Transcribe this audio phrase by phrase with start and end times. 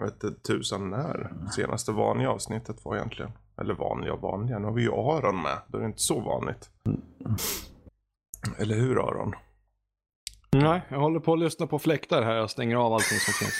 [0.00, 3.32] jag vet inte tusan när senaste vanliga avsnittet var egentligen.
[3.60, 5.58] Eller vanliga och vanliga, nu har vi ju Aron med.
[5.66, 6.70] Då är det inte så vanligt.
[8.58, 9.34] Eller hur Aron?
[10.52, 12.34] Nej, jag håller på att lyssna på fläktar här.
[12.34, 13.54] Jag stänger av allting som finns.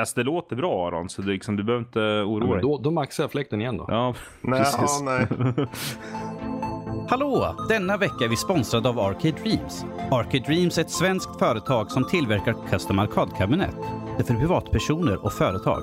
[0.00, 2.62] Alltså, det låter bra Aron, så du, liksom, du behöver inte oroa dig.
[2.62, 3.84] då, då maxar jag fläkten igen då.
[3.88, 5.02] Ja, Nej, precis.
[5.04, 5.26] ja,
[5.56, 5.66] nej.
[7.08, 7.56] Hallå!
[7.68, 9.84] Denna vecka är vi sponsrade av Arcade Dreams.
[10.10, 13.76] Arcade Dreams är ett svenskt företag som tillverkar custom arkadkabinett.
[14.24, 15.82] För privatpersoner och företag.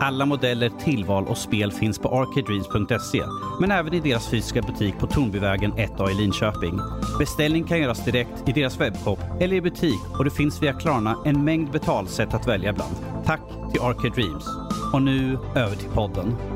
[0.00, 3.22] Alla modeller, tillval och spel finns på arcadedreams.se,
[3.60, 6.80] men även i deras fysiska butik på Tornbyvägen 1A i Linköping.
[7.18, 11.16] Beställning kan göras direkt i deras webbshop eller i butik och det finns via Klarna
[11.24, 12.96] en mängd betalsätt att välja bland.
[13.24, 14.46] Tack till Arcade Dreams.
[14.92, 16.55] Och nu över till podden.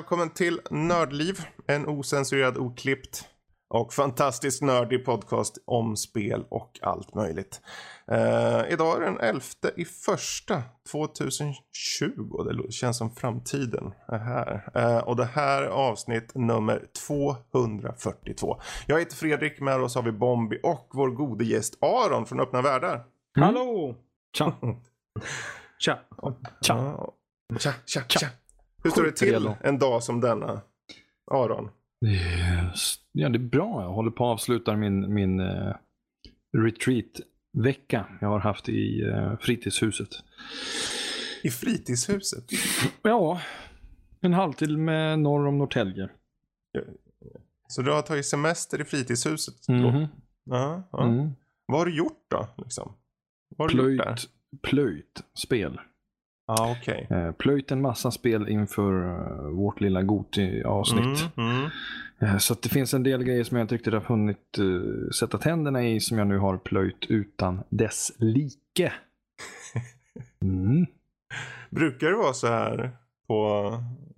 [0.00, 1.40] Välkommen till Nördliv.
[1.66, 3.28] En osensurerad, oklippt
[3.68, 7.60] och fantastiskt nördig podcast om spel och allt möjligt.
[8.10, 9.42] Eh, idag är den 11
[9.76, 12.64] i första 2020.
[12.66, 14.70] Det känns som framtiden är här.
[14.74, 18.60] Eh, och det här är avsnitt nummer 242.
[18.86, 22.62] Jag heter Fredrik, med oss har vi Bombi och vår gode gäst Aron från Öppna
[22.62, 23.04] Världar.
[23.40, 23.96] Hallå!
[24.36, 24.52] Tja!
[25.78, 25.98] Tja!
[26.60, 27.14] Ja.
[27.58, 28.28] Tja, tja, tja.
[28.82, 30.60] Hur står det till en dag som denna?
[31.30, 31.68] Aron?
[32.06, 32.94] Yes.
[33.12, 33.82] Ja, det är bra.
[33.82, 35.74] Jag håller på att avsluta min, min uh,
[36.56, 40.08] retreat-vecka jag har haft i uh, fritidshuset.
[41.42, 42.44] I fritidshuset?
[43.02, 43.40] Ja,
[44.20, 46.08] en halvtimme norr om Norrtälje.
[47.68, 49.54] Så du har tagit semester i fritidshuset?
[49.66, 49.72] då?
[49.72, 50.06] Mhm.
[50.44, 51.04] Ja, ja.
[51.04, 51.30] Mm.
[51.66, 52.48] Vad har du gjort då?
[52.56, 52.92] Liksom?
[53.56, 54.04] Vad har du gjort?
[54.04, 54.28] Plöjt,
[54.62, 55.80] plöjt spel.
[56.56, 57.06] Ja, okej.
[57.10, 61.28] Eh, plöjt en massa spel inför eh, vårt lilla Goti-avsnitt.
[61.36, 61.70] Mm, mm.
[62.20, 64.58] Eh, Så det finns en del grejer som jag inte riktigt har hunnit
[65.18, 68.92] sätta tänderna i som jag nu har plöjt utan dess like.
[70.42, 70.86] Mm.
[71.70, 72.90] Brukar det vara så här
[73.28, 73.72] på,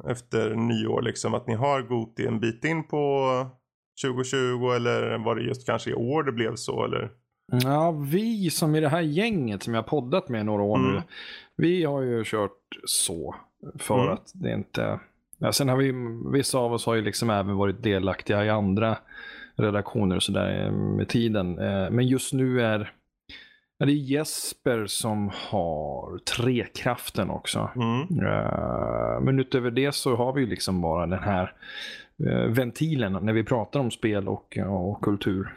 [0.09, 3.27] efter nyår liksom att ni har Goti en bit in på
[4.05, 4.37] 2020
[4.77, 7.11] eller var det just kanske i år det blev så eller?
[7.63, 10.91] Ja, vi som i det här gänget som jag har poddat med några år nu.
[10.91, 11.03] Mm.
[11.57, 13.35] Vi har ju kört så.
[13.79, 14.13] För Mm.
[14.13, 15.01] att det inte...
[15.39, 15.93] Ja, sen har vi,
[16.33, 18.99] vissa av oss har ju liksom även varit delaktiga i andra
[19.57, 21.59] redaktioner och sådär med tiden.
[21.59, 22.93] Eh, Men just nu är
[23.79, 27.71] är det Jesper som har trekraften också.
[27.77, 28.01] Mm.
[28.27, 31.53] Eh, Men utöver det så har vi ju liksom bara den här
[32.29, 35.53] eh, ventilen när vi pratar om spel och, och kultur.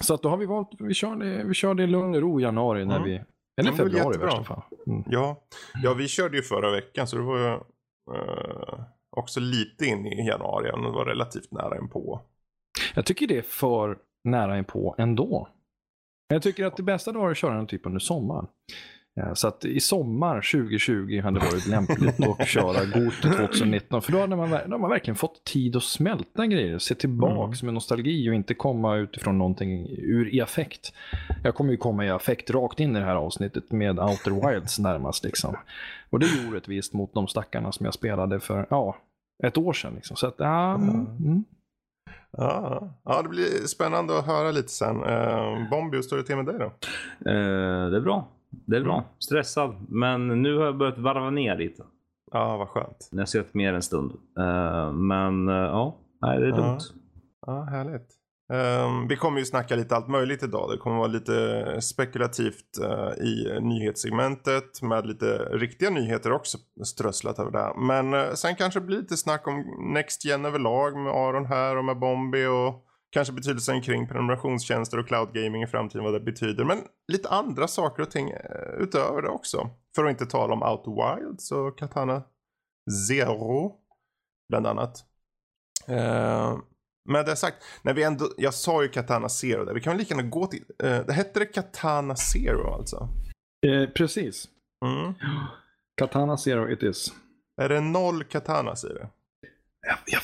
[0.00, 2.20] Så att då har vi valt, vi kör det, vi kör det i lugn och
[2.20, 3.08] ro i januari när Mm.
[3.08, 3.24] vi, eller
[3.54, 4.62] Ja, men februari i värsta fall.
[4.86, 5.04] Mm.
[5.06, 5.36] Ja.
[5.82, 7.46] ja, vi körde ju förra veckan så det var ju
[8.16, 8.80] eh,
[9.16, 12.20] också lite in i januari och det var relativt nära en på.
[12.94, 15.48] Jag tycker det är för nära inpå ändå.
[16.28, 18.46] Jag tycker att det bästa då är att köra den typ under sommaren.
[19.16, 24.02] Eh, Så att i sommar 2020 hade varit lämpligt att köra Goto 2019.
[24.02, 26.78] För då hade man, då har man verkligen fått tid att smälta grejer.
[26.78, 30.92] Se tillbaks med nostalgi och inte komma utifrån någonting ur i affekt.
[31.44, 34.78] Jag kommer ju komma i affekt rakt in i det här avsnittet med Outer Wilds
[34.88, 35.24] närmast.
[35.24, 35.56] Liksom.
[36.10, 38.96] Och det är orättvist mot de stackarna som jag spelade för ja,
[39.44, 39.92] ett år sedan.
[39.94, 40.16] Liksom.
[40.16, 41.44] Så att, ja, mm, mm.
[42.38, 44.96] Ja, ja, det blir spännande att höra lite sen.
[45.04, 46.64] Uh, Bombi, hur står det till med dig då?
[47.30, 48.28] Eh, det är bra.
[48.50, 49.04] Det är bra.
[49.18, 49.76] Stressad.
[49.88, 51.82] Men nu har jag börjat varva ner lite.
[52.32, 53.08] Ja, vad skönt.
[53.12, 54.12] Jag har sett mer en stund.
[54.38, 56.56] Eh, men eh, ja, nej, det är Ja.
[56.56, 56.78] dumt.
[57.46, 58.08] Ja, härligt.
[58.52, 60.70] Ehm, vi kommer ju snacka lite allt möjligt idag.
[60.70, 67.50] Det kommer vara lite spekulativt eh, i nyhetssegmentet med lite riktiga nyheter också strösslat över
[67.50, 67.72] det.
[67.80, 69.64] Men sen kanske det blir lite snack om
[69.94, 72.85] Next Gen överlag med Aron här och med Bombi och
[73.16, 76.64] kanske betydelsen kring prenumerationstjänster och cloud gaming i framtiden vad det betyder.
[76.64, 76.78] Men
[77.12, 79.70] lite andra saker och ting eh, utöver det också.
[79.94, 82.22] För att inte tala om Outer Wilds och Katana
[83.08, 83.74] Zero
[84.48, 85.04] bland annat.
[85.86, 86.58] Eh,
[87.08, 89.98] med det sagt, när vi ändå, jag sa ju Katana Zero där, vi kan väl
[89.98, 93.08] lika gärna gå till, eh, det hette det Katana Zero alltså?
[93.66, 94.48] Eh, precis.
[94.84, 95.14] Mm.
[95.96, 97.14] Katana Zero it is.
[97.62, 99.08] Är det noll Katanas i det?
[99.86, 100.18] Ja, ja,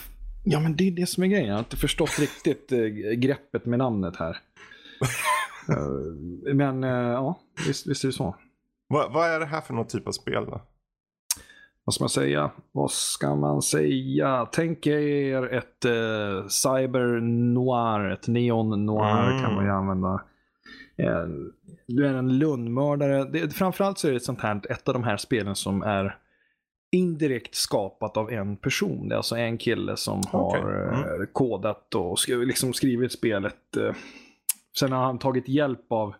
[0.45, 1.47] ja, men det är det som är grejen.
[1.47, 2.79] Jag har inte förstått riktigt eh,
[3.19, 4.37] greppet med namnet här.
[5.69, 8.37] Eh, men eh, ja, visst, visst är det så.
[8.89, 10.63] Vad, vad är det här för någon typ av spel då?
[11.85, 12.51] Vad ska man säga?
[12.73, 14.49] Vad ska man säga?
[14.53, 17.21] Tänk er ett eh, cyber
[17.55, 19.43] noir, ett neon noir Mm.
[19.43, 20.23] kan man ju använda.
[20.97, 21.27] eh,
[21.87, 23.25] du är en lönnmördare.
[23.25, 26.17] Det, framförallt så är det ett sånt här, ett av de här spelen som är
[26.93, 29.09] indirekt skapat av en person.
[29.09, 31.21] Det är alltså en kille som har Okej, mm.
[31.23, 33.77] eh, kodat och liksom skrivit spelet.
[33.77, 33.95] eh,
[34.79, 36.15] Sen har han tagit hjälp av,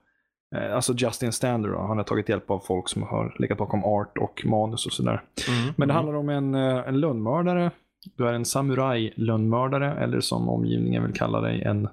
[0.57, 4.19] eh, alltså Justin Stander, han har tagit hjälp av folk som har legat bakom art
[4.19, 5.23] och manus och sådär.
[5.49, 5.75] Mm.
[5.77, 7.71] Men det handlar om en, en lönnmördare.
[8.17, 11.89] Du är en samurai-lönnmördare, eller som omgivningen vill kalla dig, en,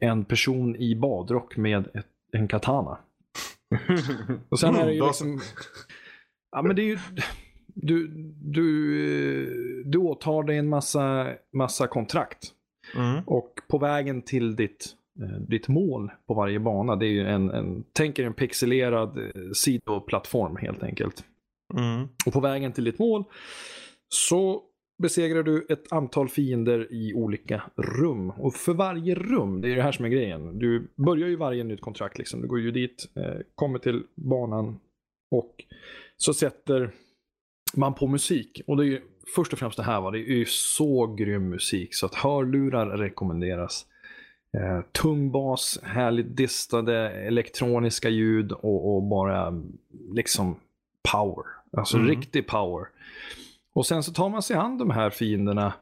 [0.00, 2.98] en person i badrock med ett, en katana.
[4.48, 5.40] Och sen är det ju Mm, liksom...
[6.52, 6.98] Ja, men det är ju...
[7.74, 8.08] Du,
[8.42, 12.52] du, du åtar dig en massa, massa kontrakt.
[12.96, 13.22] Mm.
[13.26, 14.86] Och på vägen till ditt,
[15.22, 19.18] eh, ditt mål på varje bana, det är ju en, en tänk er en pixelerad
[19.18, 21.24] eh, sidoplattform helt enkelt.
[21.74, 22.08] Mm.
[22.26, 23.24] Och på vägen till ditt mål
[24.08, 24.62] så
[25.02, 28.30] besegrar du ett antal fiender i olika rum.
[28.30, 30.58] Och för varje rum, det är det här som är grejen.
[30.58, 32.40] Du börjar ju varje nytt kontrakt liksom.
[32.40, 34.80] Du går ju dit, eh, kommer till banan
[35.30, 35.64] och
[36.16, 36.90] så sätter
[37.74, 38.60] man på musik.
[38.66, 39.00] Och det är ju
[39.34, 42.86] först och främst det här va, det är ju så grym musik så att hörlurar
[42.86, 43.86] rekommenderas.
[44.58, 49.62] Eh, tung bas, härligt distade elektroniska ljud och, och bara
[50.14, 50.56] liksom
[51.12, 51.44] power.
[51.72, 52.08] Alltså Mm.
[52.08, 52.86] riktig power.
[53.72, 55.72] Och sen så tar man sig an de här fienderna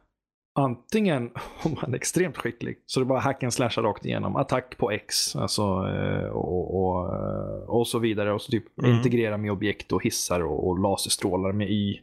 [0.58, 1.31] antingen
[1.62, 4.37] om man är extremt skicklig, så det bara hack and slasha rakt igenom.
[4.37, 8.32] Attack på X, alltså eh, och, och, eh, och så vidare.
[8.32, 8.96] Och så typ Mm.
[8.96, 12.00] integrera med objekt och hissar och, och laserstrålar med Y.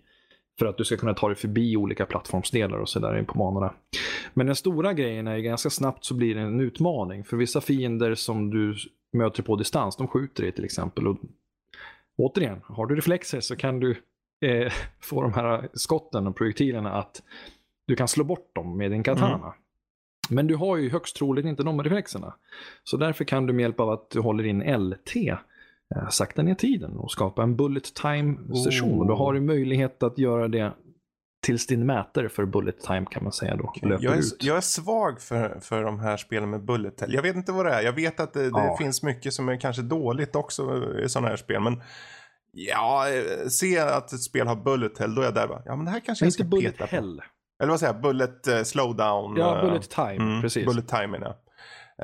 [0.59, 3.73] För att du ska kunna ta dig förbi olika plattformsdelar och sådär på banorna.
[4.33, 7.23] Men den stora grejen är ju ganska snabbt så blir det en utmaning.
[7.23, 8.75] För vissa fiender som du
[9.13, 11.07] möter på distans, de skjuter dig till exempel.
[11.07, 11.17] Och
[12.17, 13.91] återigen, har du reflexer så kan du
[14.41, 17.21] eh, få de här skotten och projektilerna att
[17.85, 19.35] du kan slå bort dem med din katana.
[19.35, 19.51] Mm.
[20.29, 22.35] Men du har ju högst troligt inte de reflexerna.
[22.83, 24.59] Så därför kan du med hjälp av att du håller in
[24.89, 28.99] LT eh, sakta ner tiden och skapa en bullet time session.
[28.99, 30.73] Och då har du möjlighet att göra det
[31.45, 34.37] tills din mätare för bullet time kan man säga då löper Jag är, ut.
[34.43, 37.13] jag är svag för, för de här spelen med bullet hell.
[37.13, 37.81] Jag vet inte vad det är.
[37.81, 38.77] Jag vet att det, det Ja.
[38.79, 41.61] finns mycket som är kanske dåligt också i sådana här spel.
[41.61, 41.81] Men
[42.51, 45.75] ja, eh, se att ett spel har bullet hell, då är jag där bara, ja
[45.75, 47.19] men det här kanske Men jag inte ska bullet peta på.
[47.59, 48.01] Eller vad säger jag?
[48.01, 49.35] Bullet uh, slowdown.
[49.37, 50.65] Ja, eh, bullet time, mm, precis.
[50.65, 51.35] Bullet time ja.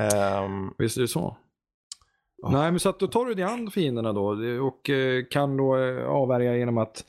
[0.02, 1.38] Ehm, Visst är det så?
[2.42, 2.50] Ja.
[2.52, 4.26] Nej, men så att då tar du dig an fienderna då
[4.68, 5.76] och eh, kan då
[6.08, 7.06] avvärja genom att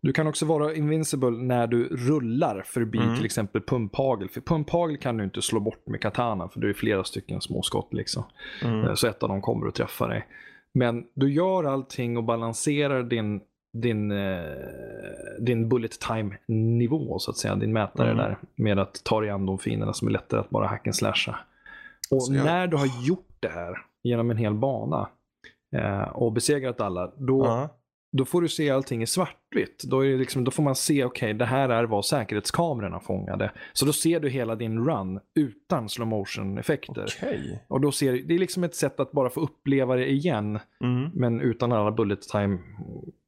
[0.00, 3.16] du kan också vara invincible när du rullar förbi Mm.
[3.16, 4.28] till exempel pumphagel.
[4.28, 7.62] För pumphagel kan du inte slå bort med katana för det är flera stycken små
[7.62, 8.24] skott liksom.
[8.64, 10.26] mm, Så ett av dem kommer att träffa dig.
[10.74, 13.40] Men du gör allting och balanserar din,
[13.74, 14.42] din, eh,
[15.40, 18.16] din bullet time nivå så att säga, din mätare Mm.
[18.24, 18.38] där.
[18.56, 21.36] Med att ta dig an de fienderna som är lättare att bara hack and slasha.
[22.10, 25.08] Och jag- när du har gjort det här genom en hel bana
[25.76, 27.68] eh, och besegrat alla, då, ja.
[28.12, 29.84] då får du se allting i svartvitt.
[29.90, 33.52] Då, är liksom, då får man se, okej, det här är vad säkerhetskamerorna fångade.
[33.72, 37.04] Så då ser du hela din run utan slow motion effekter.
[37.22, 37.64] Okej.
[37.68, 41.10] Och då ser det är liksom ett sätt att bara få uppleva det igen, Mm.
[41.14, 42.58] men utan alla bullet time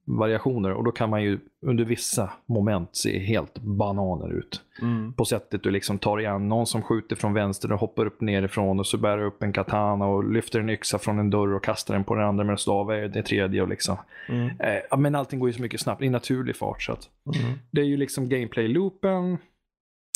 [0.06, 0.72] variationer.
[0.72, 4.60] Och då kan man ju under vissa moment se helt bananer ut.
[4.82, 5.12] Mm.
[5.12, 8.78] På sättet du liksom tar igen någon som skjuter från vänster och hoppar upp nerifrån
[8.80, 11.64] och så bär du upp en katana och lyfter en yxa från en dörr och
[11.64, 13.62] kastar den på den andra medan du avvärjer det tredje.
[13.62, 13.96] Och liksom.
[14.28, 14.50] Mm.
[14.60, 16.82] eh, men allting går ju så mycket snabbt i naturlig fart.
[16.82, 17.08] Så att
[17.42, 17.58] Mm.
[17.70, 19.38] det är ju liksom gameplay-loopen.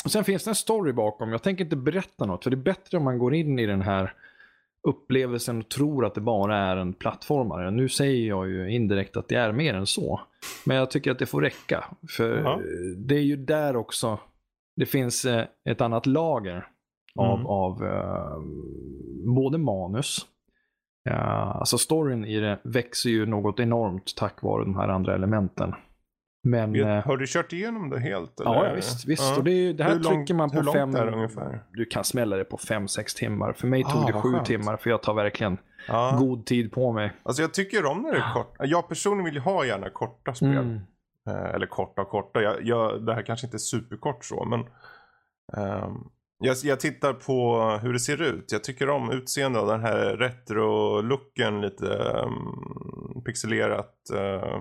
[0.04, 1.32] Och sen finns det en story bakom.
[1.32, 3.82] Jag tänker inte berätta något, för det är bättre om man går in i den
[3.82, 4.12] här
[4.88, 7.70] upplevelsen och tror att det bara är en plattformare.
[7.70, 10.20] Nu säger jag ju indirekt att det är mer än så.
[10.66, 11.84] Men jag tycker att det får räcka.
[12.16, 12.58] För eh,
[12.96, 14.18] det är ju där också
[14.76, 16.66] det finns eh, ett annat lager
[17.18, 17.46] av, Mm.
[17.46, 18.38] av eh,
[19.34, 20.26] både manus,
[21.04, 21.12] Ja,
[21.60, 25.74] alltså storyn i det växer ju något enormt tack vare de här andra elementen.
[26.42, 26.72] Men...
[26.72, 28.32] Vet- eh, Har du kört igenom det helt?
[28.36, 28.68] Ja, eller?
[28.68, 29.06] ja visst.
[29.08, 29.22] visst.
[29.30, 29.36] Ja.
[29.38, 30.94] Och det, är det här Hur trycker man på fem...
[30.94, 31.64] är det ungefär?
[31.72, 33.52] Du kan smälla det på fem sex timmar.
[33.52, 34.46] För mig tog Ah, det vad sju skönt.
[34.46, 36.16] timmar för jag tar verkligen Ja.
[36.18, 37.12] god tid på mig.
[37.22, 38.56] Alltså jag tycker om när det är kort.
[38.58, 40.50] Jag personligen vill ju ha gärna korta spel.
[40.56, 40.80] Mm.
[41.28, 42.42] Eh, eller korta och korta.
[42.42, 44.60] Jag, jag, det här kanske inte är superkort så men.
[45.56, 45.94] ehm,
[46.42, 48.52] jag, jag tittar på hur det ser ut.
[48.52, 51.60] Jag tycker om utseendet av den här retro-looken.
[51.60, 51.86] Lite
[52.26, 53.94] um, pixelerat.
[54.16, 54.60] eh,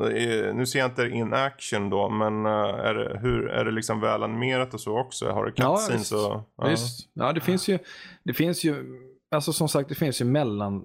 [0.00, 2.08] det är, nu ser jag inte in action då.
[2.08, 5.30] Men eh, är, det, hur, är det liksom väl animerat och så också?
[5.30, 6.12] Har det Ja, cutscenes visst.
[6.12, 6.52] och...
[6.56, 6.68] ja.
[6.68, 7.08] Visst.
[7.14, 7.78] Ja, det finns ju...
[8.24, 8.84] Det finns ju...
[9.30, 10.84] Alltså som sagt, det finns ju mellan...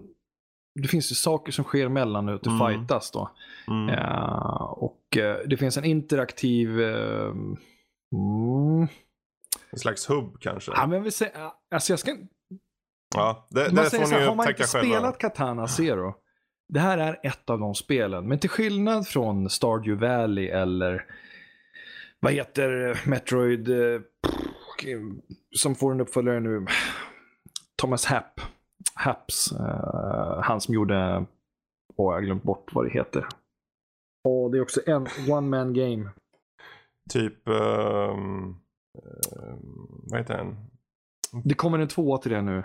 [0.82, 2.68] Det finns ju saker som sker mellan att det Mm.
[2.68, 3.32] fightas då.
[3.68, 3.96] Mm.
[3.96, 5.00] Ja, och
[5.48, 6.80] det finns en interaktiv...
[6.80, 7.58] mm,
[9.72, 10.72] En slags hubb kanske?
[10.76, 12.16] Ja, men vill säga, alltså jag ska,
[13.16, 14.96] Ja, det, Man det säger får så här, har man inte själva.
[14.96, 16.14] spelat Katana Zero,
[16.70, 18.28] det här är ett av de spelen.
[18.28, 21.06] Men till skillnad från Stardew Valley eller
[22.20, 24.02] vad heter Metroid eh,
[25.56, 26.66] som får en uppföljare nu,
[27.82, 28.42] Thomas Happ.
[28.94, 31.26] Happs, eh, han som gjorde,
[31.96, 33.26] åh jag har glömt bort vad det heter.
[34.24, 36.10] Och det är också en one man game.
[37.10, 38.56] Typ, ehm, ehm,
[40.10, 40.56] vad heter den?
[41.44, 42.64] Det kommer en tvåa till det nu.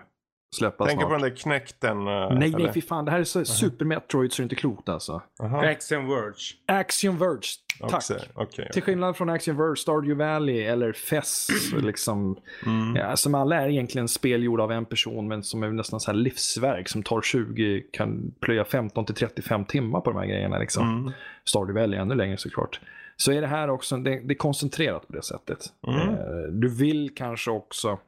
[0.55, 1.11] Släppas Tänker snart.
[1.11, 1.99] på den där knäckten.
[1.99, 2.73] eh, Nej, nej, eller?
[2.73, 3.05] fy fan.
[3.05, 5.23] Det här är så super Metroid så det är inte klokt alltså.
[5.43, 5.65] Aha.
[5.67, 6.35] Axiom Verge.
[6.67, 7.41] Axiom Verge,
[7.81, 7.95] tack.
[7.95, 8.69] Också, Okej.
[8.73, 11.49] Till skillnad från Axiom Verge, Stardew Valley eller Fess,
[11.83, 12.97] liksom, Mm.
[12.97, 16.11] ja, som alla är egentligen spel gjorda av en person men som är nästan så
[16.11, 20.59] här livsverk som tar 20, kan plöja 15 till 35 timmar på de här grejerna.
[20.59, 20.89] Liksom.
[20.99, 21.13] Mm.
[21.45, 22.81] Stardew Valley ännu längre såklart.
[23.17, 25.59] Så är det här också, det, det är koncentrerat på det sättet.
[25.87, 25.99] Mm.
[26.09, 26.15] Eh,
[26.53, 27.99] Du vill kanske också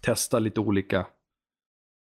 [0.00, 1.06] testa lite olika,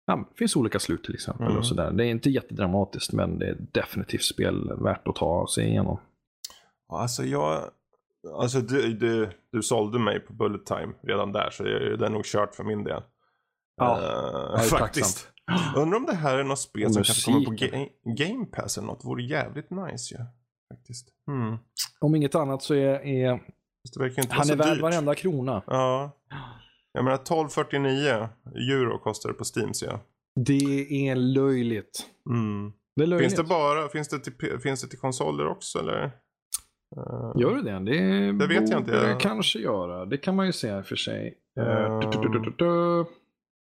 [0.07, 1.45] ja, det finns olika slut till exempel.
[1.45, 1.57] Mm.
[1.57, 1.91] Och sådär.
[1.91, 5.99] Det är inte jättedramatiskt men det är definitivt spel värt att ta sig igenom.
[6.89, 7.63] Alltså jag,
[8.33, 12.25] alltså du, du, du sålde mig på Bullet Time redan där så det är nog
[12.25, 13.03] kört för min del.
[13.77, 13.97] Ja,
[14.57, 15.29] är faktiskt.
[15.75, 18.77] Undrar om det här är något spel Och som kanske kommer på ga- Game Pass
[18.77, 19.05] eller något.
[19.05, 20.21] Vore jävligt nice ju.
[20.75, 21.07] Faktiskt.
[21.27, 21.57] Mm.
[21.99, 24.81] Om inget annat så är, är han är så värd dyrt.
[24.81, 25.61] varenda krona.
[25.67, 26.11] Ja.
[26.97, 29.99] Jag menar 1249 euro kostar det på Steam ser jag.
[30.45, 32.05] Det är löjligt.
[32.29, 32.71] Mm.
[32.95, 33.29] Det är löjligt.
[33.31, 36.03] Finns det bara, finns det, till, finns det till konsoler också eller?
[36.97, 37.79] Eh, Gör det det?
[37.79, 38.91] Det, Det vet jag inte.
[38.91, 40.05] Jag- kanske göra.
[40.05, 41.37] Det kan man ju säga för sig.
[41.59, 41.99] Eh,
[42.57, 43.05] du.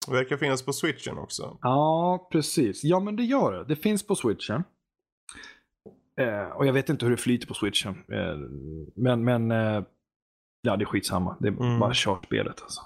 [0.06, 1.58] Det verkar finnas på switchen också.
[1.62, 2.84] Ja, precis.
[2.84, 3.64] Ja, men det gör det.
[3.64, 4.64] Det finns på switchen.
[6.20, 7.94] Eh, och jag vet inte hur det flyter på switchen.
[8.12, 8.36] Eh,
[8.94, 9.82] men, men eh,
[10.62, 11.36] ja, det är skitsamma.
[11.40, 11.78] Det är Mm.
[11.78, 12.80] bara kört spelet alltså.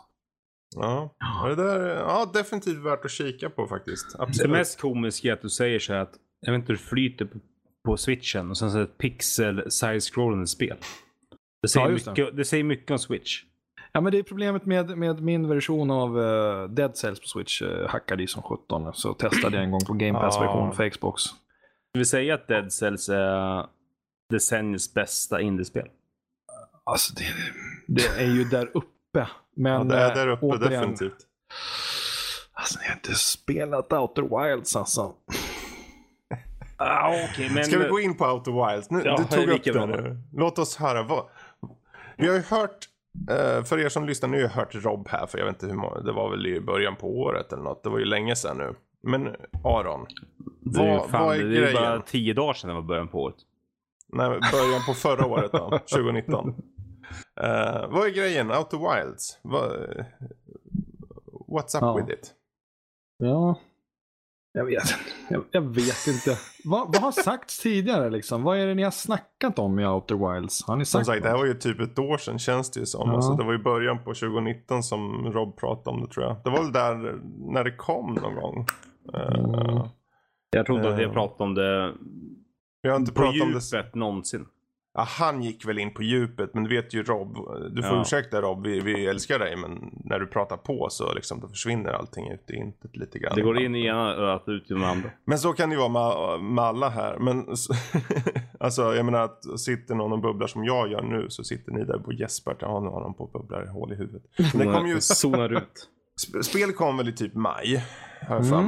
[0.76, 1.14] Ja.
[1.18, 4.16] Ja, det där, ja, definitivt värt att kika på faktiskt.
[4.16, 4.50] Det Absolut.
[4.52, 7.24] mest komiska är att du säger så här att jag vet inte hur det flyter
[7.24, 7.38] på,
[7.84, 10.76] på switchen och sen så är det ett pixel side-scrollande spel.
[11.62, 12.10] Det säger, Ja, just det.
[12.10, 13.42] mycket, det säger mycket om switch.
[13.92, 17.62] Ja, men det är problemet med, med min version av uh, Dead Cells på Switch.
[17.62, 18.94] Uh, hackade i som 17.
[18.94, 20.72] Så testade jag en gång på Game Pass-version Ah.
[20.72, 21.22] för Xbox.
[21.92, 23.66] Vi vill säga att Dead Cells är
[24.30, 25.88] decenniets bästa indiespel.
[26.84, 27.24] Alltså, det,
[27.86, 28.86] det är ju där uppe.
[29.54, 31.26] Men ja, det är eh, där uppe återigen, definitivt.
[32.52, 35.12] Alltså, jag har inte spelat Outer Wilds alltså.
[36.85, 37.64] Ah, okay, men...
[37.64, 38.90] Ska vi gå in på Outer Wilds?
[38.90, 40.19] Nu, Ja, du tog upp det nu.
[40.33, 41.02] Låt oss höra.
[41.02, 41.25] Vad...
[42.16, 42.88] Vi har ju hört,
[43.31, 45.66] eh, för er som lyssnar, nu har jag hört Rob här, för jag vet inte
[45.66, 47.83] hur många, det var väl i början på året eller något.
[47.83, 48.75] Det var ju länge sedan nu.
[49.02, 50.07] Men Aron,
[50.61, 51.75] vad, fan, vad är det är grejen?
[51.75, 53.37] bara tio dagar sedan det var början på året.
[54.09, 56.54] Nej, början på förra året då, 2019.
[57.40, 58.50] Eh, vad är grejen?
[58.50, 59.38] Outer Wilds?
[59.42, 59.71] Vad,
[61.49, 61.97] what's up Ja.
[61.97, 62.33] with it?
[63.19, 63.59] Ja.
[64.54, 64.83] Jag vet,
[65.28, 66.38] jag, jag vet inte.
[66.64, 68.42] vad, vad har sagts tidigare liksom?
[68.42, 70.64] Vad är det ni har snackat om i Outer Wilds?
[70.66, 72.81] Har ni Som sagt sagt, det här var ju typ ett år sedan känns det
[72.81, 73.09] ju som.
[73.09, 73.16] Ja.
[73.16, 76.37] Alltså, det var ju början på 2019 som Rob pratade om det tror jag.
[76.45, 77.21] Det var väl där
[77.52, 78.66] när det kom någon gång.
[79.14, 79.88] Eh, Mm.
[80.57, 81.09] Jag trodde att vi Eh.
[81.09, 81.92] har pratat om det
[82.83, 83.76] Vi har inte på pratat om det.
[83.76, 84.47] djupet någonsin.
[84.94, 87.34] Ja, han gick väl in på djupet, men du vet ju Rob.
[87.75, 88.02] Du får Ja.
[88.02, 91.90] ursäkta Rob, vi, vi älskar dig, men när du pratar på så liksom, då försvinner
[91.92, 93.32] allting ut i intet lite grann.
[93.34, 95.11] Det går in i ena örat och ut i det andra.
[95.25, 95.88] Men så kan det ju vara
[96.38, 97.18] med, med alla här.
[97.18, 97.46] Men
[98.61, 101.84] alltså, jag menar att sitter någon och bubblar som jag gör nu så sitter ni
[101.84, 102.56] där på Jesper.
[102.61, 104.22] Ja, nu har de på bubblar hål i huvudet.
[104.54, 105.88] Det kom ju, Zonar ut.
[106.26, 107.84] sp- spel kom väl i typ maj,
[108.28, 108.62] har jag för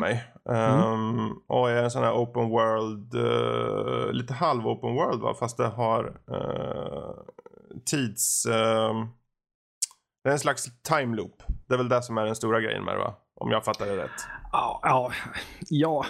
[0.48, 0.60] Mm.
[0.60, 5.56] Ehm, och är en sån här open world, eh, lite halv open world va, fast
[5.56, 7.14] det har uh,
[7.84, 8.46] tids...
[8.46, 9.06] ehm,
[10.24, 11.42] det är en slags time loop.
[11.68, 13.14] Det är väl det som är den stora grejen med det va?
[13.40, 14.10] Om jag fattar det rätt.
[14.52, 15.12] Ja, ja,
[15.68, 16.04] ja.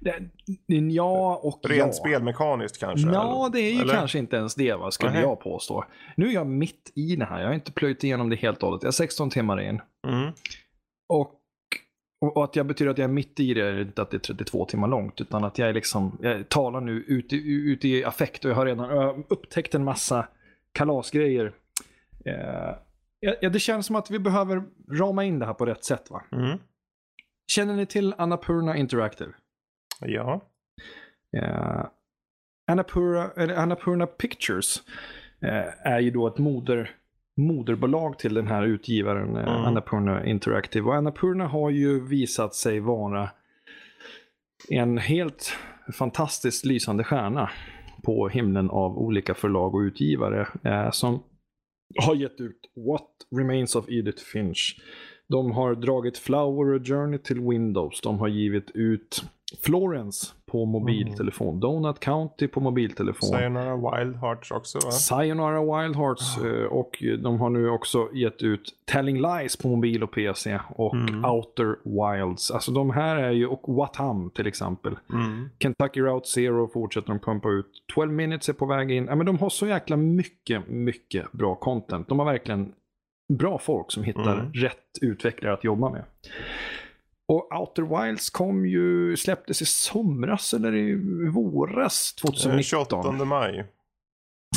[0.00, 0.30] Det,
[0.68, 1.92] ja och Rent ja.
[1.92, 3.08] spelmekaniskt kanske?
[3.08, 3.94] Ja, det är ju Eller?
[3.94, 5.22] kanske inte ens det, va, skulle Nej.
[5.22, 5.84] jag påstå.
[6.16, 7.40] Nu är jag mitt i det här.
[7.40, 8.82] Jag har inte plöjt igenom det helt och hållet.
[8.82, 9.80] Jag är 16 timmar in.
[10.06, 10.32] Mm.
[11.08, 11.32] Och,
[12.28, 14.34] och att jag betyder att jag är mitt i det är inte att det är
[14.34, 18.44] 32 timmar långt, utan att jag är liksom, jag talar nu ute ut i affekt
[18.44, 20.28] och jag har redan jag upptäckt en massa
[20.72, 21.52] kalasgrejer.
[22.24, 26.10] Eh, det känns som att vi behöver rama in det här på rätt sätt.
[26.10, 26.22] va?
[26.32, 26.58] Mm.
[27.46, 29.32] Känner ni till Annapurna Interactive?
[30.00, 30.40] Ja.
[31.36, 31.84] Eh,
[32.66, 34.82] Annapurna, Annapurna Pictures
[35.40, 36.90] eh, är ju då ett moder,
[37.36, 39.64] moderbolag till den här utgivaren eh, Mm.
[39.64, 40.86] Annapurna Interactive.
[40.86, 43.30] Och Annapurna har ju visat sig vara
[44.70, 45.56] en helt
[45.98, 47.50] fantastiskt lysande stjärna
[48.04, 51.22] på himlen av olika förlag och utgivare eh, som
[52.06, 54.80] har gett ut What Remains of Edith Finch,
[55.28, 58.00] De har dragit Flower Journey till Windows.
[58.00, 59.24] De har givit ut
[59.64, 61.60] Florence på mobiltelefon.
[61.60, 63.28] Donut County på mobiltelefon.
[63.28, 64.90] Sayonara Wild Hearts också va?
[64.90, 70.02] Sayonara Wild Hearts eh, och de har nu också gett ut Telling Lies på mobil
[70.02, 71.24] och PC och Mm.
[71.24, 72.50] Outer Wilds.
[72.50, 74.96] Alltså de här är ju, och Watam till exempel.
[75.12, 75.48] Mm.
[75.60, 77.66] Kentucky Route Zero fortsätter de pumpa ut.
[77.94, 79.04] 12 minutes är på väg in.
[79.06, 82.08] Ja, men de har så jäkla mycket, mycket bra content.
[82.08, 82.72] De har verkligen
[83.38, 84.52] bra folk som hittar Mm.
[84.52, 86.04] rätt utvecklare att jobba med.
[87.32, 90.94] Och Outer Wilds kom ju, släpptes i somras eller i
[91.30, 92.62] våras Eh, 2019.
[93.02, 93.66] 28 maj.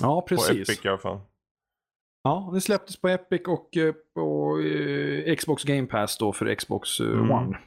[0.02, 0.70] Ja, På precis.
[0.70, 1.20] Epic i alla fall.
[2.24, 7.00] Ja, det släpptes på Epic och eh, på eh, Xbox Game Pass då för Xbox
[7.00, 7.32] eh, Mm.
[7.32, 7.58] One.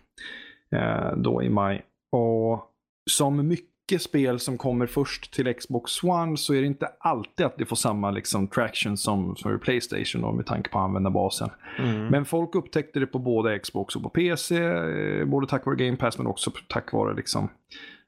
[0.76, 1.84] Eh, då i maj.
[2.12, 2.70] Och
[3.10, 7.56] som mycket spel som kommer först till Xbox One så är det inte alltid att
[7.58, 11.50] det får samma liksom, traction som för Playstation då, med tanke på användarbasen.
[11.78, 12.06] Mm.
[12.06, 15.96] Men folk upptäckte det på både Xbox och på PC, eh, både tack vare Game
[15.96, 17.48] Pass men också tack vare liksom,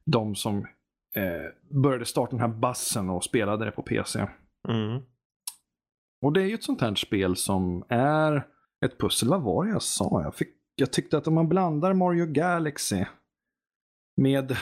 [0.05, 0.59] de som
[1.15, 4.27] eh, började starta den här bassen och spelade det på PC.
[4.69, 5.03] Mm.
[6.23, 8.47] Och det är ju ett sånt här spel som är
[8.85, 9.29] ett pussel.
[9.29, 10.23] Vad var det jag sa?
[10.23, 13.05] Jag, fick, jag tyckte att om man blandar Mario Galaxy
[14.17, 14.57] med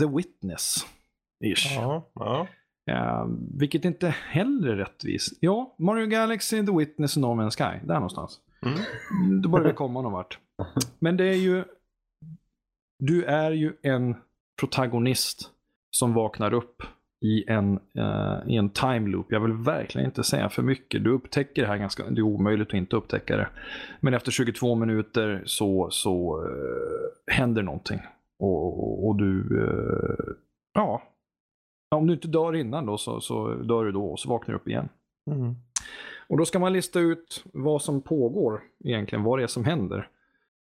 [0.00, 0.86] The Witness.
[1.44, 1.74] Ish.
[1.74, 2.46] Ja, ja.
[2.90, 3.26] Eh,
[3.58, 5.38] vilket inte heller är rättvist.
[5.40, 7.86] Ja, Mario Galaxy, The Witness No Man's Sky.
[7.86, 8.40] Där någonstans.
[8.66, 9.42] Mm.
[9.42, 10.38] Då börjar vi komma någon vart.
[10.98, 11.64] Men det är ju...
[12.98, 14.16] Du är ju en
[14.60, 15.50] protagonist
[15.90, 16.82] som vaknar upp
[17.24, 19.26] i en, eh, i en time loop.
[19.28, 21.04] Jag vill verkligen inte säga för mycket.
[21.04, 22.10] Du upptäcker det här ganska...
[22.10, 23.48] Det är omöjligt att inte upptäcka det.
[24.00, 28.00] Men efter 22 minuter så, så eh, händer någonting.
[28.38, 29.64] Och, och, du...
[29.64, 30.34] Eh,
[30.74, 31.02] ja.
[31.90, 34.60] Om du inte dör innan då så, så dör du då och så vaknar du
[34.60, 34.88] upp igen.
[35.30, 35.54] Mm.
[36.28, 40.08] Och då ska man lista ut vad som pågår egentligen, vad det är som händer.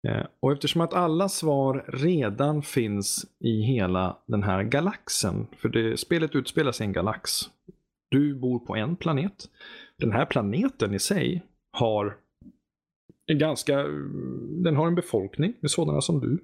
[0.08, 5.96] Eh, och eftersom att alla svar redan finns i hela den här galaxen, för det,
[5.96, 6.34] spelet
[6.72, 7.30] sig i en galax.
[8.08, 9.50] Du bor på en planet.
[9.96, 12.16] Den här planeten i sig har
[13.26, 13.82] en ganska,
[14.64, 16.38] den har en befolkning med sådana som du.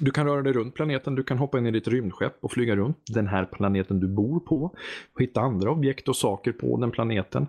[0.00, 2.76] Du kan röra dig runt planeten, du kan hoppa in i ditt rymdskepp och flyga
[2.76, 4.64] runt den här planeten du bor på.
[5.14, 7.46] Och hitta andra objekt och saker på den planeten.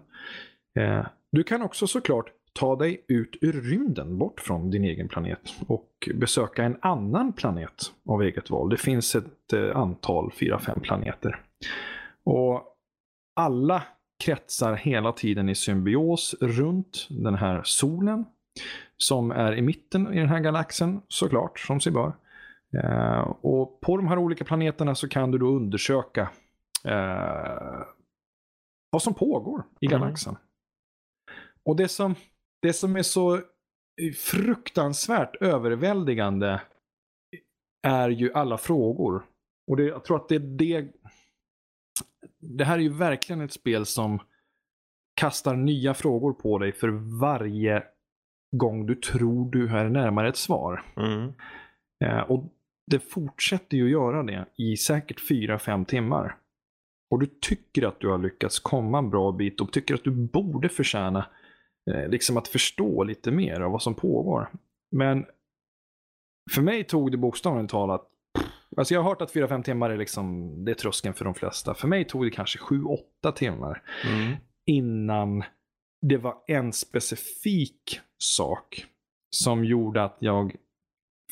[0.79, 5.39] Eh, du kan också såklart ta dig ut ur rymden bort från din egen planet
[5.67, 8.69] och besöka en annan planet av eget val.
[8.69, 11.41] Det finns ett eh, antal, 4-5 planeter.
[12.25, 12.63] Och
[13.36, 13.84] alla
[14.23, 18.25] kretsar hela tiden i symbios runt den här solen
[18.97, 22.13] som är i mitten i den här galaxen såklart, som sig bör.
[22.83, 26.29] Eh, och på de här olika planeterna så kan du då undersöka
[26.83, 27.81] eh,
[28.89, 29.99] vad som pågår i Mm.
[29.99, 30.38] galaxen.
[31.63, 32.15] Och det som,
[32.61, 33.41] det som är så
[34.31, 36.61] fruktansvärt överväldigande
[37.88, 39.25] är ju alla frågor.
[39.67, 40.91] Och det, jag tror att det är det...
[42.39, 44.19] Det här är ju verkligen ett spel som
[45.15, 47.83] kastar nya frågor på dig för varje
[48.57, 50.85] gång du tror du är närmare ett svar.
[50.95, 51.33] Mm.
[52.05, 52.54] Eh, och
[52.87, 56.37] det fortsätter ju göra det i säkert 4-5 timmar.
[57.09, 60.11] Och du tycker att du har lyckats komma en bra bit och tycker att du
[60.11, 61.25] borde förtjäna
[61.91, 64.49] eh, liksom att förstå lite mer av vad som pågår.
[64.91, 65.25] Men
[66.51, 68.11] för mig tog det bokstavligt talat
[68.77, 71.73] Alltså jag har hört att 4-5 timmar är liksom, det är tröskeln för de flesta.
[71.73, 74.35] För mig tog det kanske 7-8 timmar Mm.
[74.65, 75.43] innan
[76.01, 78.85] det var en specifik sak
[79.29, 80.55] som gjorde att jag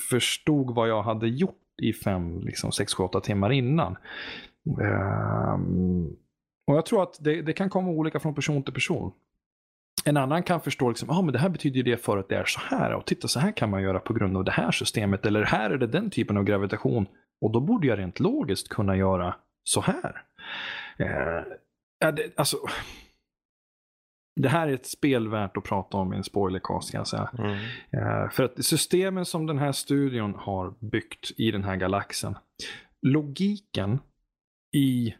[0.10, 3.98] förstod vad jag hade gjort i 5, liksom 6, 7, 8 timmar innan.
[4.80, 6.16] Um,
[6.68, 9.12] och jag tror att det, det kan komma olika från person till person.
[10.06, 12.46] En annan kan förstå liksom, ah, men det här betyder det för att det är
[12.46, 12.94] så här.
[12.94, 15.26] Och titta, så här kan man göra på grund av det här systemet.
[15.26, 17.06] Eller här är det den typen av gravitation.
[17.42, 20.22] Och då borde jag rent logiskt kunna göra så här.
[21.00, 22.58] Uh, det, alltså,
[24.36, 27.30] det här är ett spel värt att prata om i en spoilercast kan jag säga.
[27.38, 27.58] Mm.
[27.92, 32.36] Eh, för att systemen som den här studion har byggt i den här galaxen.
[33.02, 34.00] Logiken
[34.76, 35.16] i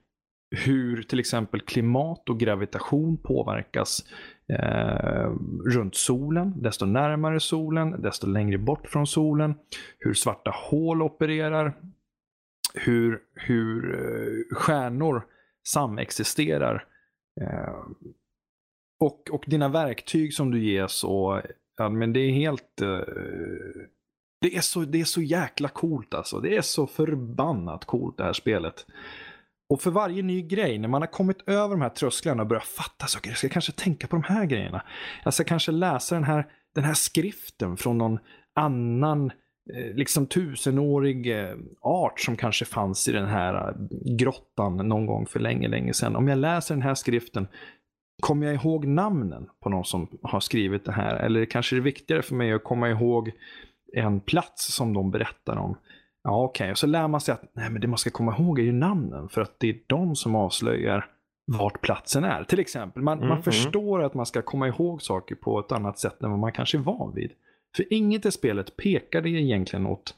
[0.56, 4.06] hur till exempel klimat och gravitation påverkas
[4.50, 5.32] eh,
[5.66, 6.62] runt solen.
[6.62, 9.56] Desto närmare solen, desto längre bort från solen.
[10.00, 11.74] Hur svarta hål opererar.
[12.74, 15.26] Hur, hur eh, stjärnor
[15.64, 16.86] samexisterar.
[17.42, 17.74] Eh,
[19.04, 21.42] och, och dina verktyg som du ges och
[21.78, 22.82] Ja, men det är helt...
[22.82, 23.00] Uh,
[24.42, 26.40] det, är så, det är så jäkla coolt alltså.
[26.40, 28.86] Det är så förbannat coolt det här spelet.
[29.70, 32.64] Och för varje ny grej, när man har kommit över de här trösklarna och börjat
[32.64, 34.84] fatta saker, jag ska kanske tänka på de här grejerna.
[35.24, 38.20] Jag ska kanske läsa den här den här skriften från någon
[38.56, 39.32] annan
[39.74, 43.76] eh, liksom tusenårig eh, art som kanske fanns i den här
[44.20, 46.16] grottan någon gång för länge, länge sedan.
[46.16, 47.48] Om jag läser den här skriften,
[48.24, 51.16] kommer jag ihåg namnen på någon som har skrivit det här?
[51.16, 53.32] Eller kanske är det viktigare för mig att komma ihåg
[53.94, 55.78] en plats som de berättar om?
[56.24, 56.66] Ja, okej.
[56.66, 56.72] Okay.
[56.72, 58.72] Och så lär man sig att nej, men det man ska komma ihåg är ju
[58.72, 61.06] namnen, för att det är de som avslöjar
[61.46, 62.44] vart platsen är.
[62.44, 63.44] Till exempel, man, Mm, man mm.
[63.44, 66.78] förstår att man ska komma ihåg saker på ett annat sätt än vad man kanske
[66.78, 67.32] är van vid.
[67.76, 70.16] För inget i spelet pekar egentligen åt,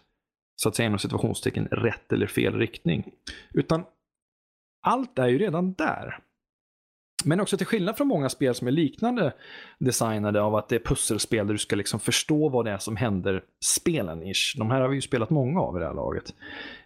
[0.55, 3.11] så att säga inom situationstecken, rätt eller fel riktning.
[3.53, 3.83] Utan
[4.81, 6.19] allt är ju redan där.
[7.25, 9.33] Men också till skillnad från många spel som är liknande
[9.79, 12.95] designade av att det är pusselspel där du ska liksom förstå vad det är som
[12.95, 14.55] händer spelen ish.
[14.57, 16.33] De här har vi ju spelat många av i det här laget.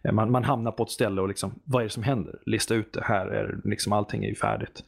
[0.04, 2.40] Eh, man, man hamnar på ett ställe och liksom, vad är det som händer?
[2.46, 4.84] Lista ut det, här är liksom allting är ju färdigt.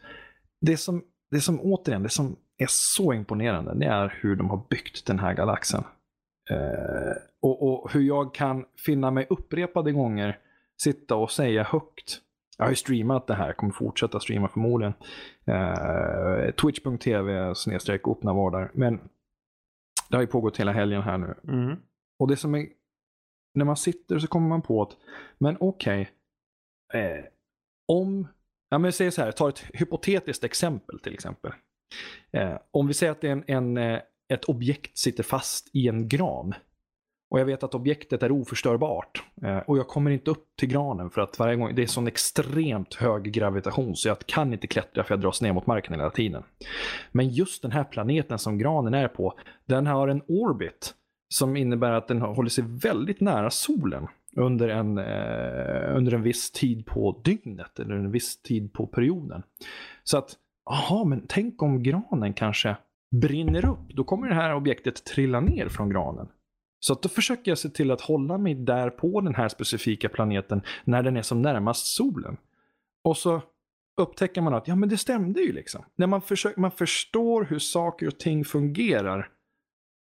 [0.62, 4.66] Det som, det som återigen, det som är så imponerande, det är hur de har
[4.70, 5.84] byggt den här galaxen.
[6.50, 10.38] Eh, och, och hur jag kan finna mig upprepade gånger
[10.82, 12.22] sitta och säga högt
[12.58, 14.94] jag har ju streamat det här, kommer fortsätta streama förmodligen.
[15.46, 18.72] Eh, Twitch.tv snedstreck vardar.
[18.74, 19.00] Men
[20.10, 21.36] det har ju pågått hela helgen här nu.
[21.44, 21.78] Mm.
[22.20, 22.68] Och det som är,
[23.54, 24.98] när man sitter så kommer man på att,
[25.38, 26.10] men okej,
[26.94, 27.26] eh,
[27.88, 28.28] om,
[28.70, 31.52] ja men säg så här, ta ett hypotetiskt exempel till exempel.
[32.32, 34.02] Eh, om vi säger att en, en, eh,
[34.34, 36.54] ett objekt sitter fast i en gran.
[37.32, 39.24] Och jag vet att objektet är oförstörbart.
[39.42, 42.08] Eh, och jag kommer inte upp till granen för att varje gång, det är sån
[42.08, 46.10] extremt hög gravitation så jag kan inte klättra för jag dras ner mot marken hela
[46.10, 46.44] tiden.
[47.12, 49.34] Men just den här planeten som granen är på,
[49.66, 50.94] den har en orbit
[51.30, 56.52] som innebär att den håller sig väldigt nära solen under en, eh, under en viss
[56.52, 59.44] tid på dygnet eller en viss tid på perioden.
[60.04, 62.78] Så att, jaha, men tänk om granen kanske
[63.22, 66.28] brinner upp, då kommer det här objektet trilla ner från granen.
[66.84, 70.10] Så att då försöker jag se till att hålla mig där på den här specifika
[70.10, 72.38] planeten när den är som närmast solen.
[73.04, 73.42] Och så
[73.98, 75.86] upptäcker man att ja men det stämde ju liksom.
[75.96, 79.30] När man, försöker, man förstår hur saker och ting fungerar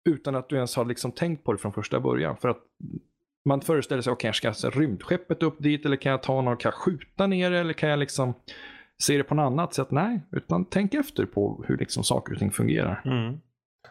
[0.08, 2.36] utan att du ens har liksom tänkt på det från första början.
[2.36, 2.62] För att
[3.44, 6.68] man föreställer sig, okay, ska jag rymdskeppet upp dit eller kan jag ta någon, kan
[6.68, 8.34] jag skjuta ner det eller kan jag liksom
[9.02, 9.90] se det på något annat sätt?
[9.90, 13.02] Nej, utan tänk efter på hur liksom saker och ting fungerar.
[13.04, 13.40] Mm.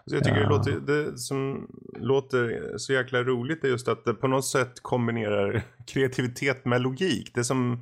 [0.06, 0.44] Så jag tycker Ja.
[0.44, 1.68] det, låter, det som
[2.00, 7.32] låter så jäkla roligt är just att det på något sätt kombinerar kreativitet med logik.
[7.36, 7.74] Det som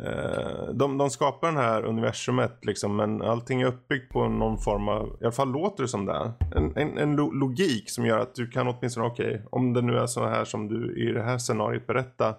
[0.00, 4.88] eh, de, de skapar den här universumet liksom men allting är uppbyggt på någon form
[4.88, 6.32] av, i alla fall låter det som det.
[6.56, 9.96] En, en, en lo- logik som gör att du kan åtminstone, okej, om det nu
[9.98, 12.34] är så här som du i det här scenariot berättar.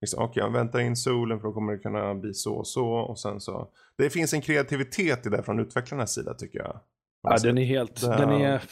[0.00, 2.86] Liksom, okej, jag väntar in solen för då kommer det kunna bli så och så
[2.88, 3.68] och sen så.
[3.96, 6.80] Det finns en kreativitet i det från utvecklarnas sida tycker jag.
[7.22, 8.62] Ja, den är helt, Det- den är,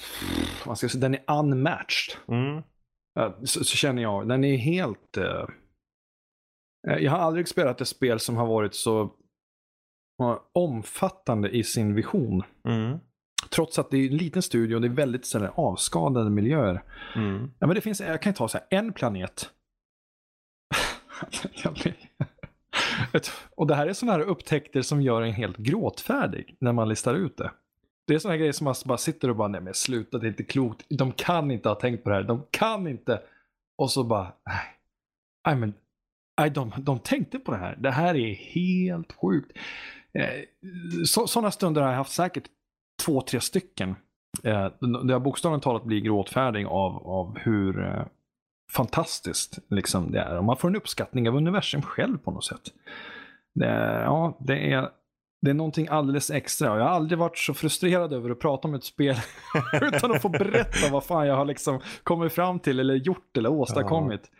[0.66, 2.16] vad ska jag säga, den är unmatched.
[2.28, 2.62] Mm.
[3.44, 4.28] Så, så känner jag.
[4.28, 5.16] Den är helt...
[5.16, 5.44] eh,
[6.98, 9.14] jag har aldrig spelat ett spel som har varit så
[10.54, 12.42] omfattande i sin vision.
[12.68, 12.98] Mm.
[13.50, 16.82] Trots att det är en liten studio och det är väldigt så här, avskadade miljöer.
[17.16, 17.50] Mm.
[17.58, 19.50] Ja, men det finns, jag kan ta så här, en planet.
[23.56, 27.14] Och det här är sådana här upptäckter som gör en helt gråtfärdig när man listar
[27.14, 27.50] ut det.
[28.10, 30.28] Det är sådana grejer som man bara sitter och bara, nej men sluta, det är
[30.28, 30.86] inte klokt.
[30.88, 33.22] De kan inte ha tänkt på det här, de kan inte.
[33.78, 34.76] Och så bara, nej.
[35.46, 35.74] Nej men,
[36.40, 37.76] nej, de, de tänkte på det här.
[37.76, 39.58] Det här är helt sjukt.
[40.12, 40.44] Eh,
[41.04, 42.44] sådana stunder har jag haft säkert
[43.04, 43.90] två, tre stycken.
[44.44, 44.68] Eh,
[45.06, 48.04] det har bokstavligt talat blivit gråtfärdig av, av hur eh,
[48.72, 50.38] fantastiskt liksom, det är.
[50.38, 52.72] Och man får en uppskattning av universum själv på något sätt.
[53.54, 54.90] Det, ja, det är,
[55.42, 56.66] det är någonting alldeles extra.
[56.78, 59.16] Jag har aldrig varit så frustrerad över att prata om ett spel
[59.82, 63.48] utan att få berätta vad fan jag har liksom kommit fram till eller gjort eller
[63.50, 64.30] åstadkommit.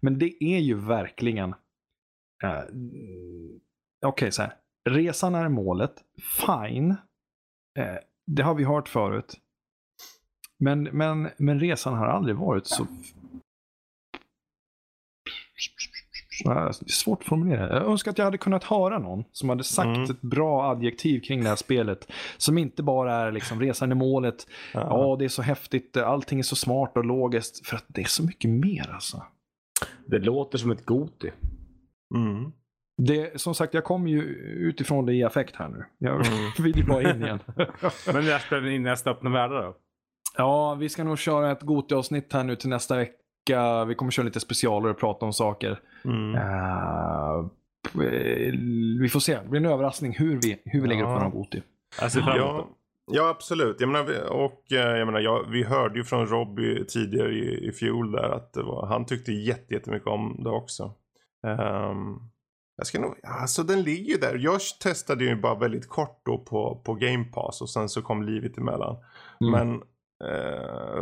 [0.00, 1.50] Men det är ju verkligen...
[2.44, 2.62] eh,
[4.06, 4.52] Okej, så här.
[4.90, 5.92] Resan är målet.
[6.46, 6.90] Fine.
[7.78, 9.34] Eh, det har vi hört förut.
[10.58, 12.86] Men, men, men resan har aldrig varit så...
[16.44, 17.74] Ja, Det är svårt att formulera.
[17.76, 20.02] Jag önskar att jag hade kunnat höra någon som hade sagt Mm.
[20.02, 22.12] ett bra adjektiv kring det här spelet.
[22.36, 24.46] Som inte bara är liksom resan i målet.
[24.72, 25.96] Ja, det är så häftigt.
[25.96, 27.66] Allting är så smart och logiskt.
[27.66, 29.22] För att det är så mycket mer alltså.
[30.06, 31.30] Det låter som ett Goti.
[32.14, 32.52] Mm.
[33.02, 34.22] Det, som sagt, jag kommer ju
[34.68, 35.84] utifrån det i affekt här nu.
[35.98, 36.50] Jag Mm.
[36.58, 37.38] vill ju bara in igen.
[38.12, 39.76] Men när spelar ni in nästa öppna världar då?
[40.36, 43.12] Ja, vi ska nog köra ett Goti-avsnitt här nu till nästa vecka.
[43.88, 45.80] Vi kommer köra lite specialer och prata om saker.
[46.04, 46.34] Mm.
[46.34, 47.46] Eh,
[49.00, 49.34] vi får se.
[49.42, 51.14] Det blir en överraskning hur vi, hur vi lägger upp Ja.
[51.14, 51.62] våran Goti.
[52.36, 52.68] Ja,
[53.10, 53.80] Ja, absolut.
[53.80, 57.72] Jag menar, och eh, jag menar, jag, vi hörde ju från Robbie tidigare i, i
[57.72, 60.92] fjol där att det var, han tyckte jätte, jättemycket om det också.
[61.46, 62.16] Ehm,
[62.76, 64.38] jag ska nog, alltså den ligger ju där.
[64.38, 68.22] Jag testade ju bara väldigt kort då på, på Game Pass och sen så kom
[68.22, 68.96] livet emellan.
[69.40, 69.52] Mm.
[69.52, 69.82] Men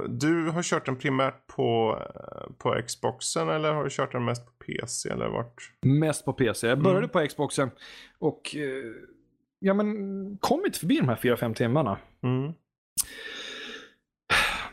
[0.09, 4.47] du har kört den primärt på, eh, på Xboxen eller har du kört den mest
[4.47, 5.73] på PC eller vart?
[5.83, 6.67] Mest på PC.
[6.67, 7.09] Jag började Mm.
[7.11, 7.71] på Xboxen
[8.19, 8.93] och eh,
[9.59, 11.99] ja, men kom inte förbi de här 4-5 timmarna.
[12.23, 12.53] Mm.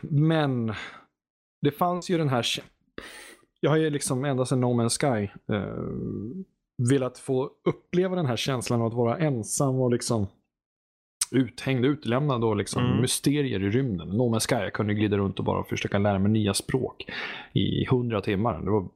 [0.00, 0.74] Men
[1.62, 2.46] det fanns ju den här...
[3.60, 8.36] Jag har ju liksom ända sedan No Man's Sky eh, velat få uppleva den här
[8.36, 10.26] känslan av att vara ensam och liksom
[11.30, 13.00] uthängd, utlämnad och liksom Mm.
[13.00, 14.08] mysterier i rymden.
[14.08, 17.04] No Man's Sky, jag kunde glida runt och bara försöka lära mig nya språk
[17.52, 18.60] i hundra timmar.
[18.60, 18.88] Det var,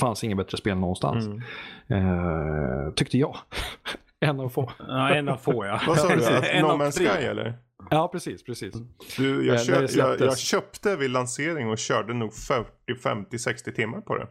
[0.00, 1.26] fanns inget bättre spel någonstans.
[1.26, 1.42] Mm.
[2.86, 3.36] Eh, tyckte jag.
[4.20, 4.72] en av få.
[4.78, 5.80] Ja, en av få ja.
[5.86, 6.24] Vad sa du?
[6.26, 7.06] Att no Man's tre.
[7.08, 7.58] Sky eller?
[7.90, 8.74] Ja, precis, precis.
[9.16, 12.68] Du, Eh, jag, när kö- det jag, jag köpte vid lansering och körde nog 40,
[13.02, 14.26] 50, 60 timmar på det.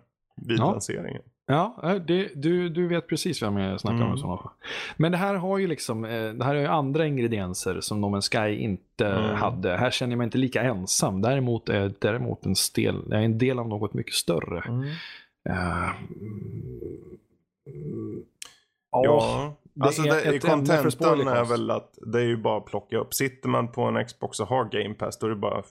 [0.48, 0.72] Vid Ja.
[0.72, 1.22] lanseringen.
[1.50, 4.16] Ja, eh, det, du, du vet precis vem jag snackar om Mm.
[4.16, 4.52] i sådana.
[4.98, 8.06] Men det här har ju liksom, eh, det här har ju andra ingredienser som No
[8.06, 9.36] Man's Sky inte Mm.
[9.36, 9.78] hade.
[9.78, 11.22] Här känner jag mig inte lika ensam.
[11.22, 14.64] Däremot är däremot en, stel, jag är en del av något mycket större.
[14.68, 14.84] Mm,
[15.44, 15.94] ja,
[18.92, 21.38] Ja, det alltså är det, contentan spoilercast.
[21.38, 23.14] är väl att det är ju bara att plocka upp.
[23.14, 25.64] Sitter man på en Xbox och har Game Pass då är det bara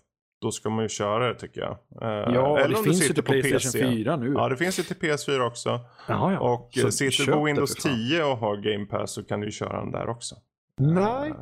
[0.47, 1.71] då ska man ju köra det tycker jag.
[2.03, 3.79] Eh, ja eller det finns ju till på Playstation PC.
[3.91, 4.33] 4 nu.
[4.33, 5.81] Ja, det finns ju till PS4 också.
[6.09, 6.39] Jaha, ja.
[6.41, 7.99] Och Så eh, sitter du på Windows för fan.
[8.09, 10.35] 10 och har Game Pass så kan du ju köra den där också.
[10.81, 11.37] Nej, Eh,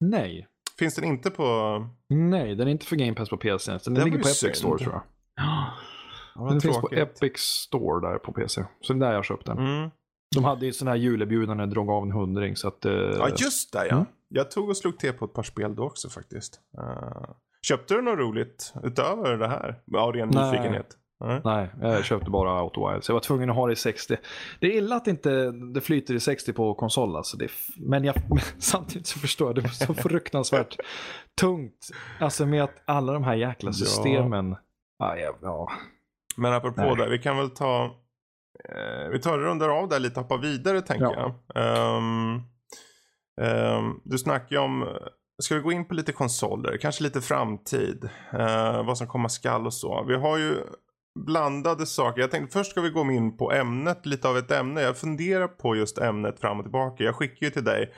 [0.00, 0.46] nej.
[0.78, 1.44] finns den inte på...
[2.08, 3.78] Nej, den är inte för Game Pass på PC.
[3.84, 4.56] Den, var ligger på Epic synd.
[4.56, 5.02] Store tror jag.
[6.34, 6.88] Ja, Den finns på.
[6.92, 8.64] Epic Store där på PC.
[8.80, 9.58] Så det är där jag har köpt den.
[9.58, 9.90] Mm.
[10.34, 12.56] De hade ju sån här julerbjudande, drog av en hundring.
[12.56, 13.94] Så att, eh, Ja, just det ja.
[13.94, 14.06] Mm.
[14.28, 16.60] Jag tog och slog till på ett par spel då också faktiskt.
[16.78, 17.30] Eh,
[17.64, 19.80] köpte du något roligt utöver det här?
[19.96, 20.50] Av ren Nej.
[20.50, 20.86] nyfikenhet?
[21.20, 21.40] Nej.
[21.44, 23.04] Nej, jag köpte bara Auto Wild.
[23.04, 24.16] Så jag var tvungen att ha det i 60.
[24.60, 27.16] Det är illa att inte det flyter i 60 på konsol.
[27.16, 28.14] Alltså det men jag,
[28.58, 30.76] samtidigt så förstår jag, det är så fruktansvärt
[31.40, 31.88] tungt.
[32.20, 34.56] Alltså med att alla de här jäkla systemen.
[34.98, 35.72] Ja, ja, ja.
[36.36, 36.96] Men apropå Nej.
[36.96, 37.84] det, vi kan väl ta...
[38.68, 41.34] Eh, vi tar rundar av där lite och hoppar vidare tänker Ja.
[41.54, 41.96] jag.
[41.96, 42.40] Ehm,
[43.40, 44.88] ehm, du snackar ju om...
[45.42, 46.76] Ska vi gå in på lite konsoler?
[46.76, 48.08] Kanske lite framtid.
[48.32, 50.04] eh, vad som komma skall och så.
[50.08, 50.56] Vi har ju
[51.26, 52.20] blandade saker.
[52.20, 54.80] Jag tänkte först ska vi gå in på ämnet, lite av ett ämne.
[54.80, 57.04] Jag funderar på just ämnet fram och tillbaka.
[57.04, 57.92] Jag skickar ju till dig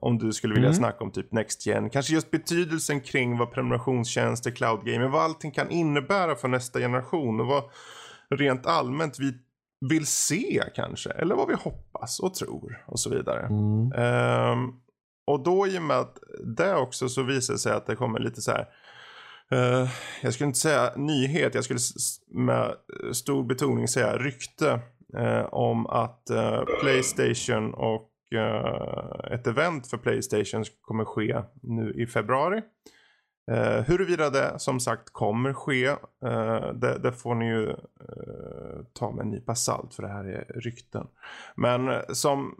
[0.00, 0.78] om du skulle vilja Mm.
[0.78, 1.90] snacka om typ Next Gen.
[1.90, 7.40] Kanske just betydelsen kring vad prenumerationstjänster, cloud gaming, vad allting kan innebära för nästa generation
[7.40, 7.64] och vad
[8.30, 9.32] rent allmänt vi
[9.88, 11.10] vill se kanske.
[11.10, 13.46] Eller vad vi hoppas och tror och så vidare.
[13.46, 13.92] Mm.
[13.92, 14.72] Ehm,
[15.26, 16.18] och då i och med att
[16.56, 18.68] det också så visar det sig att det kommer lite så här.
[19.50, 19.88] eh,
[20.22, 21.80] jag skulle inte säga nyhet, jag skulle
[22.28, 22.74] med
[23.12, 24.80] stor betoning säga rykte
[25.16, 32.06] eh, om att eh, Playstation och eh, ett event för Playstation kommer ske nu i
[32.06, 32.62] februari.
[33.50, 39.12] Uh, huruvida det som sagt kommer ske, eh, det, det får ni ju eh, ta
[39.12, 41.06] med en nypa salt för det här är rykten.
[41.56, 42.54] Men eh, som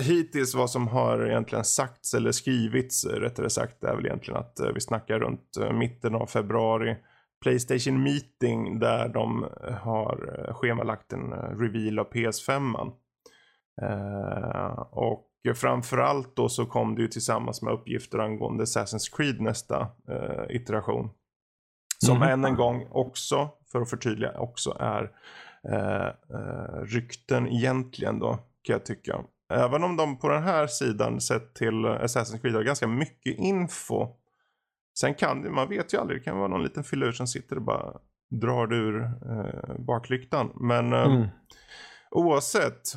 [0.00, 4.60] hittills vad som har egentligen sagts eller skrivits eh, rättare sagt är väl egentligen att
[4.60, 6.96] eh, vi snackar runt eh, mitten av februari.
[7.42, 9.46] Playstation meeting där de
[9.82, 12.74] har schemalagt en reveal av PS5.
[12.74, 12.92] -man.
[14.90, 19.88] Och framförallt då så kom det ju tillsammans med uppgifter angående Assassin's Creed nästa
[20.48, 21.10] iteration.
[22.04, 22.28] Som Mhm.
[22.28, 25.10] än en gång också, för att förtydliga, också är
[25.64, 26.10] eh,
[26.82, 29.24] rykten egentligen då, kan jag tycka.
[29.50, 34.08] Även om de på den här sidan sett till Assassin's Creed har ganska mycket info.
[35.00, 37.56] Sen kan det, man vet ju aldrig, det kan vara någon liten filur som sitter
[37.56, 37.92] och bara
[38.30, 40.50] drar det ur eh, baklyktan.
[40.54, 41.28] Men eh, Mm.
[42.10, 42.94] oavsett,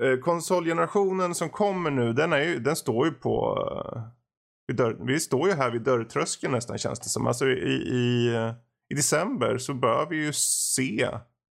[0.00, 3.58] eh, konsolgenerationen som kommer nu, den, är ju, den står ju på...
[4.70, 7.26] Eh, dörr, vi står ju här vid dörrtröskeln nästan känns det som.
[7.26, 8.34] Alltså i, i,
[8.88, 11.08] i december så bör vi ju se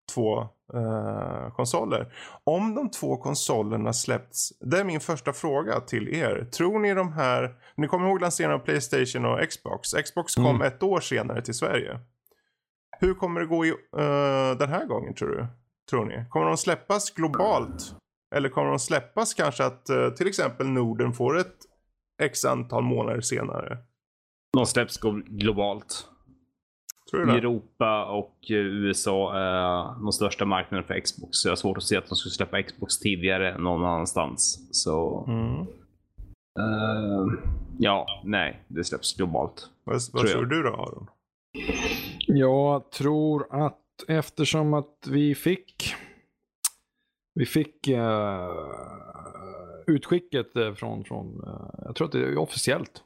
[0.09, 0.39] två
[0.73, 2.13] eh, konsoler.
[2.43, 6.47] Om de två konsolerna släppts, det är min första fråga till er.
[6.51, 9.93] Tror ni de här, ni kommer ihåg lanseringen av Playstation och Xbox?
[9.93, 10.61] Xbox kom Mm.
[10.61, 11.99] ett år senare till Sverige.
[12.99, 15.47] Hur kommer det gå i, eh, den här gången tror du?
[15.89, 16.25] Tror ni?
[16.29, 17.95] Kommer de släppas globalt?
[18.35, 21.55] Eller kommer de släppas kanske att eh, till exempel Norden får ett
[22.21, 23.77] x antal månader senare?
[24.57, 26.07] De släpps glo- globalt.
[27.09, 27.37] Tror du det?
[27.37, 31.37] Europa och eh, USA är de största marknaderna för Xbox.
[31.37, 34.67] Så jag har svårt att se att de skulle släppa Xbox tidigare någon annanstans.
[34.71, 35.67] Så Mm.
[36.59, 37.33] Eh,
[37.77, 39.69] ja, nej, det släpps globalt.
[39.83, 41.07] Vad, vad Tror tror du då Aron?
[42.27, 45.95] Jag tror att eftersom att vi fick
[47.33, 48.49] vi fick eh,
[49.87, 53.03] utskicket från, från eh, jag tror att det är officiellt.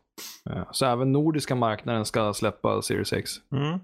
[0.50, 3.32] Eh, så även nordiska marknaden ska släppa Series X.
[3.52, 3.80] Mm.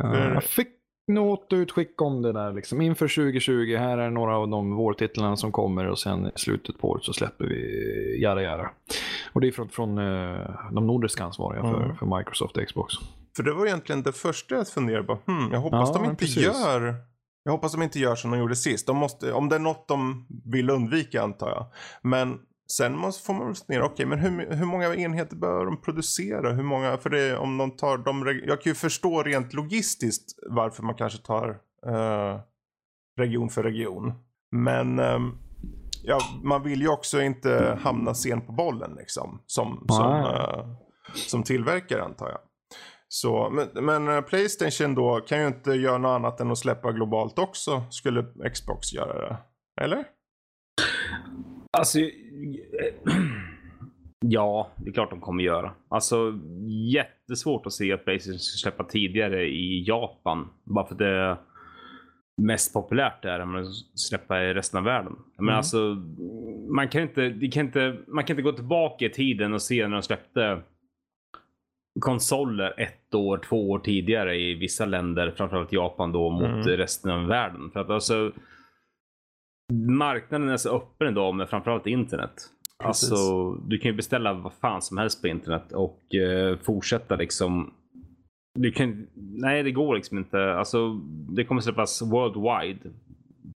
[0.00, 0.34] Mm.
[0.34, 0.68] jag fick
[1.12, 2.80] något utskick om det där liksom.
[2.80, 6.88] Inför 2020, här är några av de vårtitlarna som kommer och sen i slutet på
[6.90, 8.70] året så släpper vi Jara Jara.
[9.32, 11.96] Och det är från, från eh, de nordiska ansvariga för, Mm.
[11.96, 12.94] för Microsoft och Xbox.
[13.36, 15.18] För det var egentligen det första jag funderade på.
[15.26, 16.42] Hmm, jag hoppas Ja, de inte precis.
[16.44, 16.94] gör
[17.44, 18.86] jag hoppas de inte gör som de gjorde sist.
[18.86, 21.66] De måste, om det är något de vill undvika antar jag.
[22.02, 22.38] Men
[22.72, 26.52] sen måste, får man fundera, okej men hur, hur många enheter bör de producera?
[26.52, 30.82] Hur många, för det, om de tar de, jag kan ju förstå rent logistiskt varför
[30.82, 31.48] man kanske tar
[31.86, 32.40] eh,
[33.18, 34.12] region för region.
[34.50, 35.38] Men ehm,
[36.02, 39.42] ja, man vill ju också inte hamna sen på bollen liksom.
[39.46, 40.66] Som, som, eh,
[41.14, 42.38] som tillverkare antar jag.
[43.08, 46.92] Så, men, men eh, Playstation då kan ju inte göra något annat än att släppa
[46.92, 47.82] globalt också.
[47.90, 49.36] Skulle Xbox göra det?
[49.84, 50.04] Eller?
[51.72, 52.08] Alltså, eh,
[54.24, 55.70] ja, det är klart de kommer göra.
[55.88, 56.38] Alltså,
[56.92, 60.48] jättesvårt att se att Playstation ska släppa tidigare i Japan.
[60.64, 61.36] Bara för att det är
[62.42, 65.12] mest populärt där än att släppa i resten av världen.
[65.36, 65.56] Men Mm.
[65.56, 65.78] alltså,
[66.74, 69.88] man kan, inte, det kan inte, man kan inte gå tillbaka i tiden och se
[69.88, 70.62] när de släppte
[72.00, 76.62] konsoler ett år, två år tidigare i vissa länder, framförallt Japan då, mot Mm.
[76.76, 77.70] resten av världen.
[77.70, 78.32] För att alltså,
[79.72, 82.32] marknaden är så öppen idag med framförallt internet.
[82.82, 83.10] Precis.
[83.10, 87.74] Alltså, du kan ju beställa vad fan som helst på internet och eh, fortsätta liksom.
[88.54, 90.54] Du kan, nej, det går liksom inte.
[90.54, 90.94] Alltså,
[91.36, 92.80] det kommer släppas worldwide,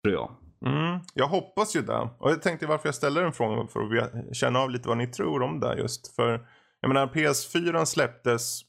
[0.03, 0.31] tror jag.
[0.65, 2.09] Mm, jag hoppas ju det.
[2.17, 5.07] Och jag tänkte varför jag ställer den frågan för att känna av lite vad ni
[5.07, 6.15] tror om det just.
[6.15, 6.47] För
[6.81, 8.61] jag menar PS4 släpptes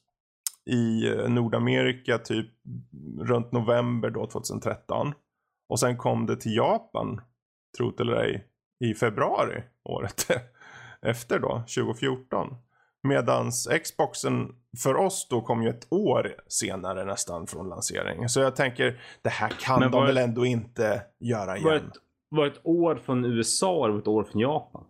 [0.69, 2.47] i eh, Nordamerika typ
[3.21, 5.13] runt november då 2013.
[5.69, 7.21] Och sen kom det till Japan,
[7.77, 8.47] tro det eller ej,
[8.79, 10.27] i februari året
[11.01, 12.55] efter då, 2014.
[13.07, 18.29] Medans Xboxen för oss då kom ju ett år senare nästan från lansering.
[18.29, 21.75] Så jag tänker, det här kan Men de var- väl ändå inte göra Var igen.
[21.75, 21.93] ett,
[22.29, 24.83] var ett år från USA eller var ett år från Japan?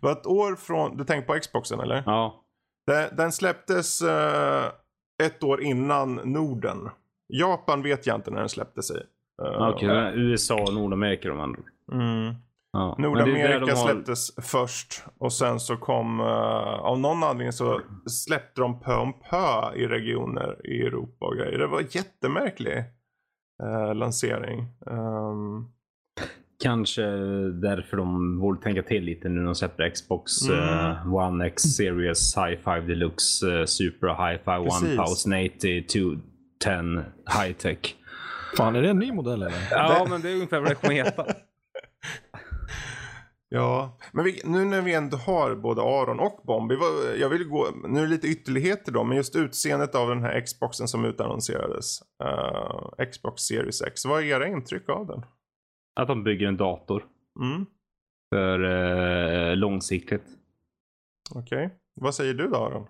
[0.00, 2.02] Det var ett år från, du tänker på Xboxen eller?
[2.06, 2.44] Ja.
[2.86, 4.64] Den, den släpptes eh,
[5.22, 6.88] ett år innan Norden.
[7.28, 8.94] Japan vet jag inte när den släpptes i.
[9.42, 11.60] Eh, Okej, är USA och Nordamerika de andra.
[11.92, 12.34] Mm.
[12.72, 12.96] Ja.
[12.98, 16.26] Nordamerika de har- släpptes först och sen så kom, eh,
[16.80, 21.58] av någon anledning så släppte de pö om pö i regioner i Europa och grejer.
[21.58, 22.76] Det var jättemärklig
[23.62, 24.58] eh, lansering.
[24.90, 25.68] Ehm,
[26.62, 27.02] Kanske
[27.62, 30.60] därför de borde tänka till lite nu när de släpper Xbox Mm.
[30.90, 35.26] eh, One X Series Hi-Fi Deluxe eh, Super Hi-Fi Precis.
[35.26, 37.04] 1080 210
[37.42, 37.78] High Tech.
[38.56, 39.68] Fan, är det en ny modell eller?
[39.70, 41.24] Ja, men det är ungefär vad det kommer heta.
[43.54, 46.76] Ja, men vi, nu när vi ändå har både Aron och Bombi.
[47.20, 50.40] Jag vill gå, nu är det lite ytterligheter då, men just utseendet av den här
[50.40, 52.00] Xboxen som utannonserades.
[52.24, 54.04] eh, Xbox Series X.
[54.04, 55.24] Vad är era intryck av den?
[56.00, 57.04] Att de bygger en dator
[57.40, 57.66] Mm,
[58.34, 58.60] för
[59.50, 60.24] eh, långsiktigt.
[61.34, 62.86] Okej, vad säger du då Aron?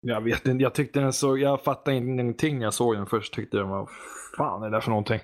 [0.00, 3.34] Jag vet inte, jag tyckte den så, jag fattade ingenting när jag såg den först.
[3.34, 3.88] Tyckte den var,
[4.36, 5.20] fan är det där för någonting?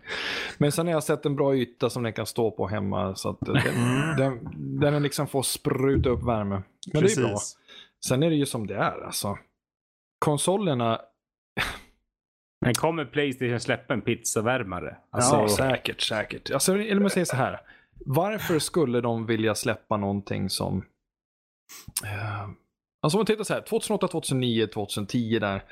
[0.59, 3.31] Men sen har jag sett en bra yta som den kan stå på hemma så
[3.31, 4.17] att den, Mm.
[4.17, 6.63] den, den liksom får spruta upp värme.
[6.93, 7.39] Men det är bra.
[8.07, 9.39] Sen är det ju som det är alltså.
[10.19, 11.01] Konsolerna,
[12.65, 14.97] Men kommer Playstation släppa en pizzavärmare?
[15.11, 16.51] Alltså, ja säkert, säkert.
[16.51, 17.61] Alltså, eller man säger så här.
[18.07, 20.85] Varför skulle de vilja släppa någonting som...
[22.05, 22.49] Eh,
[23.05, 25.63] alltså om man tittar så här, 2008, 2009, 2010 där.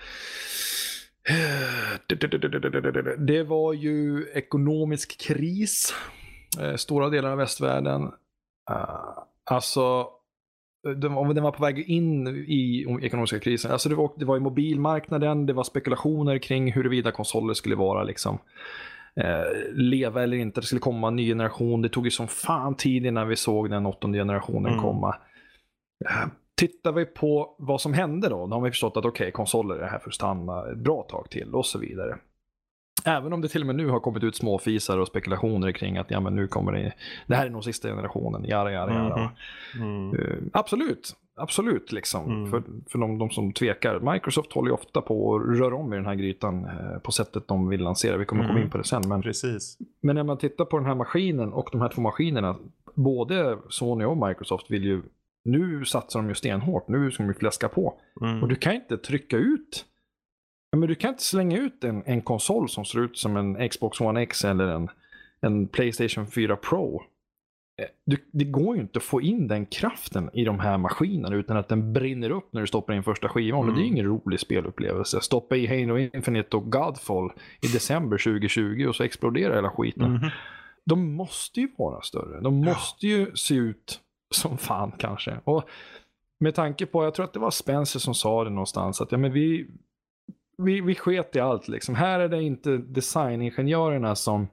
[3.18, 5.94] Det var ju ekonomisk kris.
[6.60, 8.02] eh, Stora delar av västvärlden.
[8.70, 9.18] Eh,
[9.50, 10.06] Alltså,
[10.96, 13.72] den var på väg in i ekonomiska krisen.
[13.72, 18.02] Alltså det var, det var i mobilmarknaden, det var spekulationer kring huruvida konsoler skulle vara
[18.02, 18.38] liksom
[19.16, 20.60] eh, leva eller inte.
[20.60, 21.82] Det skulle komma en ny generation.
[21.82, 24.84] Det tog ju som fan tid innan vi såg den åttonde generationen Mm.
[24.84, 25.16] komma.
[26.62, 29.88] Tittar vi på vad som hände då, då har vi förstått att okej, konsoler är
[29.88, 32.18] här för att stanna ett bra tag till och så vidare.
[33.04, 36.10] Även om det till och med nu har kommit ut småfisar och spekulationer kring att
[36.10, 36.92] ja, men nu kommer det,
[37.26, 39.30] det här är nog sista generationen, jara, jara, jara.
[39.76, 40.10] Mhm.
[40.10, 40.20] Mm.
[40.20, 42.24] Eh, absolut, absolut liksom.
[42.24, 42.50] Mm.
[42.50, 44.12] För, för de, de som tvekar.
[44.12, 47.48] Microsoft håller ju ofta på att röra om i den här grytan eh, på sättet
[47.48, 48.16] de vill lansera.
[48.16, 48.54] Vi kommer Mm.
[48.54, 49.02] komma in på det sen.
[49.08, 49.78] Men, Precis.
[50.02, 52.56] men när man tittar på den här maskinen och de här två maskinerna.
[52.94, 55.02] Både Sony och Microsoft vill ju
[55.44, 57.94] nu satsar de ju stenhårt, nu ska de ju fläska på.
[58.20, 58.42] Mm.
[58.42, 59.84] Och du kan inte trycka ut,
[60.76, 64.00] men du kan inte slänga ut en, en konsol som ser ut som en Xbox
[64.00, 64.88] One X eller en,
[65.40, 67.02] en Playstation 4 Pro.
[67.82, 71.36] Eh, Du, det går ju inte att få in den kraften i de här maskinerna
[71.36, 73.60] utan att den brinner upp när du stoppar in första skivan.
[73.60, 73.92] Och det är Mm.
[73.92, 75.20] ingen rolig spelupplevelse.
[75.20, 77.32] Stoppa i Halo Infinite och Godfall
[77.62, 80.12] i december 2020 och så exploderar hela skiten.
[80.12, 80.30] Mhm.
[80.84, 82.40] De måste ju vara större.
[82.40, 84.00] De måste ju se ut
[84.32, 85.38] som fan kanske.
[85.44, 85.68] Och
[86.38, 89.18] med tanke på, jag tror att det var Spencer som sa det någonstans, att ja,
[89.18, 89.66] men vi,
[90.58, 91.94] vi, vi sket i allt liksom.
[91.94, 94.48] Här är det inte designingenjörerna som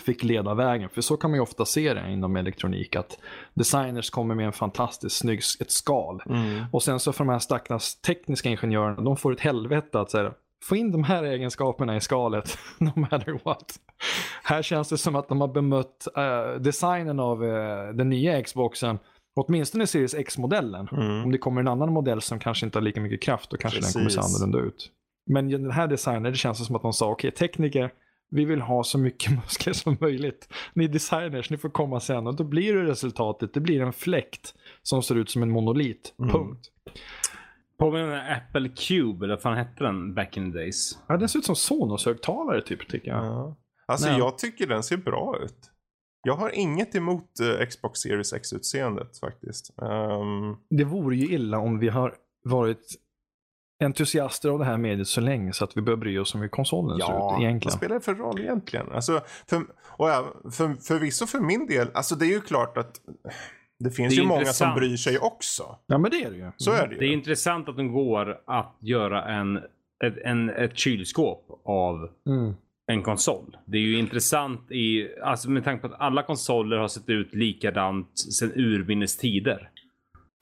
[0.00, 0.88] fick leda vägen.
[0.88, 3.18] För så kan man ju ofta se det inom elektronik, att
[3.54, 6.22] designers kommer med en fantastiskt snygg, ett skal.
[6.26, 6.64] Mm.
[6.72, 10.32] Och sen så för de här stackars tekniska ingenjörerna, de får ett helvete att säga,
[10.62, 13.80] få in de här egenskaperna i skalet, no matter what.
[14.42, 18.98] Här känns det som att de har bemött eh, designen av eh, den nya Xboxen,
[19.34, 20.88] åtminstone Series X-modellen.
[20.92, 21.24] Mm.
[21.24, 23.80] Om det kommer en annan modell som kanske inte har lika mycket kraft, då kanske
[23.80, 24.36] den kommer se Precis.
[24.36, 24.90] annorlunda ut.
[25.26, 27.90] Men den här designen, det känns som att de sa, okej tekniker,
[28.30, 30.48] vi vill ha så mycket muskler som möjligt.
[30.74, 32.26] Ni designers, ni får komma sen.
[32.26, 36.14] Och då blir det resultatet, det blir en fläkt som ser ut som en monolit.
[36.18, 36.32] Mm.
[36.32, 36.70] Punkt.
[37.78, 40.98] Påminner om Apple Cube, eller vad fan hette den back in the days?
[41.06, 43.24] Ja, den ser ut som Sonos-högtalare typ, tycker jag.
[43.24, 43.56] Ja.
[43.86, 44.18] Alltså Nej.
[44.18, 45.68] jag tycker den ser bra ut.
[46.24, 49.70] Jag har inget emot eh, Xbox Series X-utseendet faktiskt.
[49.82, 52.14] Ehm, Det vore ju illa om vi har
[52.44, 52.94] varit
[53.84, 56.48] entusiaster av det här mediet så länge så att vi börjar bry oss om hur
[56.48, 57.76] konsolen ser ut vad egentligen.
[57.78, 58.92] spelar det för roll egentligen?
[58.92, 63.00] Alltså, för, och ja, för, förvisso för min del, alltså det är ju klart att
[63.82, 64.70] det finns Det ju många intressant.
[64.74, 65.76] som bryr sig också.
[65.86, 66.50] Ja, men det är det ju.
[66.56, 66.98] Så är det ju.
[67.00, 69.56] Det är intressant att de går att göra en,
[70.04, 72.54] ett, en, ett kylskåp av Mm.
[72.92, 73.56] en konsol.
[73.66, 77.34] Det är ju intressant i, alltså med tanke på att alla konsoler har sett ut
[77.34, 79.70] likadant sedan urminnes tider.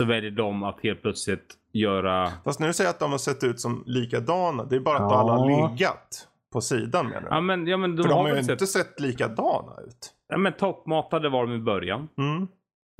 [0.02, 3.60] Så väljer de att helt plötsligt göra, Fast du säger att de har sett ut
[3.60, 5.18] som likadana, det är bara att Ja.
[5.20, 7.26] alla har legat på sidan menar du?
[7.30, 10.12] ja men, ja, men de för de har har ju sett, inte sett likadana ut.
[10.28, 12.08] ja men toppmatade var de i början.
[12.18, 12.48] Mm.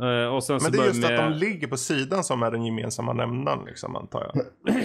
[0.03, 2.51] Eh, och sen Men det är just med, att de ligger på sidan som är
[2.51, 4.44] den gemensamma nämnaren liksom antar jag.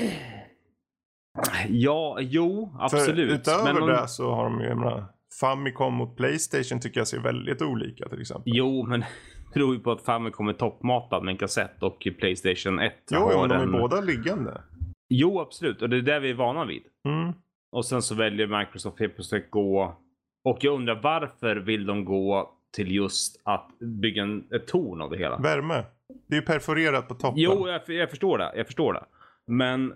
[1.70, 3.06] Ja, jo, absolut.
[3.06, 5.06] För utöver men de, det så har de ju, jag menar,
[5.40, 8.54] Famicom mot Playstation tycker jag ser väldigt olika till exempel.
[8.56, 9.00] Jo, men
[9.54, 13.30] det beror ju på att Famicom är toppmatad med en kassett och Playstation 1 Jo,
[13.32, 13.72] jo men de är en...
[13.72, 14.62] båda liggande.
[15.10, 15.82] Jo, absolut.
[15.82, 16.84] Och det är det vi är vana vid.
[17.08, 17.34] Mm.
[17.72, 19.98] Och sen så väljer Microsoft helt plötsligt gå...
[20.44, 25.10] Och jag undrar varför vill de gå till just att bygga en, ett torn av
[25.10, 25.38] det hela?
[25.38, 25.84] Värme.
[26.28, 27.34] Det är ju perforerat på toppen.
[27.42, 28.52] Jo, jag, jag förstår det.
[28.56, 29.04] Jag förstår det.
[29.48, 29.92] Men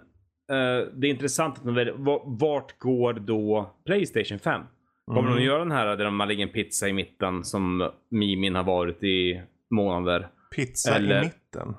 [0.51, 1.93] eh, det är intressant att de väljer...
[1.93, 4.61] va- Vart går då Playstation 5?
[5.07, 5.35] Kommer Mm.
[5.35, 9.03] de göra den här där de lägger en pizza i mitten som Mimin har varit
[9.03, 10.27] i månader?
[10.55, 11.75] Pizza Eller- i mitten.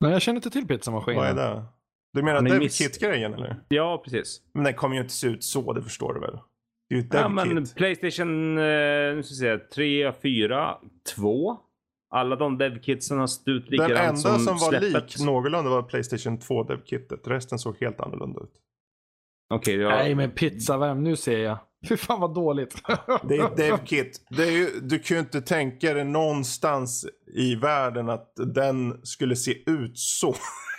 [0.00, 1.20] Nej, jag känner inte till pizzamaskinen.
[1.20, 1.62] Vad är det?
[2.12, 3.56] Du menar Dev miss- Kit-grejen eller?
[3.68, 4.40] Ja, precis.
[4.54, 6.38] Men den kommer ju inte se ut så, det förstår du väl?
[6.92, 7.74] Det är ju ett Ja, men Kit.
[7.74, 8.64] Playstation eh,
[9.14, 10.76] nu ska se, 3, 4,
[11.16, 11.56] 2.
[12.10, 14.92] Alla de devkitsen har sett ut Den likadant enda som, som, var släppet.
[14.92, 17.28] lik någorlunda var Playstation 2 Dev-kittet.
[17.28, 18.52] Resten såg helt annorlunda ut.
[19.54, 19.88] Okej, ja.
[19.88, 21.58] Nej, men pizzavärm, nu ser jag.
[21.88, 22.74] Fy fan vad dåligt.
[23.28, 24.26] Det är ett Dev-kit.
[24.30, 29.36] Det är ju, du kan ju inte tänka dig någonstans i världen att den skulle
[29.36, 30.34] se ut så.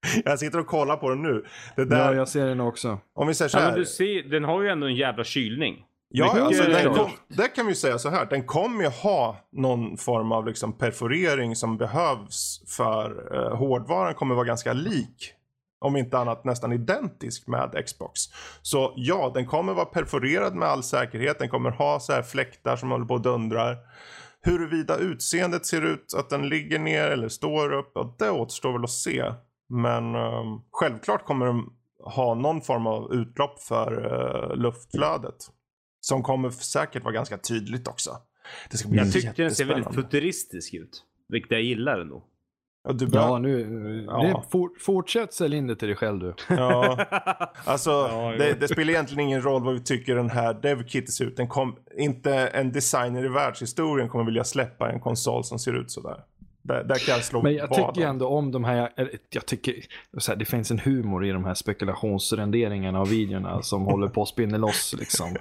[0.24, 1.44] Jag sitter och kollar på den nu.
[1.76, 2.98] Det där, Ja, jag ser den också.
[3.14, 3.70] Om vi säger så ja, här.
[3.70, 5.84] men du ser, den har ju ändå en jävla kylning.
[6.08, 8.26] Ja, Mycket alltså, den kom, där kan vi ju säga så här.
[8.26, 14.34] Den kommer ju ha någon form av liksom perforering som behövs för eh, hårdvaran kommer
[14.34, 15.32] vara ganska lik.
[15.80, 18.20] Om inte annat nästan identisk med Xbox.
[18.62, 21.38] Så ja, den kommer vara perforerad med all säkerhet.
[21.38, 23.76] Den kommer ha så här fläktar som håller på och dundrar.
[24.42, 28.84] Huruvida utseendet ser ut att den ligger ner eller står upp, ja, det återstår väl
[28.84, 29.32] att se.
[29.68, 31.62] Men ehm, självklart kommer den
[31.98, 34.04] ha någon form av utlopp för
[34.50, 35.36] eh, luftflödet.
[36.00, 38.10] Som kommer säkert vara ganska tydligt också.
[38.70, 41.04] Det ska bli Jag tyckte den ser väldigt futuristisk ut.
[41.28, 42.24] Vilket jag gillar ändå.
[42.84, 43.38] Ja, du Ja, bör...
[43.38, 44.04] nu.
[44.06, 44.22] Ja.
[44.22, 46.34] Det, for, fortsätt sälja in det till dig själv du.
[46.48, 47.06] ja.
[47.64, 51.24] Alltså, Ja, det, det spelar egentligen ingen roll vad vi tycker den här DevKit ser
[51.24, 51.36] ut.
[51.36, 55.90] Den kom, inte en designer i världshistorien kommer vilja släppa en konsol som ser ut
[55.90, 56.24] sådär.
[56.66, 58.90] Där, där kan jag slå Men jag tycker ändå om de här,
[59.30, 59.74] jag tycker
[60.18, 64.22] så här, det finns en humor i de här spekulationsrenderingarna av videorna som håller på
[64.22, 65.36] att spinna loss liksom.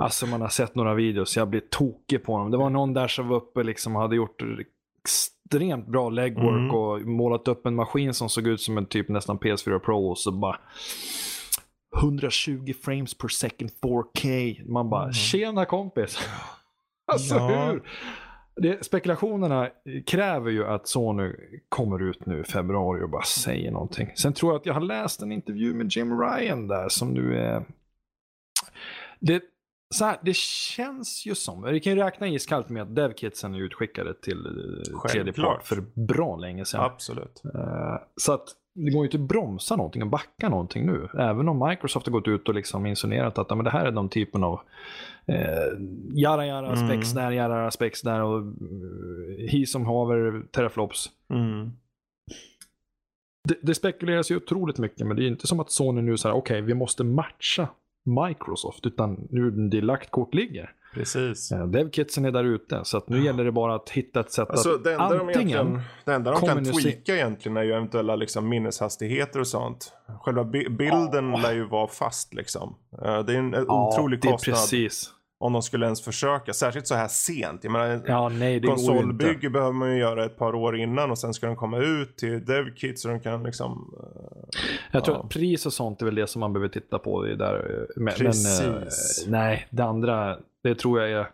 [0.00, 2.50] Alltså man har sett några videos, jag blir tokig på dem.
[2.50, 4.42] Det var någon där som var uppe liksom hade gjort
[5.04, 6.70] extremt bra legwork Mm.
[6.70, 10.18] och målat upp en maskin som såg ut som en typ nästan PS4 Pro och
[10.18, 10.56] så bara
[12.00, 14.56] 120 frames per second 4K.
[14.72, 15.12] Man bara, Mm.
[15.12, 16.18] tjena kompis.
[17.12, 17.66] alltså Ja.
[17.66, 17.82] hur?
[18.60, 19.70] Det, spekulationerna
[20.06, 21.32] kräver ju att Sony
[21.68, 24.12] kommer ut nu i februari och bara säger någonting.
[24.16, 27.38] Sen tror jag att jag har läst en intervju med Jim Ryan där som nu
[27.38, 27.64] är...
[29.20, 29.42] Det,
[29.94, 33.58] så här, det känns ju som, vi kan ju räkna iskallt med att devkitsen är
[33.58, 36.80] utskickade till eh, tredje part för bra länge sedan.
[36.80, 37.42] Absolut.
[37.54, 41.08] Eh, så att det går ju inte att bromsa någonting och backa någonting nu.
[41.18, 44.08] Även om Microsoft har gått ut och liksom insinuerat att men det här är de
[44.08, 44.60] typen av
[45.26, 45.36] eh,
[46.14, 46.88] jara jara Mm.
[46.88, 51.10] spex där, jara spex där och uh, hi som haver teraflops.
[51.30, 51.70] Mm.
[53.48, 56.16] Det, det spekuleras ju otroligt mycket men det är ju inte som att Sony nu
[56.16, 57.68] säger okej vi måste matcha
[58.04, 60.74] Microsoft utan nu det lagt kort ligger.
[60.94, 61.52] Precis.
[61.52, 64.50] Eh, Devkitsen är där ute så att nu gäller det bara att hitta ett sätt
[64.50, 67.72] Alltså, att det enda de, antingen egentligen, det enda de kan tweaka egentligen är ju
[67.72, 69.92] eventuella liksom, minneshastigheter och sånt.
[70.20, 72.74] Själva bi- bilden lär ju vara fast liksom.
[73.04, 75.10] Eh, det är en Ja, otrolig det är kostnad precis.
[75.38, 76.52] om de skulle ens försöka.
[76.52, 77.64] Särskilt så här sent.
[77.64, 81.34] Jag menar, Ja, nej, konsolbygge behöver man ju göra ett par år innan och sen
[81.34, 83.94] ska de komma ut till DevKit så de kan liksom...
[84.02, 84.58] eh,
[84.92, 85.22] Jag tror Ja.
[85.22, 87.22] att pris och sånt är väl det som man behöver titta på.
[87.22, 87.86] Det där.
[87.96, 88.60] Men, men Precis.
[89.26, 91.26] eh, nej, det andra, det tror jag är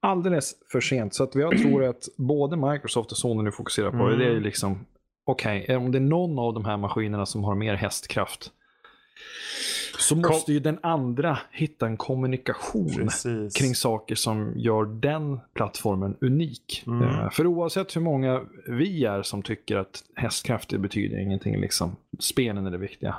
[0.00, 1.14] alldeles för sent.
[1.14, 4.14] Så att jag tror att både Microsoft och Sony nu fokuserar på det.
[4.14, 4.18] Mm.
[4.18, 4.86] Det är ju liksom,
[5.24, 8.52] okej, om det är någon av de här maskinerna som har mer hästkraft
[9.98, 13.54] så måste ju den andra hitta en kommunikation Precis.
[13.54, 16.84] kring saker som gör den plattformen unik.
[16.86, 17.02] Mm.
[17.02, 22.66] Eh, För oavsett hur många vi är som tycker att hästkraft betyder ingenting, liksom, spelen
[22.66, 23.16] är det viktiga,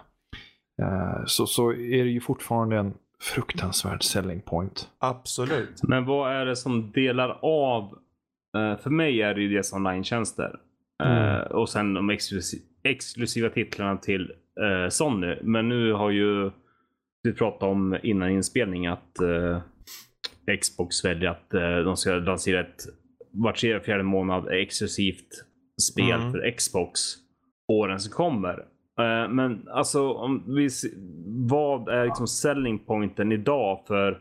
[0.82, 4.90] eh, så, så är det ju fortfarande en fruktansvärd selling point.
[5.00, 5.84] Absolut.
[5.84, 7.84] Men vad är det som delar av?
[8.58, 10.60] eh, för mig är det ju dels online-tjänster.
[11.04, 11.42] Eh, Mm.
[11.52, 15.36] och sen de exklusi- exklusiva titlarna till eh, Sony.
[15.42, 16.52] Men nu har ju
[17.24, 19.16] vi pratat om innan inspelning att
[20.62, 21.50] Xbox väljer att
[21.86, 22.84] de ska lansera ett
[23.32, 25.28] vart tredje, fjärde månad exklusivt
[25.92, 26.32] spel Mm.
[26.32, 27.00] för Xbox
[27.68, 28.66] åren som kommer.
[29.02, 30.70] Eh, men alltså, om vi,
[31.50, 34.20] vad är liksom selling pointen idag för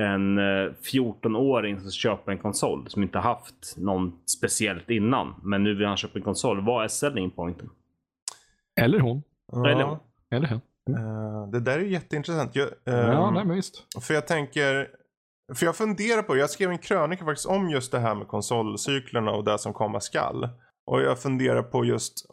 [0.00, 5.34] en eh, 14-åring som köper en konsol som inte haft någon speciellt innan.
[5.42, 6.64] Men nu vill han köpa en konsol.
[6.64, 7.70] Vad är selling pointen?
[8.80, 9.22] Eller hon.
[9.52, 9.68] Ja.
[9.70, 9.98] Eller-
[10.30, 10.60] Eller hen.
[10.88, 12.56] Eh, det där är jätteintressant.
[12.56, 13.84] Jag, ja, ehm, nej, men visst.
[14.02, 14.88] För jag tänker,
[15.54, 19.30] för jag funderar på, jag skrev en krönika faktiskt om just det här med konsolcyklerna
[19.30, 20.48] och det som komma skall.
[20.86, 22.26] Och jag funderar på just,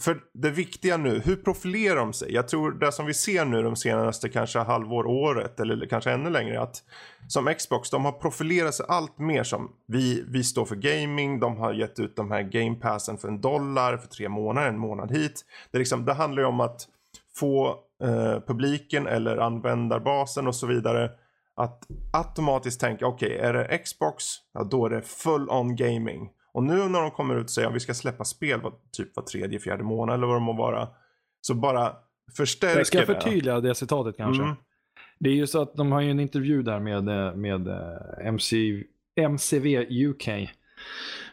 [0.00, 2.32] för det viktiga nu, hur profilerar de sig?
[2.32, 6.30] Jag tror det som vi ser nu de senaste kanske halvår, året eller kanske ännu
[6.30, 6.82] längre att
[7.28, 11.56] som Xbox, de har profilerat sig allt mer som vi, vi står för gaming, de
[11.56, 15.10] har gett ut de här game passen för en dollar för tre månader, en månad
[15.10, 15.44] hit.
[15.70, 16.88] Det, liksom, det handlar ju om att
[17.36, 17.68] få
[18.02, 21.10] eh, publiken eller användarbasen och så vidare
[21.56, 24.24] att automatiskt tänka okej är det Xbox,
[24.54, 26.30] ja då är det full on gaming.
[26.58, 29.16] Och nu när de kommer ut och säger att vi ska släppa spel var, typ
[29.16, 30.88] var tredje, fjärde månad eller vad det må vara.
[31.40, 31.92] Så bara
[32.36, 33.06] förstärker Jag ska det.
[33.06, 34.42] förtydliga det citatet kanske.
[34.42, 34.56] Mm.
[35.18, 38.26] Det är ju så att de har ju en intervju där med, eh, med eh,
[38.26, 38.84] MC,
[39.16, 40.28] MCV UK.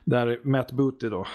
[0.04, 1.28] Där Matt Booty då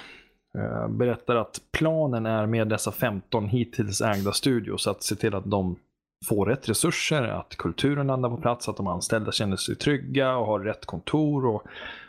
[0.59, 5.51] eh, berättar att planen är med dessa 15 hittills ägda studios att se till att
[5.51, 5.76] de
[6.28, 10.46] får rätt resurser, att kulturen landar på plats, att de anställda känner sig trygga och
[10.46, 11.62] har rätt kontor och,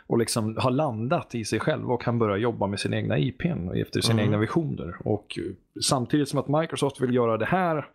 [0.06, 3.68] och liksom har landat i sig själva och kan börja jobba med sina egna IPn
[3.68, 4.24] och efter sina Mm.
[4.24, 4.96] egna visioner.
[5.04, 5.38] Och
[5.82, 7.86] samtidigt som att Microsoft vill göra det här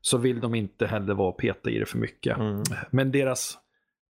[0.00, 2.38] så vill de inte heller vara peta i det för mycket.
[2.38, 2.62] Mm.
[2.90, 3.58] Men deras,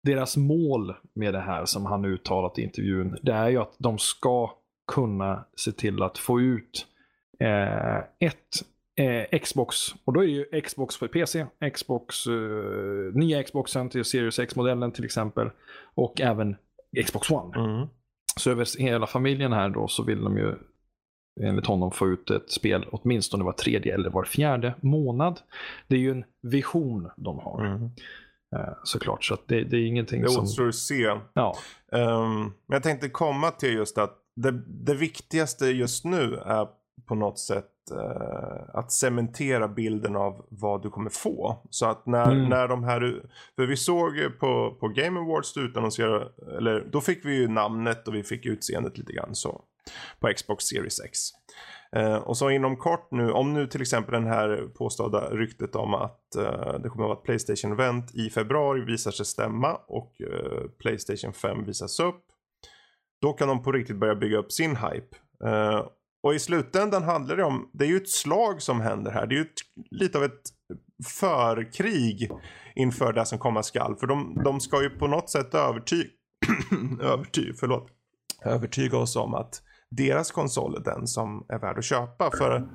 [0.03, 3.99] deras mål med det här som han uttalat i intervjun, det är ju att de
[3.99, 4.53] ska
[4.93, 6.87] kunna se till att få ut
[7.41, 8.65] eh, ett
[8.99, 12.33] eh, Xbox, och då är det ju Xbox för PC, Xbox, eh,
[13.15, 15.51] nya Xboxen till Series X-modellen till exempel,
[15.95, 16.57] och även
[17.07, 17.59] Xbox One.
[17.59, 17.87] Mm.
[18.41, 20.55] Så över hela familjen här då så vill de ju
[21.41, 25.41] enligt honom få ut ett spel åtminstone var tredje eller var fjärde månad.
[25.89, 27.85] Det är ju en vision de har Mm.
[28.57, 29.25] eh, såklart.
[29.25, 30.43] Så det, det är ingenting Det som...
[30.43, 31.17] återstår att se.
[31.33, 31.57] Ja,
[31.91, 36.69] men jag tänkte komma till just att det, det viktigaste just nu är
[37.07, 37.67] på något sätt
[38.75, 41.67] att cementera bilden av vad du kommer få.
[41.71, 42.49] Så att när, Mm.
[42.49, 43.23] när de här,
[43.57, 46.29] för vi såg på, på Game Awards utannonserade,
[46.59, 49.63] eller då fick vi ju namnet och vi fick utseendet lite grann så.
[50.21, 51.19] På Xbox Series X.
[51.93, 55.95] Eh, och så inom kort nu, om nu till exempel den här påstådda ryktet om
[55.95, 60.69] att eh, det kommer att vara ett Playstation-event i februari visar sig stämma och eh,
[60.79, 62.25] Playstation 5 visas upp.
[63.23, 65.17] Då kan de på riktigt börja bygga upp sin hype.
[66.23, 69.27] Och i slutändan handlar det om, det är ju ett slag som händer här.
[69.27, 70.43] Det är ju ett, lite av ett
[71.05, 72.31] förkrig
[72.75, 73.97] inför det som komma skall.
[73.97, 76.09] För de, de ska ju på något sätt övertyga,
[77.01, 77.89] övertyga, förlåt,
[78.45, 82.31] övertyga oss om att deras konsol är den som är värd att köpa.
[82.31, 82.69] För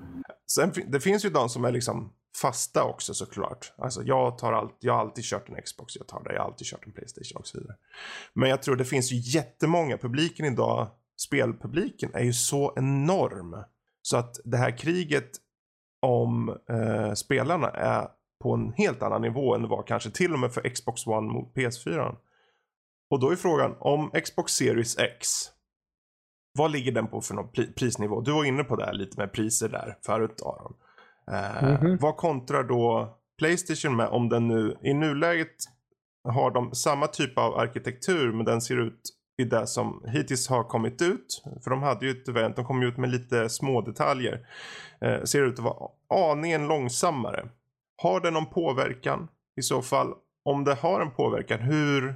[0.51, 3.73] sen, det finns ju de som är liksom fasta också såklart.
[3.77, 6.47] Alltså jag, tar allt, jag har alltid kört en Xbox, jag tar det, jag har
[6.47, 7.75] alltid kört en Playstation och så vidare.
[8.33, 10.91] Men jag tror det finns ju jättemånga, publiken idag,
[11.21, 13.63] spelpubliken är ju så enorm.
[14.01, 15.31] Så att det här kriget
[16.01, 18.07] om eh, spelarna är
[18.43, 21.33] på en helt annan nivå än det var kanske till och med för Xbox One
[21.33, 22.15] mot PS4.
[23.09, 25.27] Och då är frågan om Xbox Series X.
[26.57, 28.21] Vad ligger den på för någon prisnivå?
[28.21, 30.73] Du var inne på det här lite med priser där förut Aron.
[31.31, 32.01] Eh, mm -hmm.
[32.01, 35.55] Vad kontrar då Playstation med om den nu i nuläget
[36.23, 39.01] har de samma typ av arkitektur men den ser ut
[39.37, 41.43] i det som hittills har kommit ut.
[41.63, 44.47] För de hade ju ett event, de kom ut med lite små detaljer.
[45.01, 45.89] Eh, ser ut att vara
[46.31, 47.49] aningen långsammare.
[48.01, 49.27] Har det någon påverkan?
[49.59, 50.13] I så fall,
[50.45, 52.15] om det har en påverkan, hur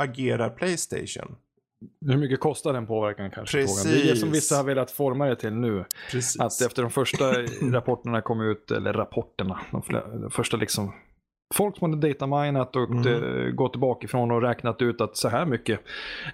[0.00, 1.36] agerar Playstation?
[2.06, 3.58] Hur mycket kostar den påverkan kanske?
[3.58, 3.82] Precis.
[3.82, 5.84] Det är det som vissa har velat forma det till nu.
[6.10, 6.40] Precis.
[6.40, 7.32] Att efter de första
[7.72, 9.60] rapporterna kom ut, eller rapporterna,
[10.20, 10.92] de första liksom
[11.52, 13.56] folk som hade dataminat och mm.
[13.56, 15.80] gått tillbaka ifrån och räknat ut att så här mycket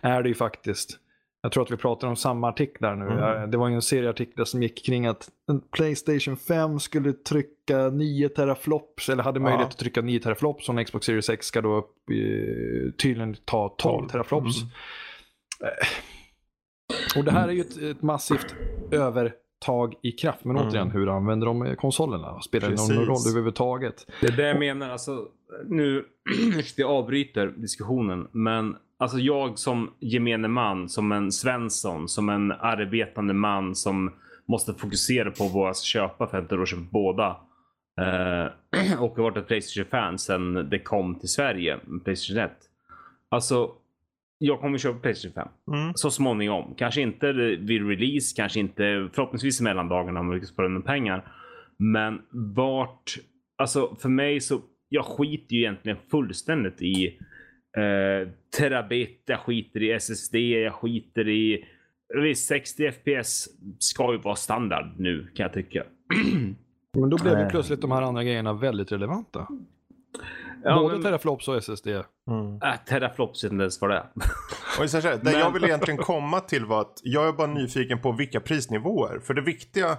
[0.03, 0.99] är det ju faktiskt.
[1.43, 3.07] Jag tror att vi pratar om samma artiklar nu.
[3.07, 3.51] Mm.
[3.51, 5.29] Det var ju en serie artiklar som gick kring att
[5.77, 9.69] Playstation 5 skulle trycka 9 teraflops, eller hade möjlighet ja.
[9.69, 11.95] att trycka 9 teraflops, och en Xbox Series X ska då upp,
[13.03, 14.63] tydligen ta 12 teraflops.
[14.63, 14.71] Mm.
[17.17, 18.55] Och det här är ju ett, ett massivt
[19.59, 20.45] övertag i kraft.
[20.45, 20.69] Men mm.
[20.69, 22.41] återigen, hur använder de konsolerna?
[22.41, 24.07] Spelar det någon roll överhuvudtaget?
[24.21, 24.91] Det är det jag menar.
[24.91, 25.27] Alltså,
[25.67, 26.05] nu,
[26.83, 33.35] jag avbryter diskussionen, men alltså jag som gemene man, som en Svensson, som en arbetande
[33.35, 34.13] man som
[34.49, 37.37] måste fokusera på vad jag ska köpa för att jag köpa båda.
[38.01, 42.51] Eh, och har varit ett Playstation-fan sedan det kom till Sverige, Playstation 1.
[43.31, 43.71] Alltså,
[44.39, 45.49] jag kommer köpa Playstation 5.
[45.77, 45.93] Mm.
[45.95, 46.75] Så småningom.
[46.77, 51.33] Kanske inte vid release, kanske inte förhoppningsvis i mellandagarna om vi lyckas spara in pengar.
[51.77, 53.19] Men vart,
[53.59, 57.19] alltså för mig så, jag skiter ju egentligen fullständigt i
[57.77, 58.29] eh,
[58.59, 61.65] terabit, jag skiter i SSD, jag skiter i
[62.15, 65.85] Visst, 60 FPS ska ju vara standard nu kan jag tycka.
[66.99, 69.47] Men då blev ju plötsligt de här andra grejerna väldigt relevanta.
[70.65, 71.03] Ja, Både men...
[71.03, 71.87] teraflops och SSD.
[71.87, 72.63] Mm.
[72.63, 74.11] Äh, teraflops vet inte ens vad det är.
[74.83, 75.33] och så här, det men...
[75.33, 79.21] jag vill egentligen komma till var att jag är bara nyfiken på vilka prisnivåer.
[79.21, 79.97] För det viktiga,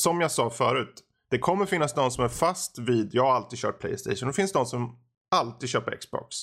[0.00, 3.58] som jag sa förut, det kommer finnas de som är fast vid, jag har alltid
[3.58, 4.28] kört Playstation.
[4.28, 4.98] Det finns de som
[5.30, 6.36] alltid köper Xbox.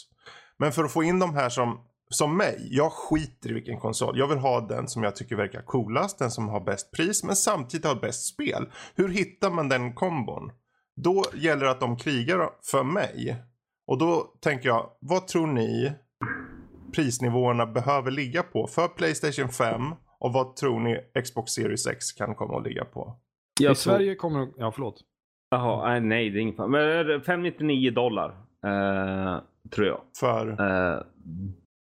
[0.58, 4.20] Men för att få in de här som, som mig, jag skiter i vilken konsol.
[4.20, 7.36] Jag vill ha den som jag tycker verkar coolast, den som har bäst pris men
[7.36, 8.70] samtidigt har bäst spel.
[8.96, 10.52] Hur hittar man den kombon?
[10.96, 13.44] Då gäller det att de krigar för mig.
[13.92, 15.94] Och då tänker jag, vad tror ni
[16.96, 19.82] prisnivåerna behöver ligga på för Playstation 5
[20.20, 23.16] och vad tror ni Xbox Series X kan komma att ligga på?
[23.60, 23.74] I tror...
[23.74, 25.02] Sverige kommer ja förlåt.
[25.50, 28.30] Jaha, nej det är inget Men 599 dollar.
[28.66, 30.02] Eh, tror jag.
[30.20, 30.50] För?
[30.50, 31.04] Eh,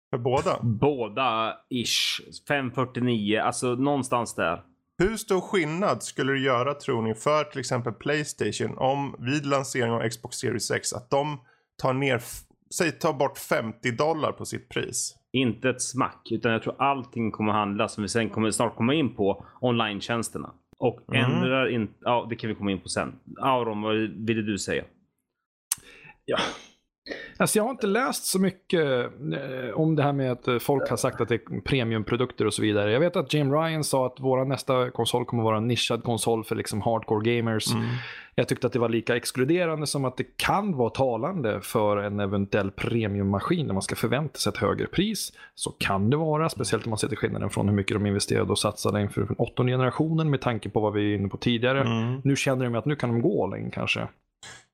[0.09, 0.59] för båda?
[0.61, 2.21] Båda ish.
[2.47, 4.63] 549, alltså någonstans där.
[4.97, 9.91] Hur stor skillnad skulle det göra tror ni för till exempel Playstation om vid lansering
[9.91, 11.39] av Xbox Series X att de
[11.83, 12.21] tar ner,
[12.75, 15.15] säg ta bort 50 dollar på sitt pris.
[15.31, 18.93] Inte ett smack, utan jag tror allting kommer handla som vi sen kommer snart komma
[18.93, 20.53] in på online-tjänsterna.
[20.77, 21.31] Och mm.
[21.31, 23.15] ändrar inte, ja det kan vi komma in på sen.
[23.41, 24.83] Auron, vad ville du säga?
[26.25, 26.37] Ja,
[27.37, 30.97] Alltså jag har inte läst så mycket eh, om det här med att folk har
[30.97, 32.91] sagt att det är premiumprodukter och så vidare.
[32.91, 36.43] Jag vet att Jim Ryan sa att vår nästa konsol kommer vara en nischad konsol
[36.43, 37.73] för liksom hardcore gamers.
[37.73, 37.85] Mm.
[38.35, 42.19] Jag tyckte att det var lika exkluderande som att det kan vara talande för en
[42.19, 45.31] eventuell premiummaskin när man ska förvänta sig ett högre pris.
[45.55, 48.51] Så kan det vara, speciellt om man ser till skillnaden från hur mycket de investerade
[48.51, 51.81] och satsade inför åttonde generationen med tanke på vad vi är inne på tidigare.
[51.81, 52.21] Mm.
[52.23, 54.07] Nu känner de att nu kan de gå all in kanske.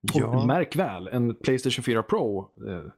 [0.02, 0.26] Ja.
[0.26, 2.91] Och märk väl, en Playstation 4 Pro eh,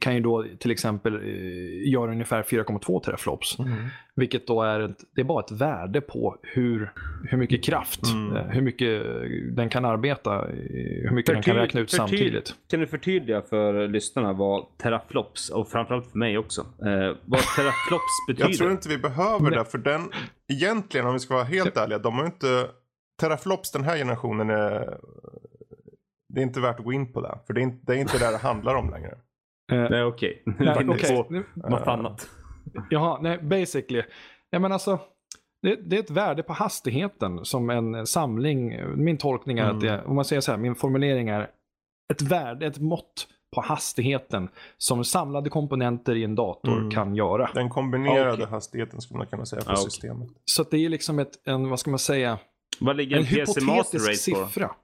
[0.00, 3.58] kan ju då till exempel eh, göra ungefär 4,2 teraflops.
[3.58, 3.72] Mm.
[4.14, 6.92] Vilket då är, ett, det är bara ett värde på hur,
[7.24, 8.36] hur mycket kraft, mm.
[8.36, 9.02] eh, hur mycket
[9.56, 10.54] den kan arbeta, eh,
[11.02, 12.54] hur mycket Förtyd den kan räkna ut samtidigt.
[12.70, 18.12] Kan du förtydliga för lyssnarna vad teraflops, och framförallt för mig också, eh, vad teraflops
[18.28, 18.48] betyder?
[18.48, 20.10] Jag tror inte vi behöver det, för den,
[20.52, 22.68] egentligen om vi ska vara helt ärliga, de har inte
[23.20, 24.98] Teraflops den här generationen är
[26.36, 27.38] det är inte värt att gå in på det.
[27.46, 29.10] För det är inte det, är inte det det handlar om längre.
[29.72, 30.42] Uh, nej okej.
[30.46, 30.88] Okay.
[30.88, 31.42] okay.
[31.62, 32.28] På något annat.
[32.90, 34.02] Jaha, nej basically.
[34.50, 34.98] Ja, men alltså,
[35.62, 38.80] det, det, är ett värde på hastigheten som en samling.
[38.96, 39.76] Min tolkning är mm.
[39.76, 41.50] att det, om man säger så här, min formulering är
[42.12, 46.90] ett värde, ett mått på hastigheten som samlade komponenter i en dator Mm.
[46.90, 47.50] kan göra.
[47.54, 48.46] Den kombinerade Okej.
[48.46, 49.90] hastigheten skulle man kunna säga på Ja, okej.
[49.90, 50.28] systemet.
[50.44, 52.38] Så att det är liksom ett, en, vad ska man säga,
[52.80, 54.74] Vad ligger en en PC Master hypotetisk Race på?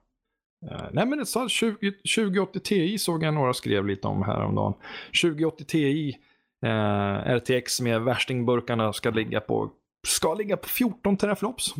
[0.71, 4.73] Eh, nej men det sa 20, 2080 Ti såg jag några skrev lite om häromdagen.
[5.21, 6.17] 2080 Ti
[6.65, 9.69] eh, RTX med värstingburkarna ska ligga på,
[10.07, 11.73] ska ligga på 14 teraflops.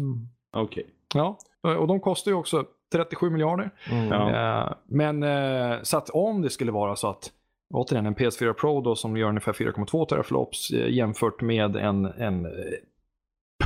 [0.51, 0.85] Okej.
[1.13, 3.71] Ja, och de kostar ju också 37 miljarder.
[3.91, 4.11] Mm.
[4.11, 7.31] Eh, men eh, så att om det skulle vara så att
[7.73, 12.45] återigen en PS4 Pro då som gör ungefär 4,2 teraflops eh, jämfört med en, en
[12.45, 12.51] eh,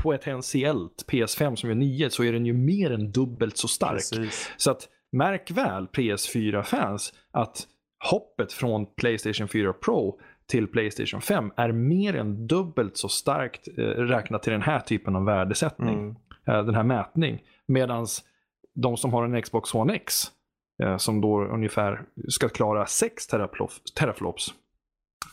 [0.04, 3.94] potentiellt PS5 som gör 9 så är den ju mer än dubbelt så stark.
[3.94, 4.52] Precis.
[4.58, 7.68] Så att märk väl PS4-fans att
[8.12, 13.82] hoppet från Playstation 4 Pro till Playstation 5 är mer än dubbelt så starkt eh,
[13.84, 16.16] räknat till den här typen av värdesättning Mm.
[16.48, 17.44] eh, den här mätning.
[17.66, 18.08] Medan
[18.76, 20.24] de som har en Xbox One X,
[20.84, 23.28] eh, som då ungefär ska klara 6
[23.96, 24.54] teraflops,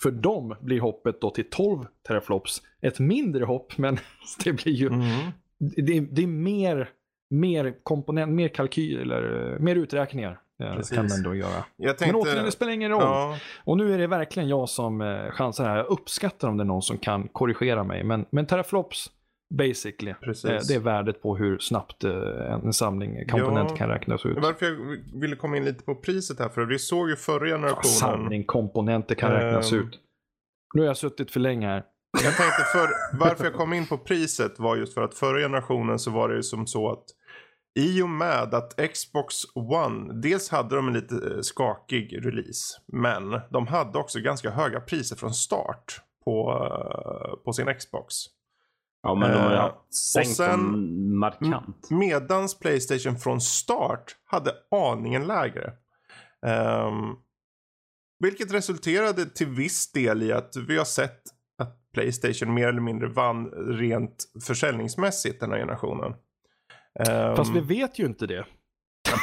[0.02, 3.98] för dem blir hoppet då till 12 teraflops ett mindre hopp, men
[4.44, 5.30] det blir ju Mm.
[5.58, 6.90] det, det är mer,
[7.30, 10.96] mer komponent, mer kalkyl eller eh, mer uträkningar eh, Precis.
[10.96, 11.64] kan man då göra.
[11.86, 12.06] Tänkte...
[12.06, 13.02] Men återigen, det spelar ingen roll.
[13.02, 15.76] ja, Och nu är det verkligen jag som eh, chansar här.
[15.76, 18.04] Jag uppskattar om det är någon som kan korrigera mig.
[18.04, 19.10] Men, men teraflops,
[19.54, 20.16] basically, eh,
[20.68, 23.76] det är värdet på hur snabbt eh, en samling komponenter Ja.
[23.76, 24.38] kan räknas ut.
[24.42, 24.76] Varför jag
[25.20, 27.84] ville komma in lite på priset här, för vi såg ju förra Ja, generationen.
[27.84, 29.78] samling komponenter kan räknas Ehm.
[29.78, 30.00] ut.
[30.74, 31.84] Nu har jag suttit för länge här.
[32.22, 32.88] Jag tänkte för,
[33.18, 36.36] varför jag kom in på priset var just för att förra generationen så var det
[36.36, 37.04] ju som så att
[37.78, 43.40] i och med att Xbox One, dels hade de en lite eh, skakig release, men
[43.50, 48.14] de hade också ganska höga priser från start på, eh, på sin Xbox.
[49.02, 49.72] Ja, men de har ju Eh,
[50.12, 51.90] sänkt och sen- markant.
[51.90, 55.72] Medans Playstation från start hade aningen lägre.
[56.46, 57.14] Ehm,
[58.18, 61.22] vilket resulterade till viss del i att vi har sett
[61.94, 66.14] Playstation mer eller mindre vann rent försäljningsmässigt den här generationen.
[67.08, 68.42] Ehm, Fast vi vet ju inte det.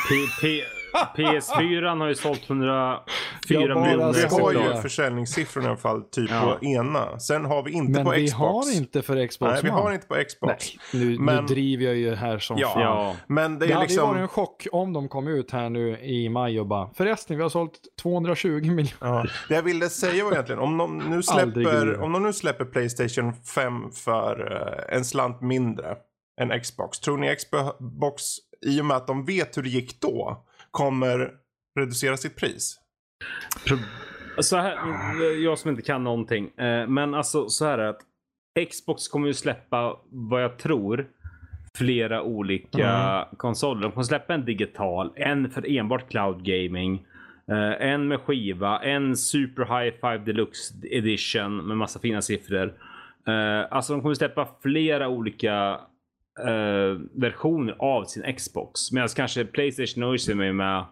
[0.10, 0.64] P- P-
[1.18, 3.02] PS4 har ju sålt 104
[3.48, 4.14] Jag bara vi, miljoner.
[4.14, 6.58] vi har ju försäljningssiffror i alla fall typ Ja.
[6.60, 7.20] på ena.
[7.20, 8.40] Sen har vi inte Men på vi Xbox.
[8.40, 10.66] har inte för Xbox Nej, vi har inte på Xbox.
[10.94, 12.68] Nej, nu, Men- nu driver jag ju här som Ja.
[12.70, 12.82] fan.
[12.82, 14.22] Ja, Men det Det är hade ju varit liksom...
[14.22, 17.50] en chock om de kom ut här nu i maj och bara förresten vi har
[17.50, 18.92] sålt 220 miljoner.
[19.00, 22.66] Ja, det jag ville säga var egentligen om de nu släpper, om de nu släpper
[22.66, 24.52] Playstation 5 för
[24.90, 25.96] eh, en slant mindre
[26.42, 27.00] än Xbox.
[27.00, 28.24] Tror ni Xbox
[28.66, 31.32] i och med att de vet hur det gick då kommer
[31.80, 32.78] reducera sitt pris?
[34.40, 34.76] så här,
[35.44, 36.58] jag som inte kan någonting.
[36.60, 38.02] eh, Men alltså så här är att
[38.72, 41.08] Xbox kommer ju släppa vad jag tror
[41.78, 43.82] flera olika konsoler.
[43.82, 47.06] De kommer släppa en digital, en för enbart cloud gaming.
[47.52, 52.74] eh, En med skiva, en Super High Five Deluxe Edition med massa fina siffror.
[53.28, 55.80] Eh, Alltså de kommer släppa flera olika
[56.40, 58.92] eh, versioner av sin Xbox.
[58.92, 60.86] Medan kanske Playstation nöjer sig med, med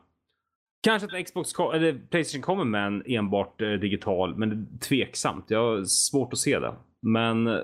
[0.84, 5.46] Kanske att Xbox eller Playstation kommer med en enbart eh, digital, men det är tveksamt.
[5.48, 6.74] Jag har svårt att se det.
[7.02, 7.56] Men eh,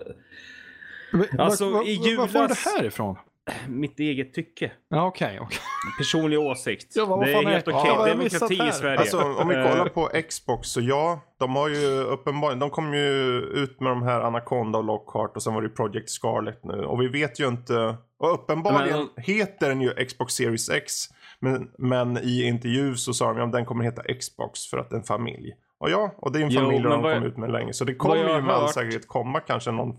[1.39, 3.15] Alltså, var, var, i var får du det julas- här ifrån?
[3.67, 4.71] mitt eget tycke.
[4.89, 5.39] Ja, okej.
[5.41, 5.59] okej.
[5.97, 6.93] Personlig åsikt.
[6.95, 7.81] Ja, vad det är helt okej.
[7.85, 8.99] Ja, vad har det är demokrati i Sverige.
[8.99, 12.93] Alltså om vi Eh, kollar på Xbox så ja, de har ju uppenbarligen, de kom
[12.93, 16.73] ju ut med de här Anaconda och Lockhart och sen var det Project Scarlet nu.
[16.85, 20.93] Och vi vet ju inte, och uppenbarligen heter den ju Xbox Series X.
[21.39, 24.95] Men, men i intervju så sa de att den kommer heta Xbox för att det
[24.95, 25.53] är en familj.
[25.79, 27.73] Och ja, och det är en Jo, familj men de kom jag- ut med länge.
[27.73, 29.95] Så det kommer ju med all säkerhet komma kanske någon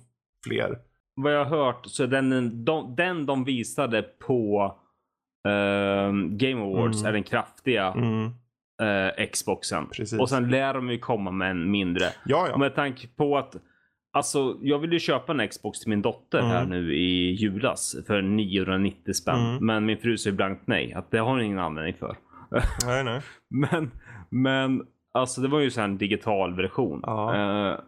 [0.46, 0.78] fler.
[1.16, 4.74] Vad jag har hört så den de, den de visade på
[5.48, 7.08] eh, Game Awards Mm.
[7.08, 8.24] är den kraftiga Mm,
[8.82, 9.86] eh, Xboxen.
[9.86, 10.20] Precis.
[10.20, 12.04] Och sen lär de ju komma med en mindre.
[12.26, 12.56] ja, ja.
[12.58, 13.56] med tanke på att
[14.12, 16.50] Alltså jag ville köpa en Xbox till min dotter Mm.
[16.50, 19.40] här nu i julas för 990 spänn.
[19.50, 19.66] Mm.
[19.66, 20.92] Men min fru säger blankt nej.
[20.94, 22.16] Att det har hon ingen användning för.
[22.86, 23.20] Nej, nej.
[23.50, 23.90] Men,
[24.30, 27.00] men alltså det var ju så en digital version.
[27.02, 27.34] Ja.
[27.72, 27.78] Eh,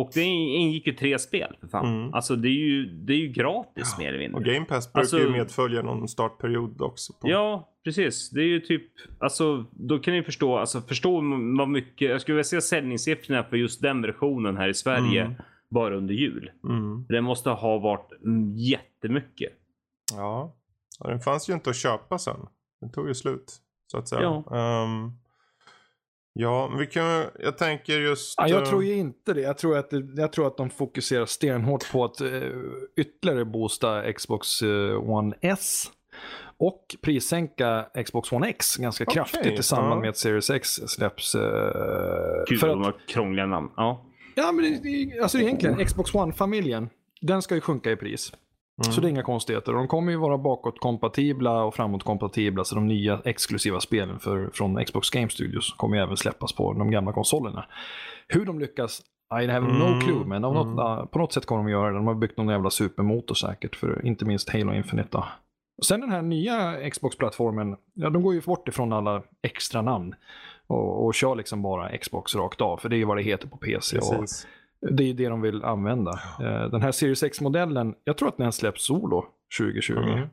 [0.00, 1.86] och det ingick ju tre spel för fan.
[2.00, 2.14] Mm.
[2.14, 4.38] Alltså det är ju, det är ju gratis mer eller mindre.
[4.38, 7.12] Och Game Pass brukar Alltså- ju medfölja någon startperiod också.
[7.12, 7.28] På.
[7.30, 8.30] Ja, precis.
[8.30, 8.82] Det är ju typ,
[9.18, 11.20] alltså då kan ni förstå, alltså förstå
[11.58, 15.34] vad mycket, jag skulle vilja se säljningssiffrorna för just den versionen här i Sverige Mm.
[15.68, 16.50] bara under jul.
[16.64, 17.04] Mm.
[17.08, 19.52] Det måste ha varit mm, jättemycket.
[20.12, 20.54] Ja.
[21.00, 22.40] ja, den fanns ju inte att köpa sen.
[22.80, 23.52] Den tog ju slut.
[23.86, 24.22] Så att säga.
[24.50, 24.56] Ja.
[24.84, 25.12] Ehm,
[26.38, 28.34] ja, vi kan, jag tänker just...
[28.36, 29.40] Ja, jag eh, tror ju inte det.
[29.40, 32.28] Jag tror att, jag tror att de fokuserar stenhårt på att eh,
[32.96, 35.84] ytterligare boosta Xbox eh, One S.
[36.58, 40.00] och prissänka Xbox One X ganska Okej, kraftigt i samband ja.
[40.00, 41.34] med att Series X släpps.
[41.34, 41.40] eh,
[42.48, 43.70] Kul för att de har krångliga namn.
[43.76, 44.06] Ja.
[44.34, 46.88] ja, men det, det, alltså egentligen, Xbox One-familjen,
[47.20, 48.32] den ska ju sjunka i pris.
[48.84, 48.92] Mm.
[48.92, 49.72] Så det är inga konstigheter.
[49.72, 52.64] De kommer ju vara bakåtkompatibla och framåtkompatibla.
[52.64, 56.72] Så de nya exklusiva spelen för, från Xbox Game Studios kommer ju även släppas på
[56.72, 57.66] de gamla konsolerna.
[58.28, 59.02] Hur de lyckas,
[59.42, 60.24] I have no Mm, clue.
[60.26, 60.78] Men något, mm.
[60.78, 61.96] ah, på något sätt kommer de göra det.
[61.96, 63.76] De har byggt någon jävla supermotor säkert.
[63.76, 65.08] För inte minst Halo Infinite.
[65.12, 65.26] Då.
[65.84, 67.76] Sen den här nya Xbox-plattformen.
[67.94, 70.14] Ja, de går ju bort ifrån alla extra namn.
[70.66, 72.76] Och, och kör liksom bara Xbox rakt av.
[72.76, 73.96] För det är ju vad det heter på PC.
[73.96, 74.46] Precis.
[74.80, 76.10] Det är det de vill använda.
[76.40, 79.24] Eh, Den här Series X-modellen, jag tror att den släpps solo
[79.58, 79.92] 2020.
[79.98, 80.28] Mm.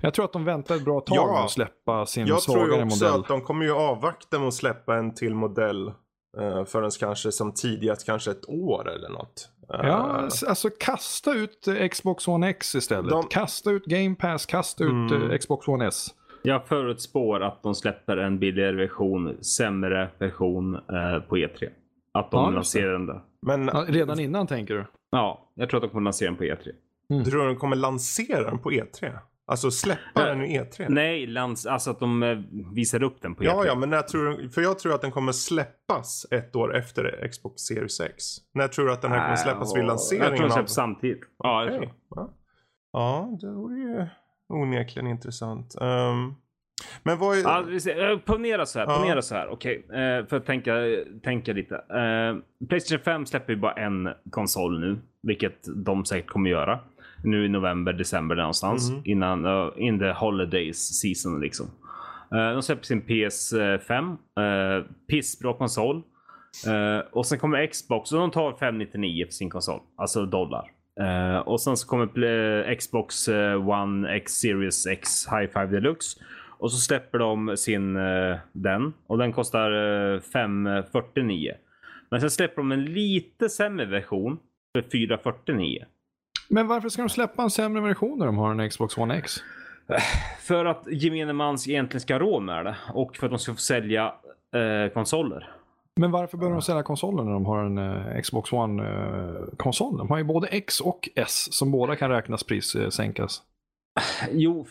[0.00, 1.32] Jag tror att de väntar ett bra tag Ja.
[1.32, 3.20] med att släppa sin Jag tror svagare ju också modell.
[3.20, 5.88] att de kommer ju avvakta med att släppa en till modell
[6.40, 9.48] uh, förrän kanske som tidigast kanske ett år eller något.
[9.74, 13.10] Eh, Ja, alltså kasta ut eh, Xbox One X istället.
[13.10, 15.30] De- Kasta ut Game Pass, kasta ut Mm.
[15.30, 16.06] eh, Xbox One S.
[16.42, 21.68] Jag förutspår att de släpper en billigare version, sämre version eh, på E3.
[22.14, 23.20] Att de Ja, lanserar den där.
[23.42, 24.86] Men Ja, redan innan tänker du?
[25.10, 26.68] Ja, jag tror att de kommer lansera den på E3.
[27.08, 29.18] du tror de kommer lansera den på E3?
[29.46, 30.24] Alltså släppa Ja.
[30.26, 30.86] den i E3?
[30.88, 32.38] Nej, lans alltså att de eh,
[32.74, 33.46] visar upp den på E3.
[33.46, 36.76] Ja, ja, men när tror du, för jag tror att den kommer släppas ett år
[36.76, 38.24] efter Xbox Series X.
[38.54, 40.28] När tror du att den här kommer släppas vid Jag lanseringen?
[40.28, 41.20] tror de av- släpps samtidigt.
[41.38, 41.82] Ja, jag tror.
[41.82, 42.30] Okej, Ja.
[42.92, 44.06] ja, det vore ju
[44.48, 45.74] onekligen intressant.
[45.80, 46.34] Ehm,
[47.02, 48.10] men vad är...
[48.12, 48.98] Eh, ponera så här, Ja.
[48.98, 49.48] ponera så här.
[49.48, 50.74] Okej, eh, för att tänka,
[51.22, 51.74] tänka lite.
[51.74, 56.78] Eh, Playstation 5 släpper ju bara en konsol nu, vilket de säkert kommer göra.
[57.24, 58.90] Nu i november, december någonstans.
[58.90, 59.02] Mhm.
[59.04, 61.66] Innan, uh, in the holidays season liksom.
[62.30, 64.10] De släpper sin PS5.
[64.10, 66.02] Uh, pissbra konsol.
[67.12, 69.80] Och sen kommer Xbox och de tar 599 för sin konsol.
[69.96, 70.70] Alltså dollar.
[71.00, 73.28] Eh, och sen så kommer Xbox
[73.68, 76.20] One X Series X High Five Deluxe.
[76.64, 79.70] Och så släpper de sin eh, den och den kostar
[80.14, 81.54] eh, 549.
[82.10, 84.38] Men sen släpper de en lite sämre version
[84.72, 85.84] för 449.
[86.48, 89.32] Men varför ska de släppa en sämre version när de har en Xbox One X?
[90.40, 93.52] För att gemene mans egentligen ska ha råd med det och för att de ska
[93.52, 94.14] få sälja
[94.54, 95.50] eh, konsoler.
[95.96, 99.98] Men varför behöver de sälja konsoler när de har en eh, Xbox One-konsol?
[99.98, 103.42] de har ju både X och S som båda kan räknas prissänkas.
[104.32, 104.66] Jo,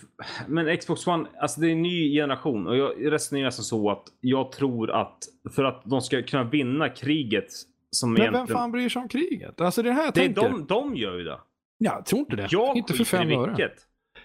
[0.48, 4.04] men Xbox One, alltså det är en ny generation och jag resonerar som så att
[4.22, 5.18] jag tror att
[5.56, 7.46] för att de ska kunna vinna kriget
[7.92, 8.46] som Men egentligen...
[8.48, 9.62] vem fan bryr sig om kriget?
[9.62, 10.42] Alltså det är det här jag det är tänker.
[10.50, 11.40] de, de gör ju det.
[11.78, 12.48] Ja, jag tror inte det.
[12.52, 13.56] Jag inte för fem öre.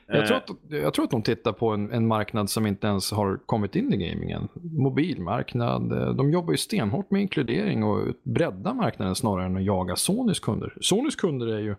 [0.07, 2.87] Jag tror, Eh, att, jag tror att de tittar på en, en marknad som inte
[2.87, 4.49] ens har kommit in i gamingen.
[4.63, 5.93] Mobilmarknad.
[5.93, 10.41] eh, De jobbar ju stenhårt med inkludering och bredda marknaden snarare än att jaga Sonys
[10.41, 10.75] kunder.
[10.81, 11.75] Sonys kunder är ju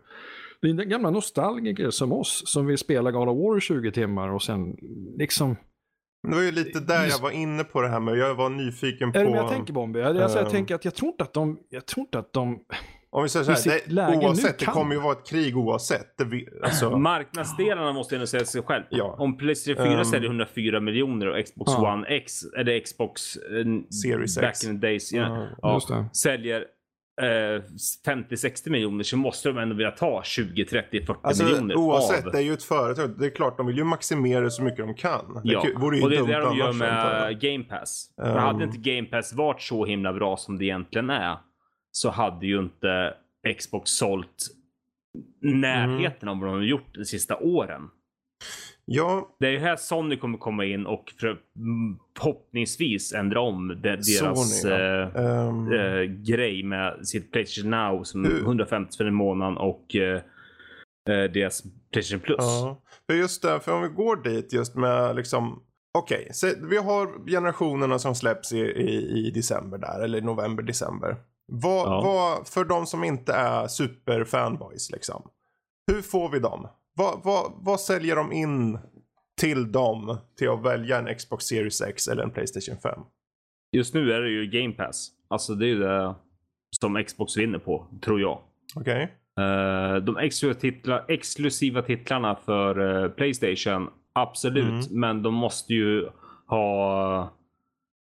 [0.62, 4.30] det är gamla nostalgiker som oss som vill spela God of War i 20 timmar
[4.30, 4.76] och sen
[5.18, 5.56] liksom...
[6.28, 8.18] Det var ju lite där jag var inne på det här med.
[8.18, 9.20] Jag var nyfiken på...
[9.20, 10.02] Är det jag tänker Bombi?
[10.02, 11.60] Alltså, jag ehm, tänker att jag tror inte att de...
[11.70, 12.60] Jag tror inte att de...
[13.12, 16.18] Om vi säger så här, det, oavsett, det kommer ju vara ett krig oavsett.
[16.18, 18.84] Det, vi, alltså, Marknadsdelarna måste ändå säga sig själv.
[18.90, 19.16] Ja.
[19.20, 20.06] Om Playstation 4 Ehm.
[20.06, 21.94] säljer 1104 miljoner och Xbox Ja.
[21.94, 23.66] One X, eller Xbox eh,
[24.04, 24.64] Series back X.
[24.64, 26.06] in the days, ja, Ja, ja, just det.
[26.14, 26.66] säljer eh,
[27.20, 32.32] 50-60 miljoner så måste de ändå vilja ta 20, 30, 40 alltså miljoner oavsett, av.
[32.32, 33.20] det är ju ett företag.
[33.20, 35.42] Det är klart, de vill ju maximera så mycket de kan.
[35.44, 38.10] Ja, Det vore ju och det är det de gör med Game Pass.
[38.18, 38.32] Um.
[38.32, 41.38] hade inte Game Pass varit så himla bra som det egentligen är
[41.92, 43.14] så hade ju inte
[43.58, 44.48] Xbox sålt
[45.42, 47.90] närheten av vad de har gjort de sista åren.
[48.92, 51.38] Ja, Det är ju här Sony kommer komma in och mm,
[52.18, 54.80] förhoppningsvis ändra om de, deras Sony, ja.
[54.80, 59.96] eh, ehm, eh, grej med sitt Playstation Now som Hur- 150 spänn i månaden och
[59.96, 60.22] eh,
[61.08, 61.64] deras
[61.94, 62.38] Playstation Plus.
[62.40, 65.64] Ja, för just det, för om vi går dit just med liksom
[65.98, 71.16] Okej, så vi har generationerna som släpps i, i, i december där, eller november, december.
[71.52, 72.02] Vad, Ja.
[72.02, 75.30] vad, för de som inte är superfanboys liksom.
[75.92, 76.68] Hur får vi dem?
[77.00, 78.80] Vad, vad, vad säljer de in
[79.42, 83.02] till dem till att välja en Xbox Series X eller en Playstation 5?
[83.72, 85.12] Just nu är det ju Game Pass.
[85.28, 86.16] Alltså det är ju det
[86.80, 88.40] som Xbox vinner på, tror jag.
[88.76, 89.04] Okej?
[89.40, 94.88] Eh, de exklusiva, titlar, exklusiva titlarna för eh, Playstation, absolut.
[94.88, 95.00] Mm.
[95.00, 96.10] Men de måste ju
[96.48, 97.34] ha...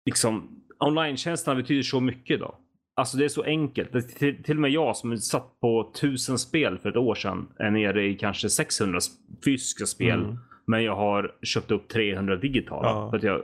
[0.06, 2.54] Liksom, online-tjänsterna betyder så mycket då.
[2.96, 3.92] Alltså det är så enkelt.
[3.92, 7.48] Det, till, till och med jag som satt på tusen spel för ett år sedan
[7.58, 9.10] är nere i kanske 600 s-
[9.44, 10.20] fysiska spel.
[10.24, 10.36] Mm.
[10.66, 12.88] Men jag har köpt upp 300 digitala.
[12.88, 13.10] Ja.
[13.10, 13.42] För att jag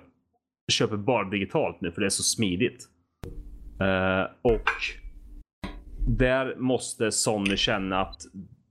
[0.73, 2.89] köper bara digitalt nu för det är så smidigt.
[3.81, 4.65] Eh, och
[6.09, 8.23] där måste Sony känna att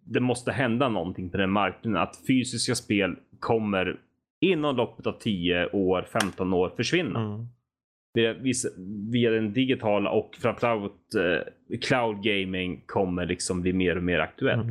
[0.03, 2.01] det måste hända någonting på den marknaden.
[2.01, 3.99] Att fysiska spel kommer
[4.41, 7.19] inom loppet av 10 år, 15 år försvinna.
[7.19, 7.47] Mm.
[8.19, 8.53] Via,
[9.11, 14.65] via den digitala och framförallt eh, cloud gaming kommer liksom bli mer och mer aktuellt.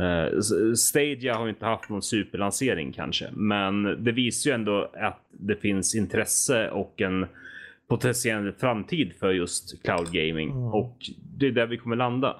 [0.00, 5.26] Eh, S- Stadia har inte haft någon superlansering kanske, men det visar ju ändå att
[5.30, 7.26] det finns intresse och en
[7.88, 10.62] potentiell framtid för just cloud gaming Mm.
[10.62, 10.96] och
[11.38, 12.36] det är där vi kommer landa.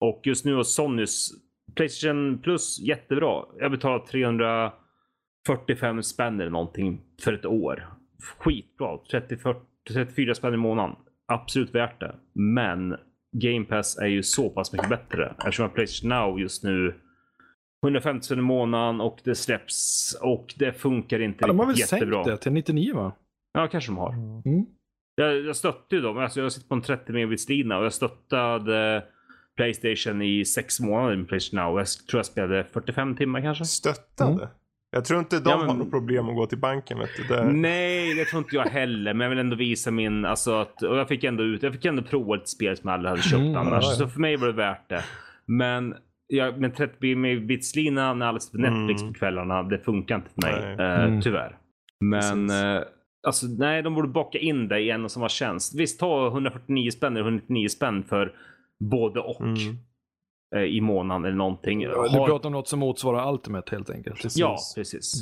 [0.00, 1.30] Och just nu har Sonys
[1.74, 3.44] Playstation Plus jättebra.
[3.58, 7.88] Jag betalar 345 spänn eller någonting för ett år.
[8.38, 8.98] Skitbra.
[9.10, 10.96] 30, 40, 34 spänn i månaden.
[11.26, 12.14] Absolut värt det.
[12.32, 12.96] Men
[13.32, 15.34] Game Pass är ju så pass mycket bättre.
[15.38, 16.94] Eftersom att Playstation Now just nu
[17.86, 21.74] 150 spänn i månaden och det släpps och det funkar inte Ja, de har väl
[21.74, 22.24] riktigt sänkt jättebra.
[22.24, 23.12] det till 99 va?
[23.52, 24.12] Ja, kanske de har.
[24.12, 24.66] Mm.
[25.14, 26.18] Jag, jag stötte ju dem.
[26.18, 29.04] Alltså jag sitter på en 30 megabits lina och jag stöttade
[29.56, 31.78] Playstation i sex månader med Playstation Now.
[31.78, 33.64] Jag tror jag spelade 45 timmar kanske.
[33.64, 34.32] Stöttade?
[34.32, 34.48] Mm.
[34.94, 36.98] Jag tror inte de Ja, men- har något problem att gå till banken.
[36.98, 37.34] Vet du.
[37.34, 37.44] Det...
[37.52, 39.14] Nej, det tror inte jag heller.
[39.14, 41.84] Men jag vill ändå visa min, alltså att, och jag fick ändå ut, jag fick
[41.84, 43.84] ändå prova ett spel som jag aldrig hade köpt Mm, annars.
[43.84, 43.96] ja, ja.
[43.96, 45.04] Så för mig var det värt det.
[45.46, 45.94] Men
[46.26, 49.12] jag, med 30 megabits lina när alla sitter på Netflix Mm.
[49.12, 50.74] på kvällarna, det funkar inte för mig.
[50.86, 51.20] Eh, Mm.
[51.20, 51.56] Tyvärr.
[52.00, 52.82] Men eh,
[53.26, 55.80] alltså nej, de borde baka in det i en och samma tjänst.
[55.80, 58.32] Visst, ta 149 spänn eller 199 spänn för
[58.90, 59.56] både och Mm.
[60.54, 61.80] Eh, i månaden eller någonting.
[61.80, 64.16] Du Har- pratar om något som motsvarar Ultimate helt enkelt.
[64.22, 64.36] Precis.
[64.36, 65.12] Ja, precis.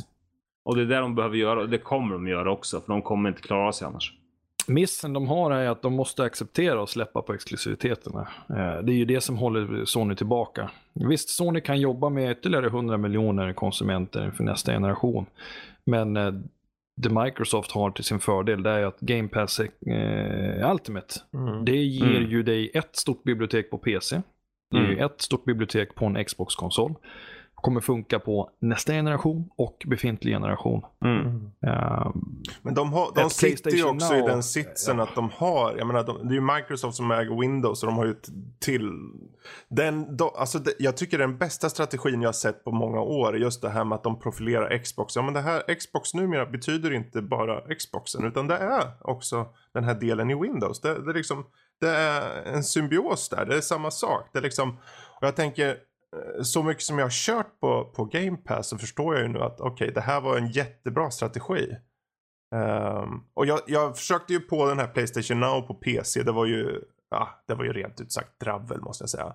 [0.62, 3.02] Och det är det de behöver göra och det kommer de göra också för de
[3.02, 4.14] kommer inte klara sig annars.
[4.66, 8.28] Missen de har är att de måste acceptera och släppa på exklusiviteterna.
[8.48, 10.70] Eh, Det är ju det som håller Sony tillbaka.
[10.92, 15.26] Visst, Sony kan jobba med ytterligare 100 miljoner konsumenter för nästa generation.
[15.86, 16.32] Men eh,
[16.96, 21.64] det Microsoft har till sin fördel det är att Game Pass eh, Ultimate, Mm.
[21.64, 22.30] det ger Mm.
[22.30, 24.22] ju dig ett stort bibliotek på PC.
[24.70, 25.04] Det är ju Mm.
[25.04, 26.94] ett stort bibliotek på en Xbox-konsol.
[27.54, 30.82] Kommer funka på nästa generation och befintlig generation.
[31.04, 31.50] Mm.
[31.66, 32.12] Eh,
[32.62, 36.04] Men de, har, de sitter ju också i den sitsen att de har, jag menar
[36.04, 38.14] de, det är ju Microsoft som äger Windows och de har ju
[38.60, 38.90] till.
[39.68, 43.34] Den, de, alltså det, jag tycker den bästa strategin jag har sett på många år
[43.34, 45.16] är just det här med att de profilerar Xbox.
[45.16, 49.84] Ja men det här Xbox numera betyder inte bara Xboxen utan det är också den
[49.84, 50.80] här delen i Windows.
[50.80, 51.44] Det, det, är liksom,
[51.80, 54.28] det är en symbios där, det är samma sak.
[54.32, 54.70] Det är liksom,
[55.20, 58.78] och jag tänker eh, så mycket som jag har kört på, på Game Pass så
[58.78, 61.76] förstår jag ju nu att okej det här var en jättebra strategi.
[62.54, 66.22] Um, och jag, jag försökte ju på den här Playstation Now på PC.
[66.22, 69.34] Det var ju, ja, det var ju rent ut sagt dravel måste jag säga.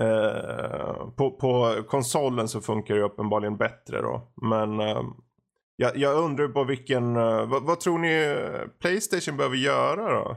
[0.00, 4.32] Uh, på, på konsolen så funkar det uppenbarligen bättre då.
[4.34, 5.06] Men ehm,
[5.76, 8.36] jag, jag undrar ju på vilken, uh, vad, vad tror ni
[8.80, 10.36] Playstation behöver göra då?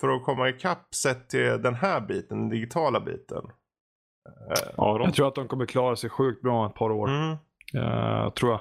[0.00, 3.42] För att komma ikapp sett till den här biten, den digitala biten.
[4.76, 7.08] Ja, de, jag tror att de kommer klara sig sjukt bra ett par år.
[7.08, 7.36] Mm.
[7.74, 8.60] Eh, tror jag.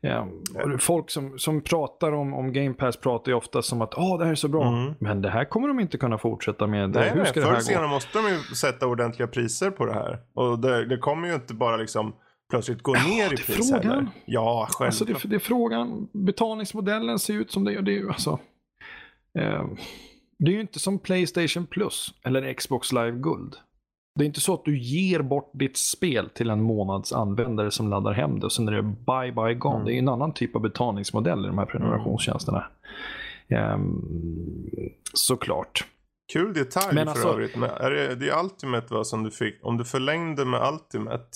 [0.00, 0.28] Ja,
[0.64, 4.18] och folk som, som pratar om, om Game Pass pratar ju ofta som att Åh,
[4.18, 4.68] det här är så bra.
[4.68, 4.94] Mm.
[4.98, 6.90] Men det här kommer de inte kunna fortsätta med.
[6.90, 9.86] Nej, Hur nej, ska det förr eller senare måste de ju sätta ordentliga priser på
[9.86, 10.18] det här.
[10.34, 12.14] Och det, det kommer ju inte bara liksom
[12.50, 13.90] plötsligt gå ner i det är pris frågan.
[13.90, 14.06] heller.
[14.24, 14.86] Ja, självklart.
[14.86, 16.08] Alltså det, det är frågan.
[16.12, 17.82] Betalningsmodellen ser ut som det gör.
[17.82, 18.38] Det är ju alltså.
[19.38, 19.64] Eh,
[20.44, 23.56] det är ju inte som Playstation Plus eller Xbox Live Guld.
[24.18, 27.88] Det är inte så att du ger bort ditt spel till en månads användare som
[27.90, 29.74] laddar hem det och sen är det bye bye gone.
[29.74, 29.86] Mm.
[29.86, 32.64] Det är en annan typ av betalningsmodell i de här prenumerationstjänsterna.
[33.48, 34.00] Ehm,
[35.14, 35.84] såklart.
[36.32, 37.56] Kul detalj Men för alltså- övrigt.
[37.56, 39.64] Men är det, det är Ultimate va, som du fick.
[39.66, 41.28] Om du förlängde med Ultimate.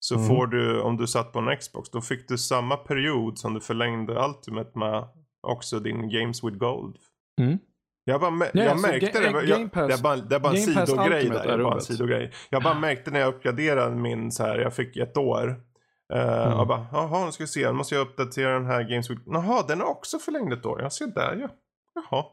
[0.00, 0.28] Så Mm.
[0.28, 1.90] får du, om du satt på en Xbox.
[1.90, 5.04] Då fick du samma period som du förlängde Ultimate med.
[5.46, 6.96] Också din Games with Gold.
[7.40, 7.58] Mm.
[8.04, 9.32] Jag, bara, Nej, jag alltså, märkte det.
[9.32, 11.46] Game Jag, Pass- det är bara, det är bara en sidogrej där.
[11.46, 12.32] är bara en sidogrej.
[12.50, 14.58] Jag bara märkte när jag uppgraderade min så här.
[14.58, 15.48] Jag fick ett år.
[15.48, 16.58] Uh, Mm.
[16.58, 17.66] Jag bara, jaha nu ska vi se.
[17.66, 19.22] Nu måste jag uppdatera den här Games with...
[19.26, 20.82] Jaha, den är också förlängd ett år.
[20.82, 21.48] Jag ser där ja.
[21.94, 22.24] Jaha.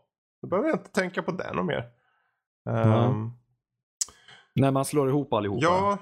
[0.42, 1.84] Då behöver jag inte tänka på den och mer.
[2.70, 3.32] Ehm,
[4.56, 5.66] När man slår ihop allihopa.
[5.66, 5.98] ja,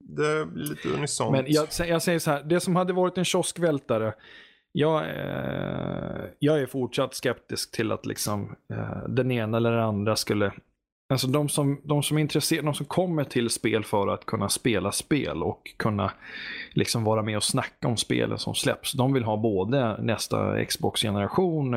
[0.00, 1.32] det blir lite unisont.
[1.32, 4.14] Men jag, jag säger så här, det som hade varit en kioskvältare.
[4.72, 10.16] Jag, eh, jag är fortsatt skeptisk till att liksom eh, den ena eller den andra
[10.16, 10.52] skulle...
[11.12, 14.48] Alltså de som, de som är intresserade, de som kommer till spel för att kunna
[14.48, 16.12] spela spel och kunna
[16.72, 18.92] liksom vara med och snacka om spelen som släpps.
[18.92, 21.74] De vill ha både nästa Xbox-generation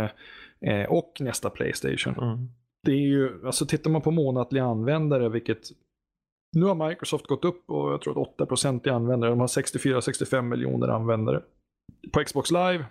[0.61, 2.13] eh, och nästa Playstation.
[2.13, 2.49] Mm.
[2.83, 5.61] Det är ju, alltså tittar man på månatliga användare, vilket
[6.55, 9.31] nu har Microsoft gått upp och jag tror att 8% är användare.
[9.31, 11.41] De har 64-65 miljoner användare
[12.11, 12.85] på Xbox Live.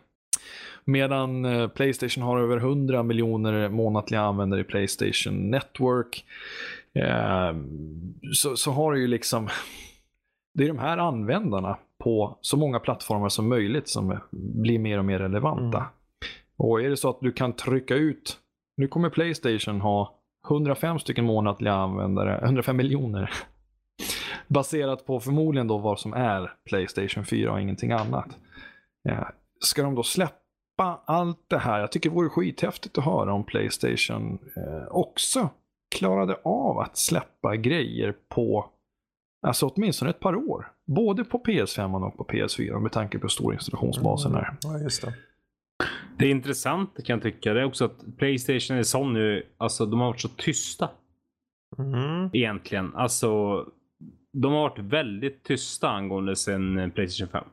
[0.85, 6.25] Medan eh, Playstation har över 100 miljoner månatliga användare i Playstation Network.
[6.95, 7.57] Eh,
[8.33, 9.49] så, så har det ju liksom...
[10.55, 15.05] det är de här användarna på så många plattformar som möjligt som blir mer och
[15.05, 15.79] mer relevanta.
[15.79, 15.91] Mm.
[16.57, 18.39] Och är det så att du kan trycka ut,
[18.77, 20.19] nu kommer Playstation ha
[20.49, 23.31] 105 stycken månatliga användare, 105 miljoner.
[24.49, 28.39] Baserat på förmodligen då vad som är Playstation 4 och ingenting annat.
[29.09, 29.27] Eh,
[29.61, 31.81] Ska de då släppa allt det här?
[31.81, 35.49] Jag tycker det vore skithäftigt att höra om Playstation eh, också
[35.97, 38.69] klarade av att släppa grejer på
[39.47, 40.73] Alltså åtminstone ett par år.
[40.87, 44.57] Både på PS5 och på PS4 med tanke på hur stor installationsbasen är.
[44.63, 45.15] Ja, just det.
[46.19, 47.55] Det är intressant kan jag tycka.
[47.55, 49.47] Det är också att Playstation är sån nu.
[49.57, 50.91] Alltså de har varit så tysta
[51.79, 52.31] Mm.
[52.33, 52.95] egentligen.
[52.95, 53.29] Alltså
[54.33, 57.45] de har varit väldigt tysta angående sin Playstation 5.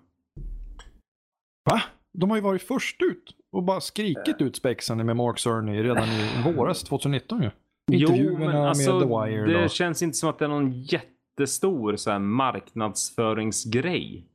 [1.70, 1.82] Va?
[2.13, 6.07] De har ju varit först ut och bara skrikit ut spexen med Mark Cerny redan
[6.07, 7.49] i våras 2019 ju.
[7.91, 9.53] Intervjuerna med The Wire.
[9.53, 9.67] det då.
[9.67, 14.26] känns inte som att det är någon jättestor så här, marknadsföringsgrej.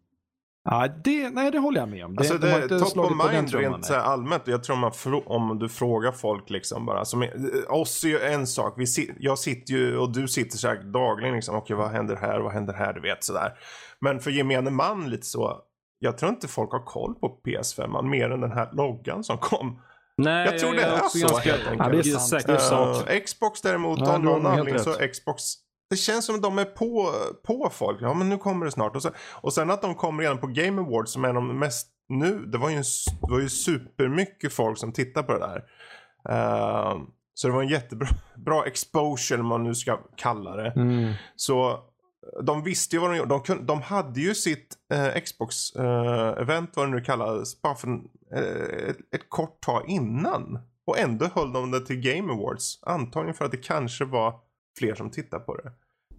[0.65, 2.15] Ja, det, nej, det håller jag med om.
[2.15, 4.43] Det, Alltså de har det inte är top slagit of mind rent så här allmänt.
[4.47, 4.93] Jag tror man
[5.27, 7.05] om du frågar folk liksom bara.
[7.05, 8.75] Som är, oss är ju en sak.
[8.77, 8.87] Vi
[9.19, 11.57] jag sitter ju och du sitter så här dagligen liksom.
[11.57, 12.41] Okej vad händer här?
[12.41, 12.93] Vad händer här?
[12.93, 13.53] Du vet sådär.
[14.01, 15.63] Men för gemene man lite så.
[16.05, 19.81] Jag tror inte folk har koll på PS5 mer än den här loggan som kom.
[20.17, 21.79] Nej, Jag tror det är också så, ganska helt enkelt.
[21.79, 22.03] Ja,
[22.47, 22.97] det är sant.
[22.99, 23.11] sak.
[23.11, 24.93] Eh, Xbox däremot, Ja, av någon anledning så.
[24.93, 25.43] Xbox
[25.91, 27.11] det känns som att de är på,
[27.47, 27.99] på folk.
[28.01, 28.97] Ja men nu kommer det snart.
[28.97, 31.89] Och, så, och sen att de kom redan på Game Awards som är de mest
[32.09, 32.39] nu.
[32.47, 35.63] Det var ju, en, s- det var ju supermycket folk som tittar på det där.
[36.29, 36.97] Eh,
[37.35, 40.73] så det var en jättebra bra exposure om man nu ska kalla det.
[40.77, 41.13] Mm.
[41.37, 41.79] Så
[42.43, 43.29] de visste ju vad de gjorde.
[43.29, 47.89] De, kunde, de hade ju sitt eh, Xbox-event, vad det nu kallades, bara för
[48.35, 50.59] eh, ett, ett kort tag innan.
[50.87, 52.79] Och ändå höll de det till Game Awards.
[52.83, 54.35] Antagligen för att det kanske var
[54.79, 55.73] fler som tittade på det.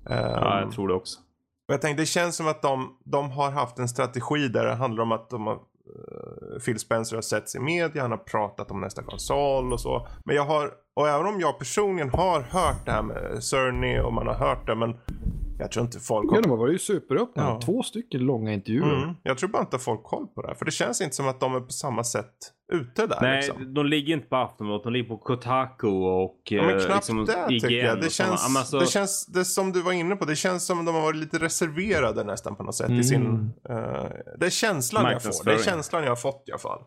[0.09, 1.19] Ja, Ehm, jag tror det också.
[1.67, 4.73] och jag tänkte, det känns som att de, de har haft en strategi där det
[4.73, 8.17] handlar om att de har, eh, Phil Spencer har sett sig i media, han har
[8.17, 10.07] pratat om nästa konsol och så.
[10.25, 14.13] Men jag har, och även om jag personligen har hört det här med Cerny och
[14.13, 14.97] man har hört det, men
[15.57, 17.43] jag tror inte folk Ja, de har varit ju superöppna.
[17.43, 17.61] Ja.
[17.65, 19.03] Två stycken långa intervjuer.
[19.03, 21.15] Mm, jag tror bara inte folk har koll på det här, för det känns inte
[21.15, 22.33] som att de är på samma sätt
[22.73, 23.73] ute där Nej, liksom.
[23.73, 24.83] de ligger inte på Aftonbladet.
[24.83, 28.01] De ligger på Kotaku och Ja, men eh, knappt liksom det IGN tycker jag.
[28.01, 30.65] Det känns, Ja, men alltså, det känns, det som du var inne på, det känns
[30.65, 33.25] som att de har varit lite reserverade nästan på något sätt i sin...
[33.25, 33.51] Mm.
[33.69, 35.45] eh, det är känslan jag får.
[35.45, 36.81] Det är känslan jag har fått i alla fall.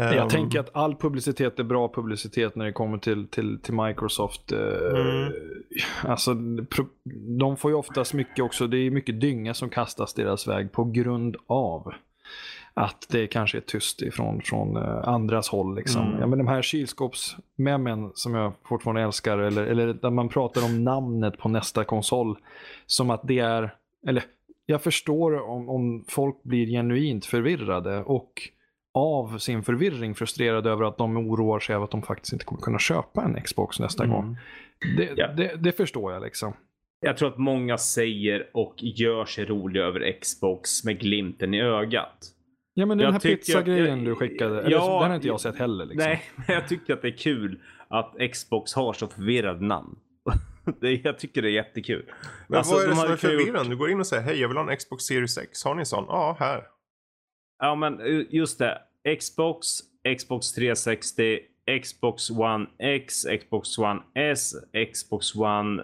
[0.00, 3.74] Jag Ehm, tänker att all publicitet är bra publicitet när det kommer till, till, till
[3.74, 4.52] Microsoft.
[4.52, 5.32] eh, Mm.
[6.04, 6.34] Alltså,
[7.38, 10.84] de får ju oftast mycket också, det är mycket dynga som kastas deras väg på
[10.84, 11.92] grund av
[12.74, 15.76] att det kanske är tyst ifrån från eh, andras håll.
[15.76, 16.02] Liksom.
[16.06, 16.20] Mm.
[16.20, 20.84] Ja, men de här kylskåpsmemmen som jag fortfarande älskar, eller, eller där man pratar om
[20.84, 22.38] namnet på nästa konsol
[22.86, 23.74] som att det är,
[24.06, 24.24] eller
[24.66, 28.50] jag förstår om, om folk blir genuint förvirrade och
[28.98, 32.62] av sin förvirring frustrerade över att de oroar sig över att de faktiskt inte kommer
[32.62, 34.16] kunna köpa en Xbox nästa Mm.
[34.16, 34.38] gång.
[34.96, 35.28] Det, Ja.
[35.32, 36.52] det, det förstår jag liksom.
[37.00, 42.32] jag tror att många säger och gör sig roliga över Xbox med glimten i ögat.
[42.74, 45.58] Ja men den Jag här pizzagrejen du skickade, eller, Ja, den har inte jag sett
[45.58, 45.86] heller.
[45.86, 46.10] Liksom.
[46.10, 49.98] Nej, men jag tycker att det är kul att Xbox har så förvirrade namn.
[50.80, 52.04] det, jag tycker det är jättekul.
[52.48, 53.70] Men Alltså, vad är de det som hade är förvirrande?
[53.70, 55.64] Du går in och säger hej jag vill ha en Xbox Series X.
[55.64, 56.04] Har ni en sån?
[56.08, 56.62] Ja, här.
[57.58, 58.78] Ja, men eh, just det.
[59.20, 59.66] Xbox,
[60.18, 61.38] Xbox 360,
[61.82, 64.52] Xbox One X, Xbox One S,
[64.92, 65.82] Xbox One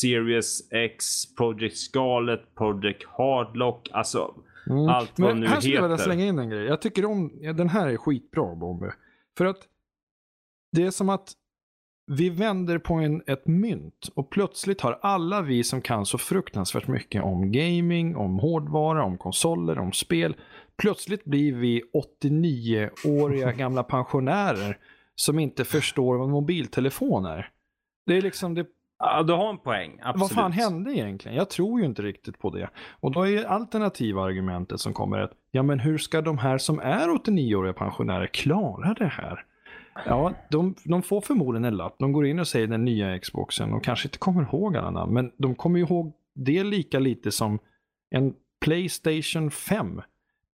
[0.00, 1.04] Series X,
[1.36, 3.88] Project Scarlet, Project Hardlock.
[3.92, 4.34] Alltså,
[4.66, 4.88] Mm.
[4.88, 6.04] allt vad Men nu här skulle jag vilja heter.
[6.04, 6.64] slänga in en grej.
[6.64, 8.94] Jag tycker om, ja, den här är skitbra Bombe.
[9.38, 9.56] För att
[10.72, 11.32] det är som att
[12.06, 16.88] vi vänder på en, ett mynt och plötsligt har alla vi som kan så fruktansvärt
[16.88, 20.36] mycket om gaming, om hårdvara, om konsoler, om spel.
[20.76, 21.82] Plötsligt blir vi
[22.20, 24.78] 89-åriga gamla pensionärer
[25.14, 27.50] som inte förstår vad mobiltelefon är.
[28.06, 28.66] Det är liksom det
[29.04, 29.98] Ja, du har en poäng.
[30.02, 30.20] Absolut.
[30.20, 31.36] vad fan hände egentligen?
[31.36, 32.68] Jag tror ju inte riktigt på det.
[33.00, 36.80] Och då är alternativa argumentet som kommer att, ja men hur ska de här som
[36.80, 39.44] är 89-åriga pensionärer klara det här?
[40.06, 41.94] Ja, de, de får förmodligen en lapp.
[41.98, 45.14] De går in och säger den nya Xboxen och kanske inte kommer ihåg alla namn,
[45.14, 47.58] men de kommer ihåg det lika lite som
[48.10, 50.02] en Playstation 5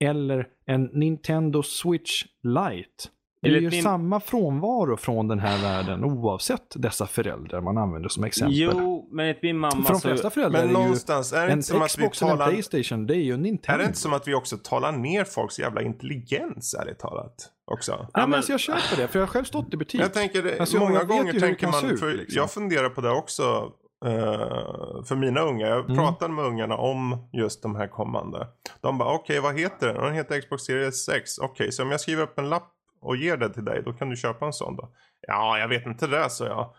[0.01, 3.09] eller en Nintendo Switch Lite.
[3.43, 8.09] Det är ju min- samma frånvaro från den här världen oavsett dessa föräldrar man använder
[8.09, 8.57] som exempel.
[8.59, 10.09] Jo, men enligt min mamma För de så...
[10.09, 12.33] flesta föräldrar Men är ju någonstans, är det en inte som att vi Xbox eller
[12.33, 12.53] en talar...
[12.53, 13.79] Playstation, det är ju en Är Nintendo.
[13.79, 17.35] det inte som att vi också talar ner folks jävla intelligens, ärligt talat?
[17.71, 17.93] Också.
[17.97, 20.01] Nej, Ja, men men- alltså jag köper det, för jag har själv stått i butik.
[20.01, 22.37] Jag tänker, det- Alltså, många jag gånger tänker man, ut, för liksom.
[22.37, 23.73] jag funderar på det också.
[24.05, 25.67] Eh, för mina unga.
[25.67, 25.97] Jag Mm.
[25.97, 28.47] pratade med ungarna om just de här kommande.
[28.81, 29.97] De bara okej vad heter den?
[30.05, 31.39] Den heter Xbox Series X.
[31.39, 34.11] Okej så om jag skriver upp en lapp och ger det till dig då kan
[34.11, 34.89] du köpa en sån då.
[35.21, 36.75] Ja jag vet inte det så jag.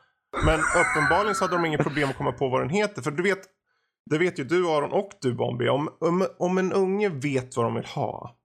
[0.46, 3.02] Men uppenbarligen så hade de inget problem att komma på vad den heter.
[3.02, 3.40] För du vet,
[4.10, 5.70] det vet ju du Aron och du Bombi.
[5.70, 8.36] Om, om, om en unge vet vad de vill ha.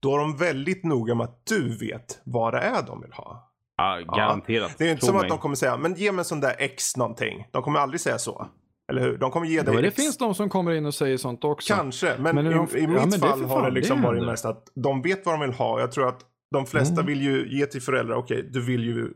[0.00, 3.47] Då är de väldigt noga med att du vet vad det är de vill ha.
[3.78, 4.74] Ja, garanterat.
[4.78, 5.22] Det är inte Tro som mig.
[5.22, 7.46] att de kommer säga, men ge mig en sån där X någonting.
[7.52, 8.46] De kommer aldrig säga så.
[8.90, 9.18] Eller hur?
[9.18, 11.74] De kommer ge dig Ja, det finns de som kommer in och säger sånt också.
[11.74, 13.64] Kanske, men, Men är de- i, i ja, mitt men det är fall för har
[13.64, 15.80] det liksom det varit mest att de vet vad de vill ha.
[15.80, 16.20] Jag tror att
[16.54, 17.06] de flesta Mm.
[17.06, 19.08] vill ju ge till föräldrar, okej, du vill ju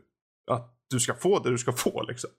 [0.51, 2.29] att du ska få det du ska få liksom.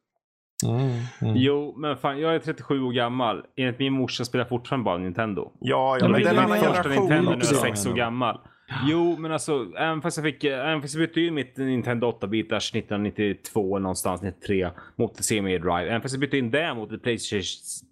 [0.67, 0.81] Mm,
[1.21, 1.35] mm.
[1.37, 3.43] Jo, men fan, jag är 37 år gammal.
[3.57, 5.43] Enligt min morsa spelar fortfarande bara Nintendo.
[5.43, 7.87] Ja, ja, Ja, men den det är annan min första Nintendo när jag är sex
[7.87, 8.41] år gammal.
[8.83, 12.77] Jo, men alltså, även fast jag fick, även fast jag bytte in mitt Nintendo 8-bitars
[12.77, 15.89] 1992 eller någonstans, 93 mot Mega Drive.
[15.89, 17.43] Även fast jag bytte in det mot ett Playstation,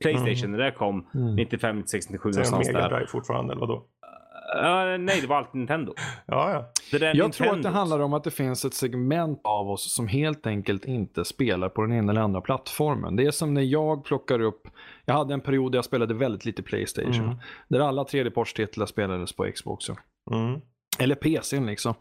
[0.00, 1.34] Playstation när det kom, Mm.
[1.34, 2.96] 95, 96, 97 Så är det någonstans Mega där.
[2.96, 3.84] Drive fortfarande, eller vadå?
[4.56, 5.94] Uh, nej, det var alltid Nintendo.
[6.26, 6.72] Ja, ja.
[6.90, 9.94] Det där Jag tror att det handlar om att det finns ett segment av oss
[9.94, 13.16] som helt enkelt inte spelar på den ena eller andra plattformen.
[13.16, 14.68] Det är som när jag plockar upp,
[15.04, 17.24] jag hade en period där jag spelade väldigt lite Playstation.
[17.24, 17.36] Mm.
[17.68, 19.96] Där alla tredjepartstitlar spelades på Xboxen.
[20.30, 20.60] Mm.
[20.98, 21.94] Eller PCn liksom.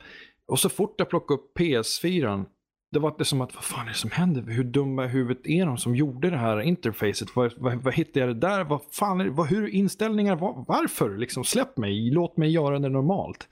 [0.48, 2.46] Och så fort jag plockade upp PS4,
[2.92, 4.42] det var det som att, vad fan är det som händer?
[4.42, 7.36] Hur dumma i huvudet är de som gjorde det här interfacet?
[7.36, 8.64] Vad, vad, vad hittade jag det där?
[8.64, 9.32] Vad fan är det?
[9.32, 10.36] Vad, hur inställningar?
[10.36, 11.18] Var, varför?
[11.18, 13.48] Liksom, släpp mig, låt mig göra det normalt.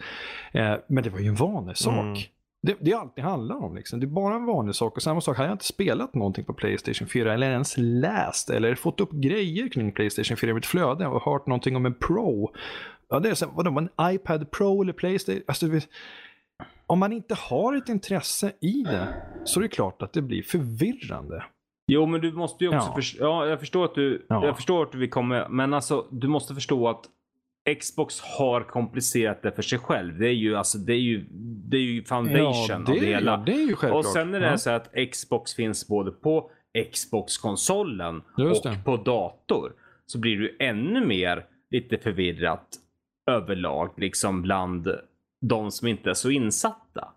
[0.51, 1.93] Eh, men det var ju en vanesak.
[1.93, 2.19] Mm.
[2.61, 3.75] Det, det är allt det handlar om.
[3.75, 3.99] Liksom.
[3.99, 4.95] Det är bara en vanlig sak.
[4.95, 8.75] Och samma sak, hade jag inte spelat någonting på Playstation 4 eller ens läst eller
[8.75, 12.53] fått upp grejer kring Playstation 4 i mitt flöde och hört någonting om en Pro.
[13.09, 15.43] Ja, det är så, vadå, en iPad Pro eller Playstation?
[15.47, 15.81] Alltså, du
[16.87, 19.07] om man inte har ett intresse i det
[19.43, 21.43] så är det klart att det blir förvirrande.
[21.87, 22.95] Jo, men du måste ju också Ja.
[22.95, 23.23] förstå.
[23.23, 24.45] Ja, jag förstår att du, Ja.
[24.45, 27.01] jag förstår att vi kommer, men alltså du måste förstå att
[27.79, 30.19] Xbox har komplicerat det för sig själv.
[30.19, 31.25] Det är ju alltså, det är ju,
[31.69, 33.31] det är ju foundation det, av det hela.
[33.31, 34.05] ja, det är ju självklart.
[34.05, 34.57] Och sen är det ja.
[34.57, 36.51] så att Xbox finns både på
[36.91, 39.73] Xbox-konsolen och på dator.
[40.05, 42.67] Så blir du ännu mer lite förvirrat
[43.29, 44.87] överlag, liksom bland
[45.41, 47.07] de som inte är så insatta.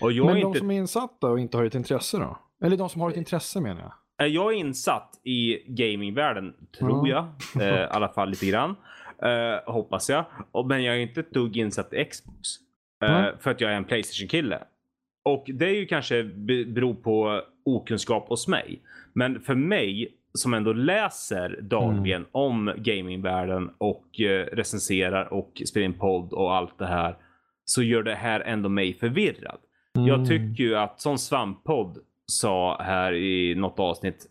[0.00, 2.38] Och jag Men är de inte som är insatta och inte har ett intresse då?
[2.64, 3.92] Eller de som har ett intresse menar jag.
[4.26, 7.26] Är jag insatt i gamingvärlden, tror jag.
[7.60, 8.76] Eh, I alla fall lite grann.
[9.22, 10.24] Eh, hoppas jag.
[10.66, 12.48] Men jag är inte ett dugg insatt i Xbox.
[13.04, 13.32] Eh, Nej.
[13.40, 14.62] För att jag är en Playstation-kille.
[15.24, 18.80] Och det är ju kanske be- beror på okunskap hos mig.
[19.12, 25.98] Men för mig som ändå läser dagligen om gamingvärlden och eh, recenserar och spelar in
[25.98, 27.16] podd och allt det här.
[27.64, 29.58] Så gör det här ändå mig förvirrad.
[29.96, 30.08] Mm.
[30.08, 34.26] Jag tycker ju att som Svamppodd sa här i något avsnitt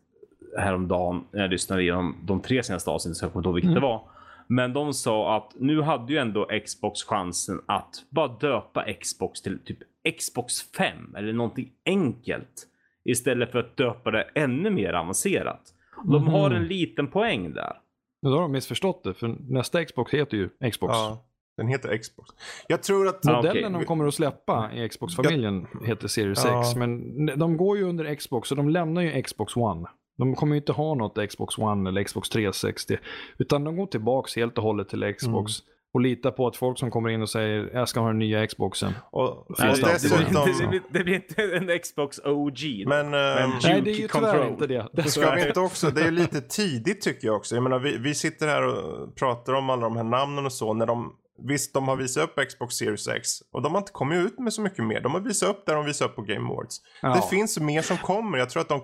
[0.58, 3.70] häromdagen när jag lyssnade igenom de tre senaste avsnitten så jag kommer inte ihåg vilket
[3.72, 3.82] Mm.
[3.82, 4.02] det var.
[4.48, 9.60] Men de sa att nu hade ju ändå Xbox chansen att bara döpa Xbox till
[9.60, 9.78] typ
[10.20, 12.68] Xbox 5 eller någonting enkelt.
[13.06, 15.62] Istället för att döpa det ännu mer avancerat.
[16.06, 16.62] De har Mhm.
[16.62, 17.74] en liten poäng där.
[18.22, 20.92] Då har de missförstått det, för nästa Xbox heter ju Xbox.
[20.94, 21.26] Ja,
[21.58, 22.30] den heter Xbox.
[22.68, 23.24] Jag tror att...
[23.26, 23.80] Modellen okej.
[23.80, 26.62] de kommer att släppa i Xbox-familjen heter Series Ja.
[26.62, 29.88] X, men de går ju under Xbox och de lämnar ju Xbox One.
[30.18, 32.98] De kommer ju inte ha något Xbox One eller Xbox 360,
[33.38, 35.54] utan de går tillbaks helt och hållet till Xbox.
[35.94, 38.48] Och litar på att folk som kommer in och säger jag ska ha den nya
[38.48, 38.94] Xboxen.
[39.12, 40.46] Och, Nej, och dessutom...
[40.60, 42.60] det, blir, det blir inte en Xbox OG.
[42.88, 43.06] Men...
[43.06, 44.32] ehm, Men- Nej, det är ju Control.
[44.32, 44.88] tyvärr inte det.
[44.94, 47.56] det Ska vi inte också, det är ju lite tidigt tycker jag också.
[47.56, 50.74] Jag menar vi, vi sitter här och pratar om alla de här namnen och så.
[50.74, 51.14] När de,
[51.48, 53.30] visst, de har visat upp Xbox Series X.
[53.52, 55.02] Och de har inte kommit ut med så mycket mer.
[55.02, 56.78] De har visat upp där de visar upp på Game Awards.
[57.02, 57.16] Ja.
[57.16, 58.38] Det finns mer som kommer.
[58.38, 58.82] Jag tror att de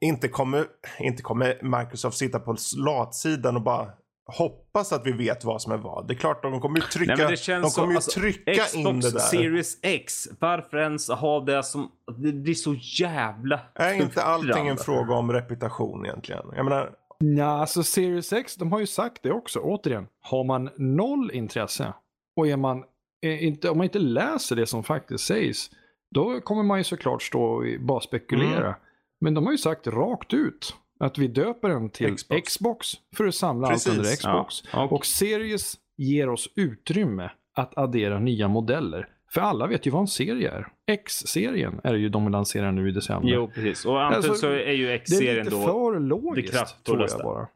[0.00, 0.64] inte kommer,
[0.98, 3.86] inte kommer Microsoft sitta på latsidan och bara
[4.32, 6.08] hoppas att vi vet vad som är vad.
[6.08, 8.52] Det är klart de kommer ju trycka, Nej, det de kommer så, ju alltså, trycka
[8.52, 9.18] Xbox in det där.
[9.18, 11.90] Series X, varför ens ha det som...
[12.16, 16.42] Det blir så jävla Är inte allting en fråga om reputation egentligen?
[16.56, 16.90] Jag menar,
[17.24, 19.60] Ja, alltså Series X, de har ju sagt det också.
[19.60, 21.92] Återigen, har man noll intresse
[22.36, 22.84] och är man,
[23.20, 25.70] är inte, om man inte läser det som faktiskt sägs,
[26.10, 28.66] då kommer man ju såklart stå och bara spekulera.
[28.66, 28.80] Mm.
[29.20, 30.74] Men de har ju sagt rakt ut
[31.06, 32.42] att vi döper den till Xbox.
[32.48, 33.88] Xbox, för att samla Precis.
[33.88, 34.62] allt under Xbox.
[34.72, 39.08] Ja, och- Series ger oss utrymme att addera nya modeller.
[39.30, 40.68] För alla vet ju vad en serie är.
[40.86, 43.28] X-serien är ju de lanserar nu i december.
[43.28, 43.84] Jo, precis.
[43.86, 45.62] Och antagligen Alltså, så är ju det är X-serien lite då...
[45.62, 47.18] för det logiskt, tror kraftfullaste.
[47.18, 47.48] jag bara.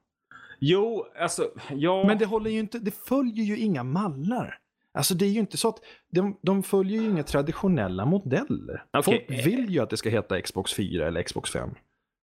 [0.60, 2.04] Jo, alltså, ja...
[2.06, 4.58] Men det håller ju inte, det följer ju inga mallar.
[4.94, 5.78] Alltså det är ju inte så att
[6.10, 8.84] de, de följer ju inga traditionella modeller.
[8.92, 9.02] Okej.
[9.28, 11.70] Folk vill ju att det ska heta Xbox 4 eller Xbox 5.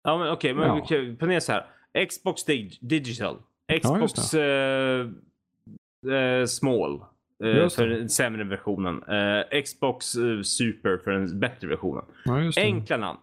[0.02, 0.74] Ja, men okej, men Ja.
[0.74, 1.66] vi kan ponera så här.
[2.06, 3.36] Xbox dig- Digital.
[3.82, 5.06] Xbox eh,
[6.12, 7.00] eh, Small.
[7.44, 9.02] eh, Just för den sämre versionen.
[9.02, 12.04] Eh, Xbox eh, Super för den bättre versionen.
[12.24, 12.50] Ja.
[12.56, 13.18] Enkla namn.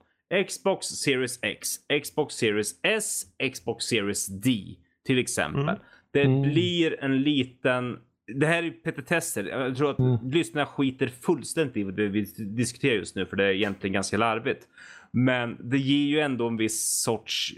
[0.47, 1.69] Xbox Series X,
[2.03, 3.23] Xbox Series S,
[3.53, 4.75] Xbox Series D
[5.05, 5.61] till exempel.
[5.63, 5.75] Mm.
[6.11, 6.41] Det Mm.
[6.41, 7.99] blir en liten...
[8.35, 9.43] Det här är petitesser.
[9.43, 10.29] Jag tror att Mm.
[10.31, 14.67] lyssnarna skiter fullständigt i vad vi diskuterar just nu för det är egentligen ganska larvigt.
[15.11, 17.53] Men det ger ju ändå en viss sorts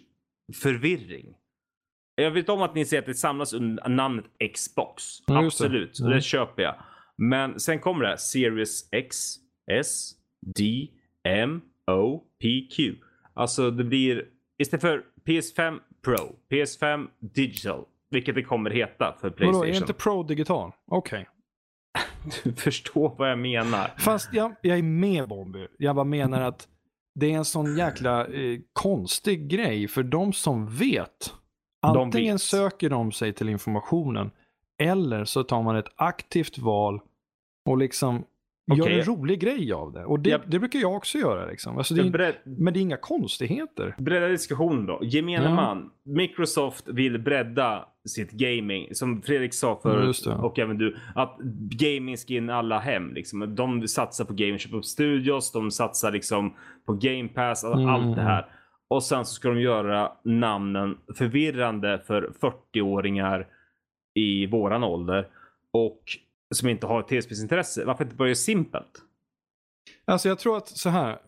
[0.61, 1.35] förvirring.
[2.15, 4.25] Jag vet om att ni säger att det samlas under namnet
[4.55, 5.03] Xbox.
[5.27, 5.65] Ja, just det.
[5.65, 6.11] Absolut, Mm.
[6.11, 6.75] det köper jag.
[7.17, 8.17] Men sen kommer det här.
[8.17, 9.17] Series X,
[9.71, 10.11] S,
[10.55, 10.87] D,
[11.23, 12.95] M, O, P, Q.
[13.33, 14.25] Alltså det blir
[14.57, 19.69] istället för PS5 Pro, PS5 Digital, vilket det kommer heta för Vadå, Playstation.
[19.69, 20.71] är inte Pro digital?
[20.91, 21.27] Okej.
[22.43, 23.91] Du förstår vad jag menar.
[23.97, 25.67] Fast jag, jag är med Bombi.
[25.77, 26.67] Jag bara menar att
[27.15, 31.33] det är en sån jäkla eh, konstig grej för de som vet.
[31.81, 32.41] Antingen vet.
[32.41, 34.31] söker de sig till informationen
[34.81, 37.01] eller så tar man ett aktivt val
[37.65, 38.23] och liksom
[38.75, 38.99] gör Okej.
[38.99, 40.05] en rolig grej av det.
[40.05, 40.41] Och det, Japp.
[40.47, 41.45] det brukar jag också göra.
[41.45, 41.77] Liksom.
[41.77, 43.95] Alltså, det är, Bred, men det är inga konstigheter.
[43.97, 44.99] bredda diskussionen då.
[45.03, 45.55] Gemene Ja.
[45.55, 45.89] man.
[46.05, 48.95] Microsoft vill bredda sitt gaming.
[48.95, 50.33] Som Fredrik sa Ja, förut det.
[50.35, 50.97] och även du.
[51.15, 51.37] Att
[51.71, 53.13] gaming ska in alla hem.
[53.13, 53.55] Liksom.
[53.55, 55.51] De satsar på gaming, köper upp studios.
[55.51, 56.55] De satsar liksom
[56.85, 57.63] på game pass.
[57.63, 57.85] Mm.
[57.87, 58.45] Allt det här.
[58.87, 63.47] Och sen så ska de göra namnen förvirrande för 40-åringar
[64.15, 65.27] i våran ålder.
[65.73, 66.01] Och
[66.55, 67.85] som inte har ett tv-spelsintresse.
[67.85, 69.01] Varför inte börja simpelt?
[70.05, 71.19] Alltså jag tror att så här.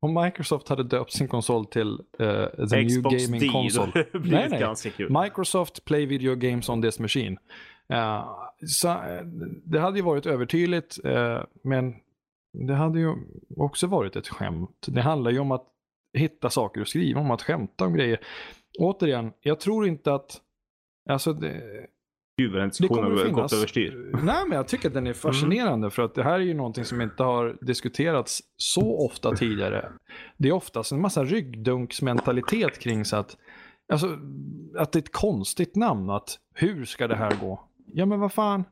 [0.00, 3.48] Om Microsoft hade döpt sin konsol till eh, The Xbox New Gaming D.
[3.48, 3.92] Console.
[4.12, 5.22] Nej, nej.
[5.24, 7.38] Microsoft Play Video Games on this machine.
[7.92, 8.24] Eh,
[8.66, 9.22] så, eh,
[9.64, 11.94] det hade ju varit övertydligt, eh, men
[12.52, 13.14] det hade ju
[13.56, 14.86] också varit ett skämt.
[14.88, 15.66] Det handlar ju om att
[16.12, 18.20] hitta saker att skriva om, att skämta om grejer.
[18.78, 20.40] Återigen, jag tror inte att
[21.08, 21.86] Alltså det,
[22.88, 24.10] Kommer har gått överstyr.
[24.22, 26.84] Nej, men jag tycker att den är fascinerande för att det här är ju någonting
[26.84, 29.92] som inte har diskuterats så ofta tidigare.
[30.36, 33.36] Det är oftast en massa ryggdunksmentalitet kring så att,
[33.92, 34.18] alltså,
[34.78, 36.10] att det är ett konstigt namn.
[36.10, 37.68] Att hur ska det här gå?
[37.86, 38.64] Ja, men vad fan.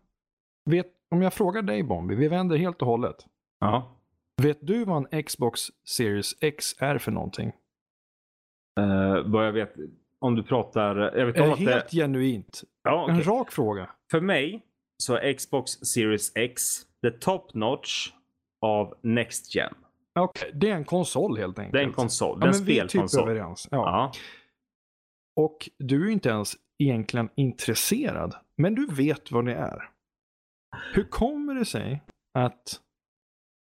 [0.70, 3.16] Vet, om jag frågar dig Bombi, vi vänder helt och hållet.
[3.60, 4.00] Ja.
[4.42, 7.52] Vet du vad en Xbox Series X är för någonting?
[8.80, 9.74] Uh, vad jag vet,
[10.20, 10.96] om du pratar...
[11.18, 11.96] Jag vet om att helt det...
[11.96, 12.64] genuint.
[12.82, 13.14] Ja, okej.
[13.16, 13.90] En rak fråga.
[14.10, 14.62] För mig
[15.02, 16.62] så är Xbox Series X
[17.02, 18.12] the top notch
[18.60, 19.74] av Next Gen.
[20.18, 21.72] Okej, det är en konsol helt enkelt.
[21.72, 22.38] Det är en konsol.
[22.40, 23.28] Ja, Det är en vi är typ spelkonsol.
[23.30, 23.68] överens.
[23.70, 23.76] Ja.
[23.76, 24.12] Ja.
[25.42, 28.34] Och du är inte ens egentligen intresserad.
[28.56, 29.90] Men du vet vad det är.
[30.94, 32.02] Hur kommer det sig
[32.38, 32.80] att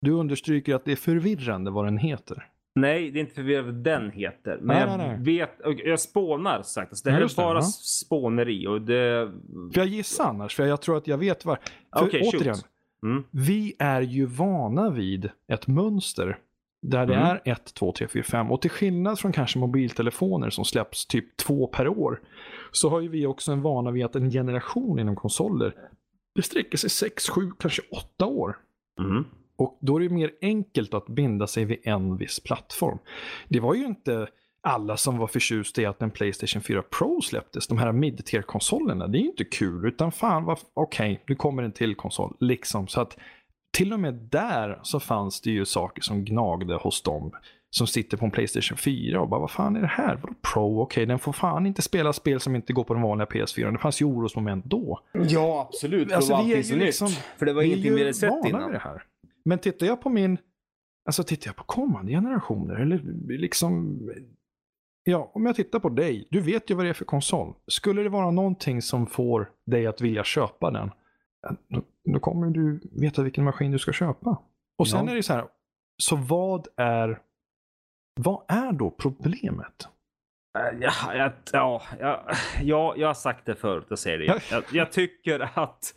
[0.01, 2.49] du understryker att det är förvirrande vad den heter?
[2.79, 4.57] Nej, det är inte förvirrande vad den heter.
[4.61, 5.17] Men Nej, jag nej, nej.
[5.19, 5.51] vet...
[5.85, 6.91] Jag spånar sagt.
[6.91, 7.61] Alltså, det här just det, är bara ja.
[7.81, 9.31] spåneri och det...
[9.73, 11.59] För jag gissar annars, för jag tror att jag vet var.
[11.97, 12.33] För shoot.
[12.33, 12.55] återigen,
[13.03, 13.23] Mm.
[13.31, 16.37] vi är ju vana vid ett mönster
[16.81, 17.27] där det Mm.
[17.27, 18.51] är 1, 2, 3, 4, 5.
[18.51, 22.21] Och till skillnad från kanske mobiltelefoner som släpps typ två per år
[22.71, 25.73] så har ju vi också en vana vid att en generation inom konsoler
[26.35, 28.57] det sträcker sig 6, 7, kanske 8 år.
[28.99, 29.25] Mm.
[29.57, 32.97] Och då är det mer enkelt att binda sig vid en viss plattform.
[33.47, 34.27] Det var ju inte
[34.61, 37.67] alla som var förtjusta i att en Playstation 4 Pro släpptes.
[37.67, 39.85] De här mid-tier-konsolerna, det är ju inte kul.
[39.87, 42.35] Utan fan, okej, nu kommer en till konsol.
[42.39, 42.87] Liksom.
[42.87, 43.17] Så att
[43.71, 47.31] till och med där så fanns det ju saker som gnagde hos dem
[47.69, 50.15] som sitter på en Playstation 4 och bara vad fan är det här?
[50.15, 50.81] Vadå Pro?
[50.81, 53.71] Okej, den får fan inte spela spel som inte går på den vanliga PS4.
[53.71, 54.99] Det fanns ju orosmoment då.
[55.13, 56.11] Ja, absolut.
[56.11, 56.85] Alltså, det var allting så ju nytt.
[56.85, 57.07] liksom-
[57.37, 58.71] För det var ingenting ju vi hade sett innan.
[58.71, 59.03] det här.
[59.47, 60.37] Men tittar jag på min,
[61.05, 63.99] alltså tittar jag på kommande generationer eller liksom,
[65.03, 67.53] ja, om jag tittar på dig, du vet ju vad det är för konsol.
[67.67, 70.91] Skulle det vara någonting som får dig att vilja köpa den,
[71.67, 71.81] då,
[72.13, 74.41] då kommer du veta vilken maskin du ska köpa.
[74.77, 75.11] Och sen Ja.
[75.11, 75.45] är det så här,
[75.97, 77.21] så vad är,
[78.19, 79.87] vad är då problemet?
[80.59, 82.29] Eh, Ja, jag, ja, ja,
[82.61, 85.93] ja, jag har sagt det förut, jag säger det jag, jag tycker att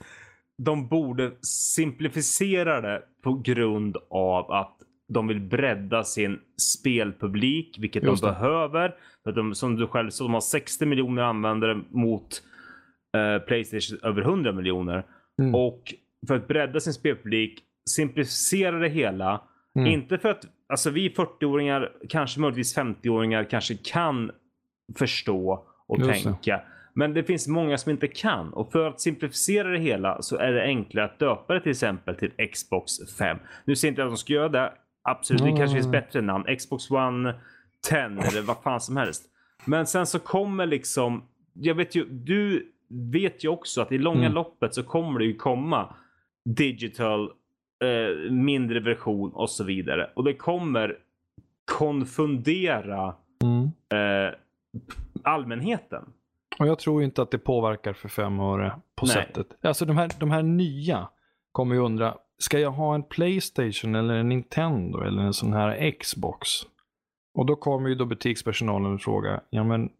[0.64, 4.76] de borde simplificera det på grund av att
[5.08, 6.40] de vill bredda sin
[6.78, 8.32] spelpublik, vilket Just de det.
[8.32, 8.94] behöver.
[9.24, 12.42] För de, som du själv sa, de har 60 miljoner användare mot
[13.16, 15.04] eh, Playstation över 100 miljoner.
[15.42, 15.54] Mm.
[15.54, 15.94] Och
[16.28, 17.60] för att bredda sin spelpublik,
[17.90, 19.42] simplificera det hela.
[19.74, 19.92] Mm.
[19.92, 24.30] Inte för att alltså vi 40-åringar, kanske möjligtvis 50-åringar, kanske kan
[24.98, 26.62] förstå och Just det.
[26.92, 28.52] Men det finns många som inte kan.
[28.52, 32.14] Och för att simplificera det hela så är det enklare att döpa det till exempel
[32.14, 33.38] till Xbox 5.
[33.64, 34.72] Nu jag inte att de ska göra det.
[35.02, 36.56] Absolut, det kanske finns bättre namn.
[36.56, 37.34] Xbox One
[37.88, 39.22] 10 eller vad fan som helst.
[39.64, 41.22] Men sen så kommer liksom,
[41.52, 44.32] jag vet ju, du vet ju också att i långa Mm.
[44.32, 45.94] loppet så kommer det ju komma
[46.44, 47.30] digital,
[47.84, 50.10] eh, mindre version och så vidare.
[50.14, 50.96] Och det kommer
[51.78, 53.14] konfundera
[53.44, 53.64] Mm.
[53.94, 54.34] eh,
[55.22, 56.04] allmänheten.
[56.58, 59.14] Och jag tror inte att det påverkar för fem öre på Nej.
[59.14, 59.46] sättet.
[59.64, 61.08] Alltså de här, de här nya
[61.52, 65.90] kommer ju undra, ska jag ha en Playstation eller en Nintendo eller en sån här
[65.90, 66.48] Xbox?
[67.34, 69.90] Och då kommer ju då butikspersonalen och fråga, ja men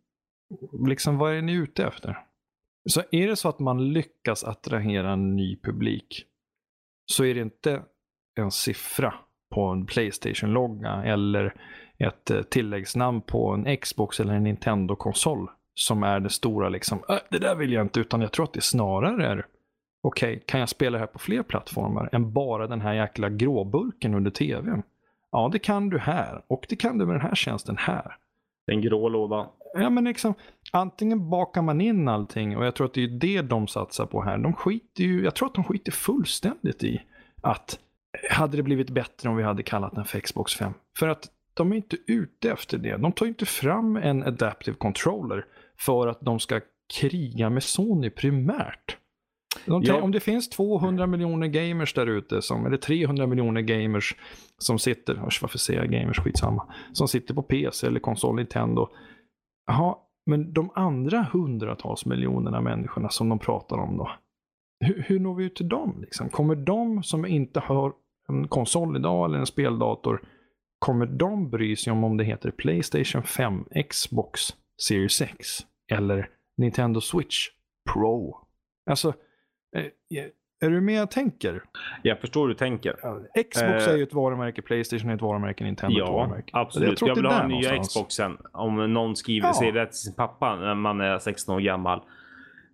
[0.86, 2.18] liksom vad är ni ute efter?
[2.89, 6.27] Så är det så att man lyckas attrahera en ny publik
[7.06, 7.82] så är det inte
[8.35, 9.14] en siffra
[9.55, 11.55] på en Playstation-logga eller
[11.98, 15.48] ett eh, tilläggsnamn på en Xbox eller en Nintendo-konsol
[15.81, 18.52] som är det stora liksom, "Äh, det där vill jag inte, utan jag tror att
[18.52, 19.47] det snarare är
[20.02, 24.15] okej, kan jag spela det här på fler plattformar än bara den här jäkla gråburken
[24.15, 24.82] under tvn?
[25.32, 28.16] Ja, det kan du här och det kan du med den här tjänsten här.
[28.66, 29.47] Den grå lådan.
[29.74, 30.35] Ja, men liksom,
[30.73, 34.23] antingen bakar man in allting och jag tror att det är det de satsar på
[34.23, 34.39] här.
[34.39, 37.02] De skiter ju, jag tror att de skiter fullständigt i
[37.43, 37.78] att
[38.31, 40.73] hade det blivit bättre om vi hade kallat den för Xbox 5.
[40.98, 42.97] För att de är inte ute efter det.
[42.97, 45.47] De tar inte fram en adaptive controller
[45.86, 46.61] för att de ska
[47.01, 48.97] kriga med Sony primärt.
[49.66, 50.02] De Ja.
[50.02, 54.16] Om det finns 200 miljoner gamers där ute, eller 300 miljoner gamers
[54.59, 58.89] som sitter, usch, varför säger jag gamers, skitsamma, som sitter på PC eller konsol Nintendo.
[59.66, 59.97] Jaha,
[60.27, 64.11] men de andra hundratals miljonerna människorna som de pratar om då?
[64.85, 65.98] Hur, hur når vi ut till dem?
[66.01, 66.28] Liksom?
[66.28, 67.93] Kommer de som inte har
[68.28, 70.23] en konsol idag eller en speldator,
[70.78, 74.40] kommer de bry sig om om det heter Playstation 5, Xbox
[74.82, 77.49] Series X eller Nintendo Switch
[77.93, 78.37] Pro?
[78.91, 79.09] Alltså,
[79.77, 79.85] eh,
[80.62, 81.62] är du med jag tänker?
[82.03, 82.93] Jag förstår hur du tänker.
[83.51, 86.51] Xbox Eh, är ju ett varumärke, Playstation är ett varumärke, Nintendo är ett Ja, varumärke.
[86.53, 86.99] absolut.
[86.99, 87.89] tror Jag, att det vill ha den nya någonstans.
[87.89, 88.39] Xboxen.
[88.53, 89.55] Om någon skriver, Ja.
[89.55, 92.01] säger det till sin pappa när man är 16 år gammal.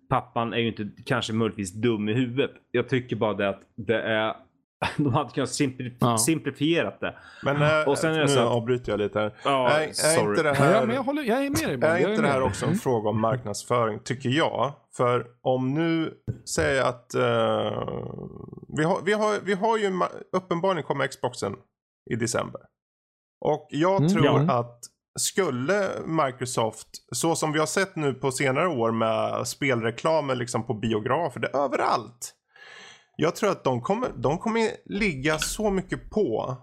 [0.09, 2.51] Pappan är ju inte kanske möjligtvis dum i huvudet.
[2.71, 4.35] Jag tycker bara det att det är...
[4.97, 6.17] De hade kunnat simplif- Ja.
[6.17, 7.15] simplifierat det.
[7.43, 9.33] Men äh, Och sen är det nu så att- avbryter jag lite här.
[9.43, 10.29] Ja, är, är sorry.
[10.29, 10.85] inte det Ja, här...
[10.85, 11.89] men jag, håller, jag är med dig.
[11.91, 12.79] Är Jag inte det här också en Mm.
[12.79, 14.73] fråga om marknadsföring, tycker jag?
[14.97, 16.13] För om nu,
[16.55, 17.87] säger jag att eh,
[18.77, 19.99] vi, har, vi, har, vi har ju,
[20.37, 21.53] uppenbarligen kommer Xboxen
[22.11, 22.61] i december.
[23.45, 24.59] Och jag Mm, tror ja.
[24.59, 24.79] att
[25.19, 30.73] skulle Microsoft, så som vi har sett nu på senare år med spelreklamer liksom på
[30.73, 32.33] biografer, det är överallt.
[33.19, 36.57] Jag tror att de kommer, de kommer ligga så mycket på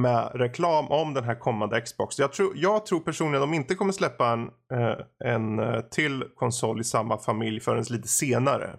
[0.00, 2.18] med reklam om den här kommande Xbox.
[2.18, 6.80] Jag tror, jag tror personligen de inte kommer släppa en, eh, en eh, till konsol
[6.80, 8.78] i samma familj förrän lite senare.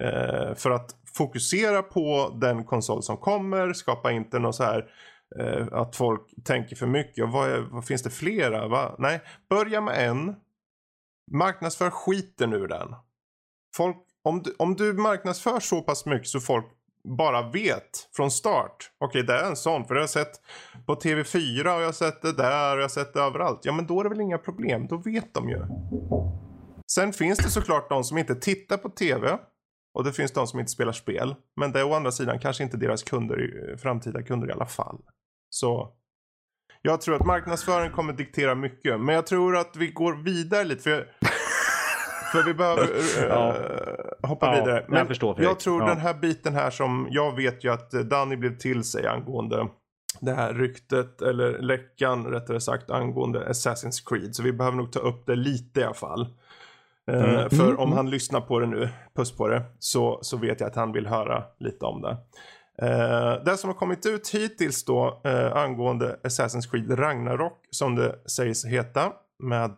[0.00, 4.90] Eh, för att fokusera på den konsol som kommer, skapa inte något så här
[5.72, 7.24] att folk tänker för mycket.
[7.24, 8.68] Och vad, är, vad finns det flera?
[8.68, 8.96] Va?
[8.98, 10.34] Nej, börja med en.
[11.32, 12.94] Marknadsför skiten ur den.
[13.76, 16.66] Folk, om, du, om du marknadsför så pass mycket så folk
[17.04, 18.90] bara vet från start.
[18.98, 19.84] Okej, det är en sån.
[19.84, 20.40] För jag har sett
[20.86, 23.60] på TV4 och jag har sett det där och jag har sett det överallt.
[23.62, 24.86] Ja, men då är det väl inga problem.
[24.86, 25.66] Då vet de ju.
[26.92, 29.38] Sen finns det såklart de som inte tittar på TV.
[29.94, 31.34] Och det finns de som inte spelar spel.
[31.56, 34.66] Men det är å andra sidan kanske inte deras kunder, eh, framtida kunder i alla
[34.66, 34.98] fall.
[35.50, 35.92] Så
[36.82, 39.00] jag tror att marknadsföring kommer diktera mycket.
[39.00, 40.82] Men jag tror att vi går vidare lite.
[40.82, 41.08] För,
[42.32, 42.82] för vi behöver
[43.22, 43.54] eh, Ja.
[44.22, 44.80] hoppa Ja, vidare.
[44.80, 45.50] jag Men förstår, Fredrik.
[45.50, 45.88] jag tror Ja.
[45.88, 49.66] den här biten här som jag vet ju att eh, Danny blev till sig angående
[50.20, 54.34] det här ryktet eller läckan rättare sagt angående Assassin's Creed.
[54.34, 56.20] Så vi behöver nog ta upp det lite i alla fall.
[57.10, 57.50] Eh, Mm.
[57.50, 57.96] För Mm, om mm.
[57.96, 61.06] han lyssnar på det nu, puss på det, så, så vet jag att han vill
[61.06, 62.16] höra lite om det.
[62.86, 68.16] Eh, det som har kommit ut hittills då eh, angående Assassin's Creed Ragnarok som det
[68.30, 69.70] sägs heta med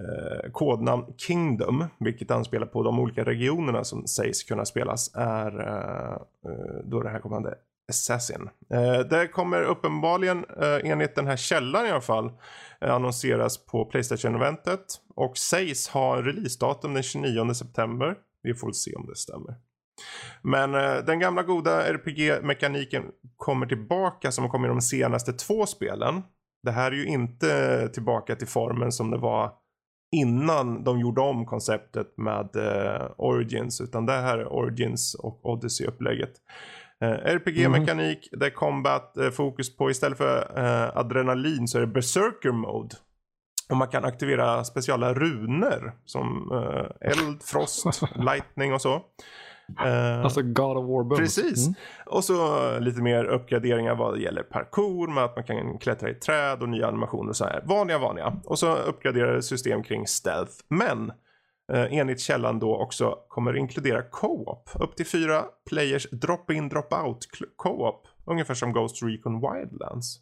[0.00, 6.12] eh, kodnamn Kingdom, vilket anspelar på de olika regionerna som sägs kunna spelas, är eh,
[6.52, 7.54] eh då det här kommande
[7.88, 8.48] Assassin.
[8.70, 12.32] Eh, det kommer uppenbarligen, eh, enligt den här källan i alla fall,
[12.80, 18.14] eh, annonseras på Playstation-eventet och sägs ha en releasedatum den 29 september.
[18.42, 19.54] Vi får se om det stämmer.
[20.42, 23.02] Men eh, den gamla goda RPG-mekaniken
[23.36, 26.22] kommer tillbaka som kom i de senaste två spelen.
[26.62, 29.52] Det här är ju inte tillbaka till formen som det var
[30.12, 33.80] innan de gjorde om konceptet med eh, Origins.
[33.80, 36.32] Utan det här är Origins och Odyssey-upplägget.
[37.00, 41.86] Eh, RPG-mekanik, det är combat, eh, fokus på istället för eh, adrenalin så är det
[41.86, 42.96] Berserker Mode.
[43.70, 49.02] Och man kan aktivera speciella runor som eh, eld, frost, lightning och så.
[49.80, 51.16] Eh, Alltså God of War.
[51.16, 51.66] Precis.
[51.66, 51.74] Mm.
[52.06, 56.62] Och så lite mer uppgraderingar vad gäller parkour med att man kan klättra i träd
[56.62, 57.62] och nya animationer och så här.
[57.64, 58.40] Vanliga, vanliga.
[58.44, 60.52] Och så uppgraderade system kring stealth.
[60.68, 61.12] Men
[61.72, 64.70] eh, enligt källan då också kommer inkludera co-op.
[64.74, 67.18] Upp till fyra players drop-in, drop-out
[67.56, 68.06] co-op.
[68.26, 70.20] Ungefär som Ghost Recon Wildlands.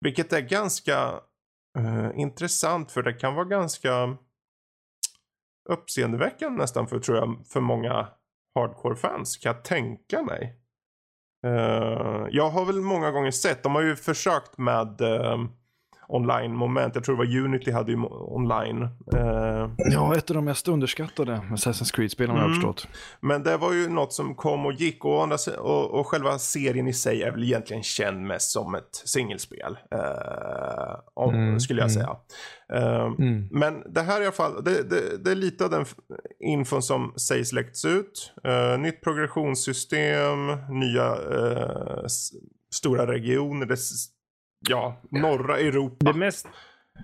[0.00, 1.20] Vilket är ganska
[1.78, 4.16] eh, intressant för det kan vara ganska
[5.68, 8.08] uppseendeväckande nästan för, tror jag, för många
[8.54, 10.56] hardcore-fans kan jag tänka mig.
[11.46, 15.38] Uh, jag har väl många gånger sett, de har ju försökt med eh,
[16.14, 16.94] online-moment.
[16.94, 18.82] Jag tror det var Unity hade ju online.
[19.14, 22.54] Eh, Ja, ett av de mest underskattade Assassin's Creed-spelen har jag Mm.
[22.60, 22.88] förstått.
[23.20, 26.88] men det var ju något som kom och gick och, andra och, och själva serien
[26.88, 29.78] i sig är väl egentligen känd mest som ett singelspel.
[29.92, 32.02] Eh, om, Mm, skulle jag mm.
[32.02, 32.16] säga.
[32.72, 33.48] Eh, Mm.
[33.50, 35.84] Men det här i alla fall, det, det, det är lite av den
[36.40, 38.32] infon som sägs läckts ut.
[38.44, 42.04] Eh, nytt progressionssystem, nya eh,
[42.74, 43.66] stora regioner.
[43.66, 43.76] Det,
[44.68, 46.12] ja, norra Europa.
[46.12, 46.48] Det mest,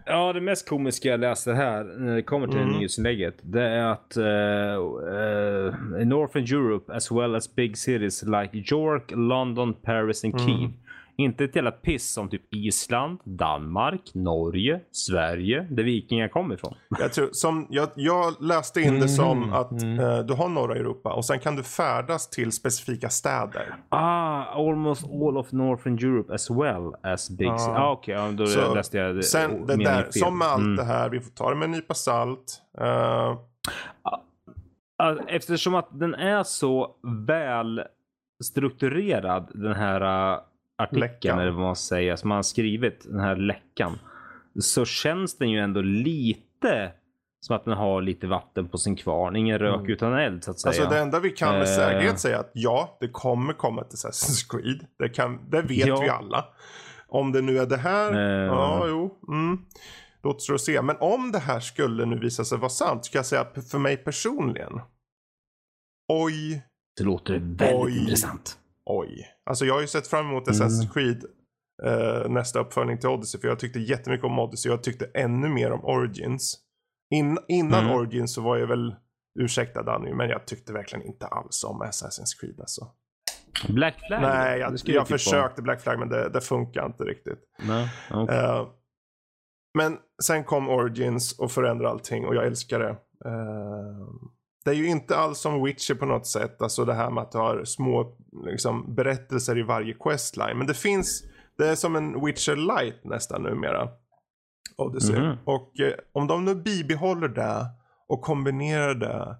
[0.07, 2.69] ja, det mest komiska jag läste här när det kommer till Mm.
[2.73, 3.35] det nyhetsinlägget.
[3.43, 9.75] Det är att uh, uh, Northern Europe as well as big cities like York, London,
[9.75, 10.73] Paris and Mm.
[11.19, 16.75] Inte ett jävla piss som typ Island, Danmark, Norge, Sverige, där vikingar kommer ifrån.
[16.99, 20.01] Jag, tror, som, jag, jag läste in det som Mhm, att mm.
[20.01, 23.75] eh, du har norra Europa och sen kan du färdas till specifika städer.
[23.89, 27.59] Ah, almost all of Northern Europe as well as big Ja.
[27.59, 27.77] cities.
[27.77, 30.13] Ah, okej, ja, då Så läste jag det, Sen det där, fel.
[30.13, 30.77] som med allt Mm.
[30.77, 32.63] det här, vi får ta det med en nypa salt.
[32.81, 33.37] Eh,
[34.99, 37.83] Alltså, Eftersom att den är så väl
[38.45, 40.39] strukturerad den här uh,
[40.79, 41.39] artikeln Läckan.
[41.39, 43.99] eller vad man säger som har skrivit den här läckan.
[44.61, 46.93] Så känns den ju ändå lite
[47.41, 49.37] som att den har lite vatten på sin kvarn.
[49.37, 49.91] Ingen rök Mm.
[49.91, 50.71] utan eld så att säga.
[50.71, 51.67] Alltså det enda vi kan med Eh.
[51.69, 54.87] säkerhet säga att ja, det kommer komma till Assassin's Creed.
[54.99, 56.01] Det, kan, det vet Ja.
[56.01, 56.45] vi alla.
[57.09, 58.47] Om det nu är det här, Eh.
[58.47, 59.19] ja jo.
[59.29, 59.59] Mm.
[60.23, 60.83] Det återstår att se.
[60.83, 63.79] Men om det här skulle nu visa sig vara sant, ska jag säga att för
[63.79, 64.81] mig personligen.
[66.09, 66.63] Oj,
[66.99, 67.99] Det låter väldigt Oj.
[67.99, 68.59] intressant.
[68.87, 69.27] Oj.
[69.51, 70.55] Alltså jag har ju sett fram emot Mm.
[70.61, 71.25] Assassin's Creed.
[71.85, 73.41] eh, nästa uppföljning till Odyssey.
[73.41, 74.71] För jag tyckte jättemycket om Odyssey.
[74.73, 76.59] Jag tyckte ännu mer om Origins.
[77.15, 77.97] In, innan Mm.
[77.97, 78.95] Origins så var jag väl,
[79.41, 82.89] ursäkta Danny, men jag tyckte verkligen inte alls om Assassin's Creed alltså.
[83.69, 84.23] Black Flag?
[84.23, 87.39] Nej, jag, skulle jag typ försökte Black Flag men det, det funkar inte riktigt.
[87.59, 88.37] Nej, okej.
[88.37, 88.67] Eh,
[89.79, 92.91] men sen kom Origins och förändrade allting och jag älskar det.
[93.25, 94.07] Eh,
[94.67, 96.63] det är ju inte alls som Witcher på något sätt.
[96.63, 98.17] Alltså det här med att du har små
[98.47, 100.59] liksom, berättelser i varje questline.
[100.59, 101.25] Men det finns,
[101.59, 103.89] det är som en Witcher light nästan numera.
[104.77, 105.21] Odyssey.
[105.21, 105.37] Mhm.
[105.45, 107.67] Och eh, om de nu bibehåller det
[108.09, 109.37] och kombinerar det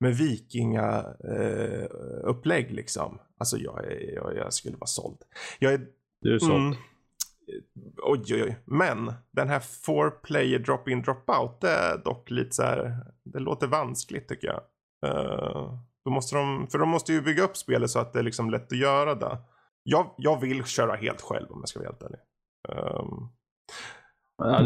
[0.00, 1.86] med vikinga eh,
[2.24, 3.18] upplägg liksom.
[3.38, 3.84] Alltså jag,
[4.14, 5.18] jag, jag skulle vara såld.
[5.58, 5.80] Jag är
[6.20, 6.52] Du är såld.
[6.52, 6.78] Mm.
[8.02, 8.58] Oj, oj, oj.
[8.64, 12.96] Men den här four player drop in drop out det är dock lite så här.
[13.24, 14.60] Det låter vanskligt tycker jag.
[15.06, 15.72] Eh,
[16.04, 18.50] då måste de, för de måste ju bygga upp spelet så att det är liksom
[18.50, 19.38] lätt att göra det.
[19.82, 22.18] Jag, jag vill köra helt själv om jag ska vara helt ärlig.
[22.68, 23.28] Um,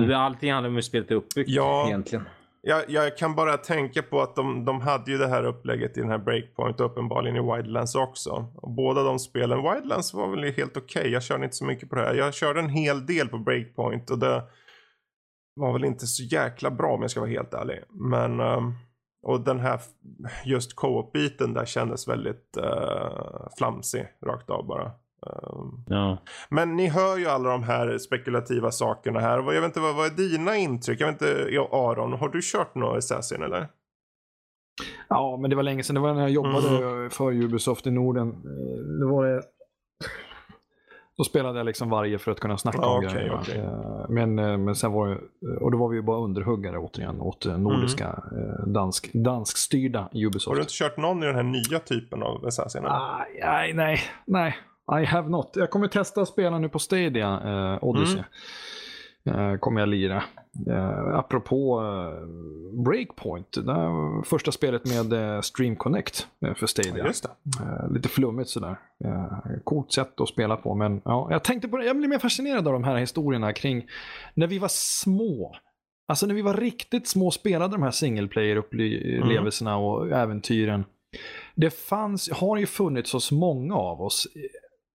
[0.09, 1.87] det- allting handlar om hur spelet är uppbyggt Ja.
[1.87, 2.25] egentligen
[2.65, 6.01] jag, jag kan bara tänka på att de, de hade ju det här upplägget i
[6.01, 8.47] den här Breakpoint och uppenbarligen i Wildlands också.
[8.55, 11.09] Och båda de spelen, Wildlands var väl helt okej.
[11.09, 12.15] Jag körde inte så mycket på det här.
[12.15, 14.43] Jag körde en hel del på Breakpoint och det
[15.55, 17.83] var väl inte så jäkla bra om jag ska vara helt ärlig.
[17.91, 18.75] Men, ehm,
[19.23, 19.81] och den här
[20.45, 24.91] just co-op-biten där kändes väldigt uh, flamsig rakt av bara.
[25.27, 26.19] Ehm, Ja.
[26.49, 29.36] men ni hör ju alla de här spekulativa sakerna här.
[29.53, 31.01] Jag vet inte, vad, vad är dina intryck?
[31.01, 33.69] Jag vet inte, ja, Aron, har du kört något Assassin eller?
[35.09, 35.94] Ja, men det var länge sedan.
[35.94, 37.11] Det var när jag jobbade Mm.
[37.11, 38.28] för Ubisoft i Norden.
[38.28, 39.43] Eh, Det var det...
[41.16, 43.39] Då spelade jag liksom varje för att kunna snacka Ja, om okej, grejerna.
[43.40, 43.59] okej.
[43.59, 45.19] Eh, Men, eh, men sen var det,
[45.61, 50.09] och då var vi ju bara underhuggare återigen åt nordiska, eh, dansk, danskstyrda Mm.
[50.12, 50.59] Har du Ubisoft.
[50.59, 52.82] inte kört någon i den här nya typen av Assassin?
[52.82, 54.57] Nej, nej, nej, nej.
[55.01, 55.51] I have not.
[55.55, 58.23] Jag kommer testa att spela nu på Stadia, eh, Odyssey.
[59.25, 60.23] Eh, kommer jag lira.
[60.67, 62.27] Eh, apropå eh,
[62.85, 67.13] Breakpoint, det första spelet med eh, Stream Connect eh, för Stadia.
[67.23, 67.31] Ja.
[67.61, 68.77] Eh, lite flummigt sådär.
[69.05, 69.33] Eh,
[69.65, 70.75] coolt sätt att spela på.
[70.75, 73.87] Men ja, jag tänkte på det, jag blir mer fascinerad av de här historierna kring
[74.35, 75.57] när vi var små.
[76.09, 80.85] Alltså när vi var riktigt små och spelade de här single player-upplevelserna och äventyren.
[81.55, 84.27] Det fanns, har ju funnits hos många av oss.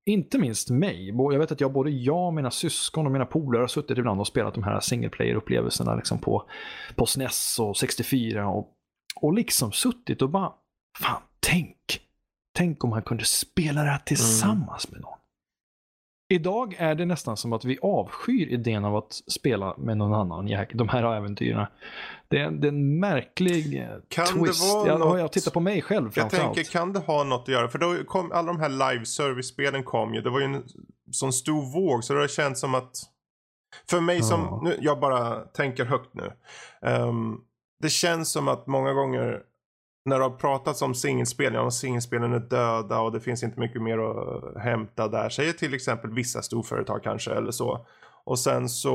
[0.08, 1.08] Inte minst mig.
[1.08, 4.28] Jag vet att jag, både jag, mina syskon och mina polare har suttit ibland och
[4.28, 6.50] spelat de här single player-upplevelserna liksom på,
[6.96, 8.68] på SNES och 64 och,
[9.16, 10.52] och liksom suttit och bara,
[11.00, 12.02] fan, tänk
[12.58, 15.17] tänk om man kunde spela det här tillsammans med någon.
[16.30, 20.48] Idag är det nästan som att vi avskyr idén av att spela med någon annan,
[20.48, 21.66] jäk- de här äventyren.
[22.28, 24.74] Det är, det är en märklig eh, Kan det twist.
[24.74, 27.48] vara jag, något- jag tittar på mig själv Jag tänker, kan det ha något att
[27.48, 27.68] göra?
[27.68, 30.22] För då kom alla de här live service-spelen kom ju.
[30.22, 30.64] Det var ju en
[31.12, 32.92] sån stor våg så det har känts som att
[33.90, 34.62] för mig som, Ja.
[34.64, 36.32] nu, jag bara tänker högt nu.
[36.82, 37.36] Ehm,
[37.82, 39.42] det känns som att många gånger
[40.08, 43.82] när det har pratats om singelspel, ja singelspelen är döda och det finns inte mycket
[43.82, 45.30] mer att eh, hämta där.
[45.30, 47.86] Säger till exempel vissa storföretag kanske eller så.
[48.26, 48.94] Och sen så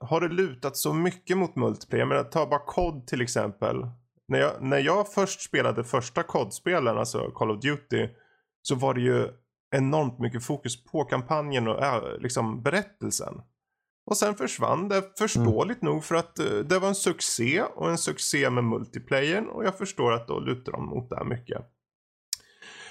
[0.00, 2.04] har det lutat så mycket mot multiplayer.
[2.04, 3.86] Men ta bara COD till exempel.
[4.28, 8.08] När jag, när jag först spelade första COD-spelen, alltså Call of Duty,
[8.62, 9.28] så var det ju
[9.76, 13.42] enormt mycket fokus på kampanjen och äh, liksom berättelsen.
[14.06, 17.98] Och sen försvann det förståeligt nog för att eh, det var en succé och en
[17.98, 21.62] succé med multiplayern och jag förstår att då lutar de mot det här mycket.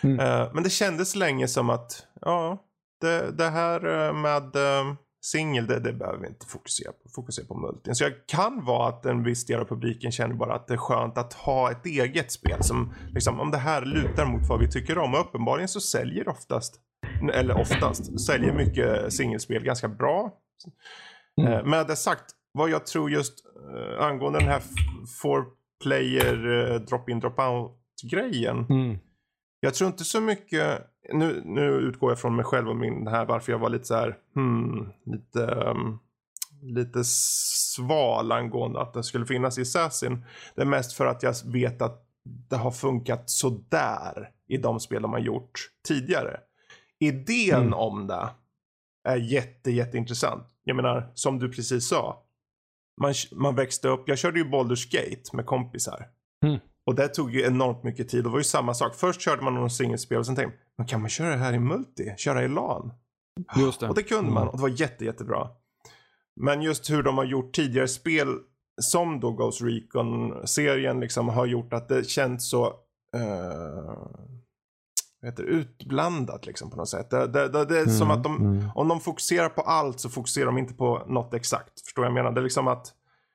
[0.03, 0.19] Mm.
[0.19, 2.57] Eh, men det kändes länge som att ja,
[3.02, 7.10] det, det här eh, med uh, singel det, det behöver vi inte fokusera på.
[7.15, 7.95] Fokusera på multin.
[7.95, 10.77] Så jag kan vara att en viss del av publiken känner bara att det är
[10.77, 14.72] skönt att ha ett eget spel som liksom om det här lutar mot vad vi
[14.72, 16.80] tycker om och uppenbarligen så säljer oftast
[17.34, 20.31] eller oftast säljer mycket singelspel ganska bra.
[21.41, 21.53] Mm.
[21.53, 23.34] Eh, Med det sagt, vad jag tror just
[23.75, 24.61] eh, angående den här
[25.21, 25.45] four
[25.84, 27.71] player eh, drop-in drop-out
[28.11, 28.65] grejen.
[28.69, 28.97] Mm.
[29.59, 30.81] Jag tror inte så mycket,
[31.13, 33.95] nu, nu utgår jag från mig själv och min här varför jag var lite så
[33.95, 35.99] här, hmm, lite, um,
[36.61, 40.25] lite sval angående att den skulle finnas i Assassin.
[40.55, 42.05] Det är mest för att jag vet att
[42.49, 46.39] det har funkat sådär i de spel de har gjort tidigare.
[46.99, 47.73] Idén Mm.
[47.73, 48.30] om det
[49.03, 50.47] är jätte, jätteintressant.
[50.63, 52.23] Jag menar, som du precis sa.
[53.01, 56.07] Man, man växte upp, jag körde ju Baldur's Gate med kompisar.
[56.45, 56.59] Mm.
[56.85, 58.23] Och det tog ju enormt mycket tid.
[58.23, 58.95] Det var ju samma sak.
[58.95, 61.53] Först körde man någon singelspel och sen tänkte man, men kan man köra det här
[61.53, 62.13] i multi?
[62.17, 62.93] Köra i LAN?
[63.57, 63.89] Just det.
[63.89, 65.49] Och det kunde man och det var jätte, jättebra.
[66.41, 68.27] Men just hur de har gjort tidigare spel
[68.81, 72.73] som då Ghost Recon-serien liksom har gjort att det känns så
[73.13, 74.42] vad
[75.27, 77.09] heter utblandat liksom på något sätt.
[77.09, 79.99] Det, det, det, det är som Mm, att de, mm, om de fokuserar på allt
[79.99, 81.81] så fokuserar de inte på något exakt.
[81.85, 82.31] Förstår vad jag menar?
[82.31, 82.87] Det är liksom att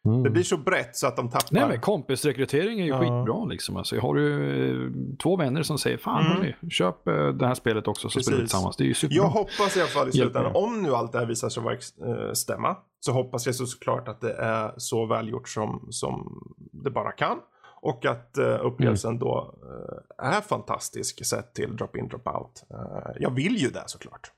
[0.06, 0.22] mm.
[0.22, 1.46] det blir så brett så att de tappar.
[1.50, 2.98] Nej men kompisrekrytering är ju Ja.
[3.00, 3.76] skitbra liksom.
[3.76, 4.90] Alltså, jag har ju eh,
[5.22, 6.36] två vänner som säger fan Mm.
[6.36, 8.52] hörni, köp eh, det här spelet också så spelar vi Precis.
[8.52, 8.76] tillsammans.
[8.76, 9.16] Det är ju superbra.
[9.24, 11.74] Jag hoppas i alla fall i slutändan, om nu allt det här visar sig vara
[11.74, 16.42] eh, stämma, så hoppas jag så såklart att det är så välgjort som, som
[16.72, 17.38] det bara kan.
[17.80, 19.54] Och att uh, upplevelsen då
[20.18, 22.64] eh, är fantastisk sett till drop-in drop-out.
[22.70, 24.32] Eh, jag vill ju det såklart.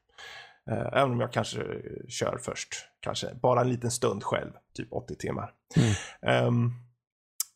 [0.93, 1.63] Även om jag kanske
[2.09, 2.69] kör först,
[3.01, 5.53] kanske bara en liten stund själv, typ 80 timmar.
[5.77, 6.47] Mm.
[6.47, 6.71] Ehm,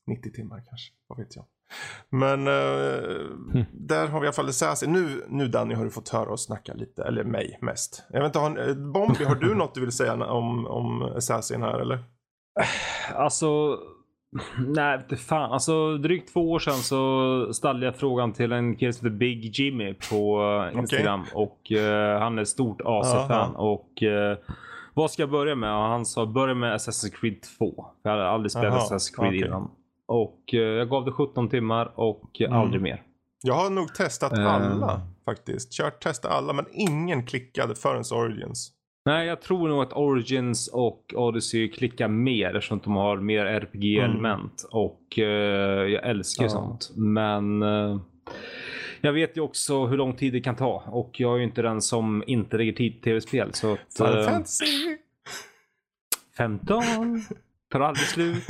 [0.07, 1.45] 90 timmar kanske, vad vet jag.
[2.11, 4.93] Men eh, där har vi i alla fall Assassin.
[4.93, 8.03] Nu, nu Danny har du fått höra oss snacka lite, eller mig mest.
[8.11, 11.79] Jag vet inte, har, Bombi, har du något du vill säga om, om Assassin här
[11.79, 12.05] eller?
[13.15, 13.79] Alltså,
[14.69, 15.53] nej inte fan.
[15.53, 19.59] Alltså drygt två år sedan så ställde jag frågan till en kille som heter Big
[19.59, 20.43] Jimmy på
[20.73, 21.25] eh, Instagram.
[21.35, 23.57] Och eh, han är ett stort AC-fan.
[23.57, 24.39] Och eh,
[24.95, 25.71] vad ska jag börja med?
[25.75, 27.75] Och han sa börja med Assassin's Creed 2.
[28.03, 29.47] För jag hade aldrig spelat Aha, Assassin's Creed okej.
[29.47, 29.71] innan.
[30.09, 32.53] Och eh, jag gav det 17 timmar och Mm.
[32.53, 33.03] aldrig mer.
[33.43, 35.73] Jag har nog testat alla faktiskt.
[35.73, 38.73] Kört, testat alla, men ingen klickade förrän Origins.
[39.05, 44.67] Nej, jag tror nog att Origins och Odyssey klickar mer eftersom de har mer RPG-element.
[44.71, 45.25] Och eh,
[45.93, 46.51] jag älskar Ja.
[46.51, 46.91] sånt.
[46.97, 48.01] Men eh,
[49.01, 50.83] jag vet ju också hur lång tid det kan ta.
[50.87, 53.51] Och jag är ju inte den som inte lägger tid på tv-spel.
[53.53, 54.67] Så att, Final eh, Fantasy!
[56.37, 56.83] 15
[57.73, 58.45] tar aldrig slut.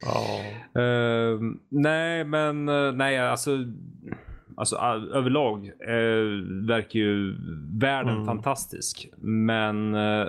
[0.00, 0.40] Ja.
[0.82, 3.50] Eh, nej, men eh, nej, alltså.
[4.58, 6.24] Alltså all- överlag eh,
[6.68, 7.36] verkar ju
[7.80, 8.26] världen Mm.
[8.26, 9.08] fantastisk.
[9.18, 10.26] Men eh,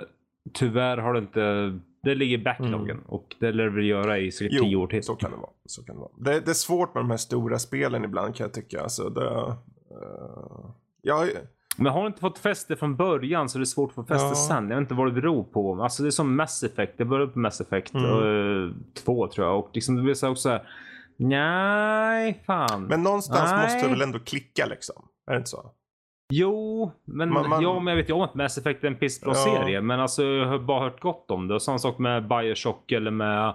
[0.52, 1.78] tyvärr har det inte.
[2.02, 4.72] Det ligger i backloggen och det lär väl göra i säkert tio år Mm.
[4.72, 5.02] Jo, till.
[5.02, 5.50] så kan det vara.
[5.66, 6.10] Så kan det, vara.
[6.18, 8.82] Det, det är svårt med de här stora spelen ibland kan jag tycka.
[8.82, 9.26] Alltså, det,
[9.90, 10.70] eh,
[11.02, 11.28] jag,
[11.76, 14.26] Men har du inte fått fäste från början så är det svårt att få fäste
[14.26, 14.34] Ja.
[14.34, 14.68] sen.
[14.70, 15.82] Jag vet inte vad det beror på.
[15.82, 16.92] Alltså det är som Mass Effect.
[16.96, 18.74] Det började på Mass Effect Mm.
[19.04, 19.58] 2 tror jag.
[19.58, 20.62] Och liksom det blir så också så här.
[21.28, 22.84] Nej, fan.
[22.84, 23.62] men någonstans Nej.
[23.62, 25.08] måste det väl ändå klicka liksom?
[25.26, 25.70] Är det inte så?
[26.32, 28.96] Jo, men, Man- man- ja, men jag vet ju om att Mass Effect är en
[28.96, 29.34] pissbra Ja.
[29.34, 29.80] serie.
[29.80, 31.54] Men alltså, jag har bara hört gott om det.
[31.54, 33.48] Och samma sak med Bioshock eller med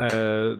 [0.00, 0.58] eh,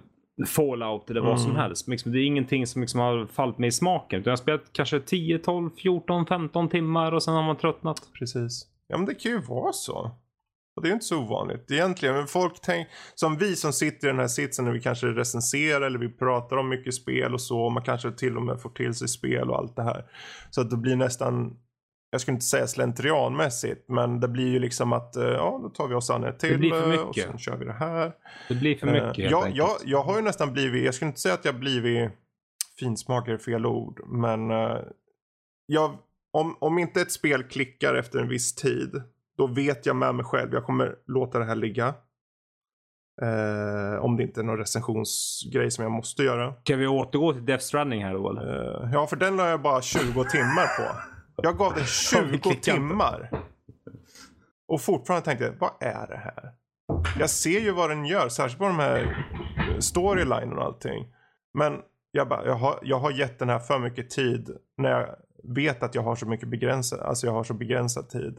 [0.49, 1.63] Fallout eller vad som Mm.
[1.63, 1.87] helst.
[1.87, 4.21] Men Liksom, det är ingenting som liksom har fallit mig i smaken.
[4.21, 8.01] Utan jag har spelat kanske 10, 12, 14, 15 timmar och sen har man tröttnat.
[8.19, 8.67] Precis.
[8.89, 10.11] Ja men det kan ju vara så.
[10.77, 12.15] Och det är ju inte så ovanligt egentligen.
[12.15, 15.87] Men folk tänk, som vi som sitter i den här sitsen när vi kanske recenserar
[15.87, 17.61] eller vi pratar om mycket spel och så.
[17.61, 20.05] Och man kanske till och med får till sig spel och allt det här.
[20.51, 21.57] Så att det blir nästan,
[22.11, 23.89] jag skulle inte säga slentrianmässigt.
[23.89, 26.59] Men det blir ju liksom att, eh, ja då tar vi oss an ett till.
[26.59, 27.25] blir för eh, Och mycket.
[27.25, 28.13] sen kör vi det här.
[28.49, 31.09] Det blir för Eh, mycket helt jag, jag, jag har ju nästan blivit, jag skulle
[31.09, 32.11] inte säga att jag blivit
[32.79, 34.01] finsmakare är fel ord.
[34.07, 34.51] Men
[35.67, 35.97] jag,
[36.33, 39.03] om, om inte ett spel klickar efter en viss tid.
[39.39, 41.95] Då vet jag med mig själv, jag kommer låta det här ligga.
[43.23, 46.53] Eh, om det inte är någon recensionsgrej som jag måste göra.
[46.63, 48.83] Kan vi återgå till Death Stranding här då eller?
[48.85, 50.97] Eh, ja, för den la jag bara 20 timmar på.
[51.43, 52.73] Jag gav den 20 klickar inte.
[52.73, 53.31] timmar.
[54.69, 56.53] Och fortfarande tänkte jag, vad är det här?
[57.19, 59.27] Jag ser ju vad den gör, särskilt på de här
[59.79, 61.07] storylinen och allting.
[61.55, 61.79] Men
[62.11, 65.17] jag, bara, jag, har, jag har gett den här för mycket tid när jag
[65.55, 68.39] vet att jag har så mycket begränsad, alltså jag har så begränsad tid.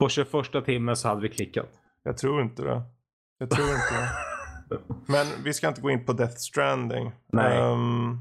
[0.00, 1.68] På 21 timmen så hade vi klickat.
[2.02, 2.82] Jag tror inte det.
[3.38, 4.80] Jag tror inte det.
[5.12, 7.12] Men vi ska inte gå in på Death Stranding.
[7.32, 7.58] Nej.
[7.58, 8.18] Ehm,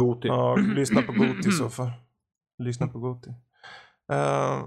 [0.00, 0.28] Goti.
[0.28, 1.90] Ja, lyssna på Goti i så fall.
[2.58, 3.30] Lyssna på Goti.
[4.12, 4.66] Uh,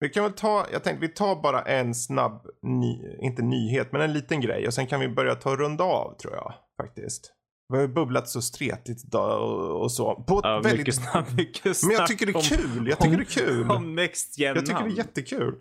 [0.00, 4.00] vi kan väl ta, jag tänkte vi tar bara en snabb, ny, inte nyhet, men
[4.00, 4.66] en liten grej.
[4.66, 7.32] Och sen kan vi börja ta runda av tror jag faktiskt.
[7.68, 10.14] Vi har ju bubblat så stretigt idag och, och så.
[10.14, 10.78] På ett Ja, väldigt...
[10.78, 11.32] mycket snabbt.
[11.36, 12.88] Mycket Men jag snack tycker det är om- kul.
[12.88, 13.70] Jag tycker det är kul.
[13.70, 15.54] Om Next Gen Jag tycker det är jättekul.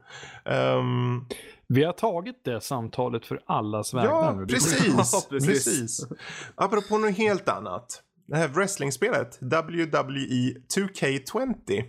[0.45, 1.25] Ehm,
[1.67, 4.45] Vi har tagit det samtalet för allas vägnar ja, nu.
[4.45, 4.87] Precis.
[5.13, 5.47] Ja, precis.
[5.47, 6.07] precis.
[6.55, 8.01] Apropå något helt annat.
[8.27, 11.83] Det här wrestlingspelet, WWE 2K20.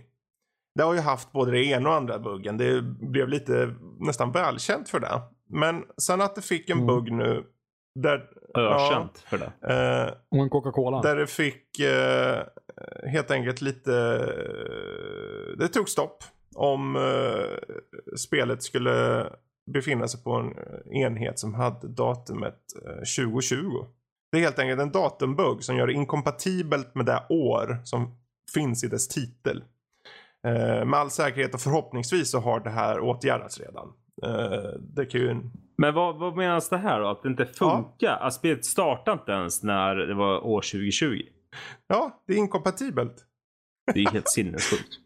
[0.75, 2.57] Det har ju haft både det ena och andra buggen.
[2.57, 5.21] Det blev lite nästan välkänt för det.
[5.49, 6.87] Men sen att det fick en Mm.
[6.87, 7.43] bugg nu.
[7.95, 9.73] Där, Ökänt för det.
[9.73, 11.01] eh, Och en Coca-Cola.
[11.01, 12.43] där det fick eh,
[13.11, 13.93] helt enkelt lite...
[13.93, 16.23] eh, Det tog stopp.
[16.55, 17.73] Om eh,
[18.17, 19.25] spelet skulle
[19.73, 23.85] befinna sig på en eh, enhet som hade datumet eh, 2020.
[24.31, 28.15] Det är helt enkelt en datumbugg som gör det inkompatibelt med det år som
[28.53, 29.63] finns i dess titel.
[30.47, 33.93] Eh, med all säkerhet och förhoppningsvis så har det här åtgärdats redan.
[34.23, 35.41] Eh, det kan ju...
[35.75, 37.07] Men vad, vad menas det här då?
[37.07, 38.17] Att det inte funkar?
[38.21, 41.21] Att spelet startade inte ens när det var år 2020?
[41.87, 43.15] Ja, det är inkompatibelt.
[43.93, 44.93] Det är helt sinnessjukt.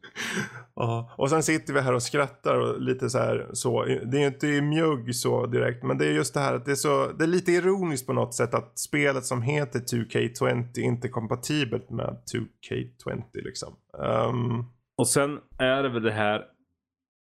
[0.79, 3.83] Ja, och sen sitter vi här och skrattar och lite så här så.
[3.85, 6.71] Det är ju inte mjugg så direkt, men det är just det här att det
[6.71, 7.11] är så.
[7.11, 11.89] Det är lite ironiskt på något sätt att spelet som heter 2K20 inte är kompatibelt
[11.89, 13.75] med 2K20 liksom.
[14.03, 14.63] Ehm,
[14.97, 16.45] Och sen är det väl det här.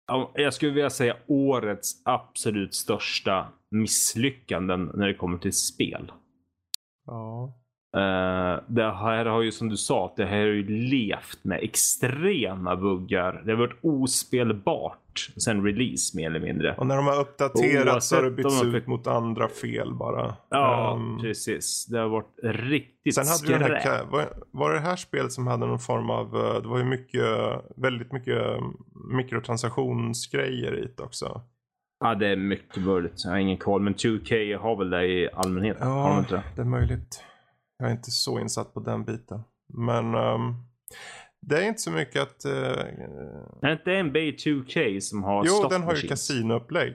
[0.07, 6.11] Ja, Jag skulle vilja säga årets absolut största misslyckanden när det kommer till spel.
[7.05, 7.53] ja.
[7.95, 12.75] Eh, det här har ju som du sa, det här har ju levt med extrema
[12.75, 13.41] buggar.
[13.45, 16.75] Det har varit ospelbart sen release mer eller mindre.
[16.75, 19.93] Och när de har uppdaterat så har det bytts de ut fick- mot andra fel
[19.93, 20.35] bara.
[20.49, 21.85] Ja, Ehm, precis.
[21.85, 23.93] Det har varit riktigt Sen hade här, skräp.
[23.93, 26.83] ka- var, var det här spelet som hade någon form av, eh, det var ju
[26.85, 27.25] mycket,
[27.75, 28.41] väldigt mycket
[29.55, 31.41] mikrotransaktionsgrejer i det också.
[31.99, 33.21] Ja, det är mycket möjligt.
[33.25, 33.81] Jag har ingen koll.
[33.81, 35.79] Men 2K har väl det i allmänhet?
[35.79, 36.61] Har inte det?
[36.61, 37.23] är möjligt.
[37.79, 39.41] Jag är inte så insatt på den biten.
[39.73, 40.53] Men ehm,
[41.45, 42.45] det är inte så mycket att...
[42.45, 42.51] eh,
[43.61, 46.09] Är inte NBA 2K som har jo, den har ju machines?
[46.09, 46.93] kasinoupplägg.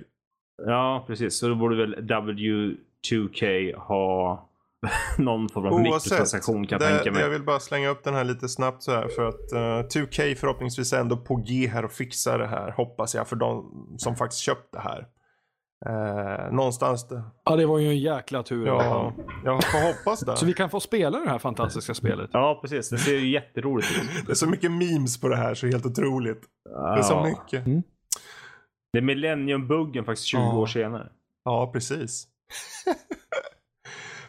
[0.67, 1.39] Ja, precis.
[1.39, 4.47] Så då borde väl W2K ha
[5.19, 7.39] någon form av mikrotransaktion kan jag det, tänka det, jag mig.
[7.39, 10.93] vill bara slänga upp den här lite snabbt så här för att eh, 2K förhoppningsvis
[10.93, 14.43] är ändå på G här och fixar det här hoppas jag för de som faktiskt
[14.43, 15.07] köpt det här.
[15.87, 17.23] Eh, någonstans det.
[17.45, 18.67] Ja, det var ju en jäkla tur.
[18.67, 19.13] Ja,
[19.45, 20.37] jag får hoppas det.
[20.37, 22.31] Så vi kan få spela det här fantastiska spelet.
[22.33, 22.91] Ja, precis.
[22.91, 24.11] Det ser ju jätteroligt ut.
[24.27, 26.43] Det är så mycket memes på det här så helt otroligt.
[26.65, 27.25] Det är så Ja.
[27.25, 27.65] mycket.
[28.93, 30.57] Det är Millennium-buggen faktiskt 20 Ja.
[30.57, 31.09] år senare.
[31.45, 32.27] Ja, precis.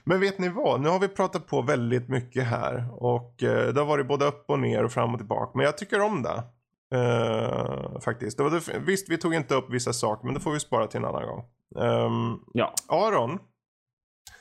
[0.04, 0.82] Men vet ni vad?
[0.82, 2.88] Nu har vi pratat på väldigt mycket här.
[3.04, 5.52] Och eh, det har varit både upp och ner och fram och tillbaka.
[5.56, 6.44] Men jag tycker om det.
[6.94, 8.38] Eh, faktiskt.
[8.38, 10.26] Det var det, visst, vi tog inte upp vissa saker.
[10.26, 11.40] Men det får vi spara till en annan gång.
[11.84, 12.74] Ehm, Ja.
[12.88, 13.40] Aron.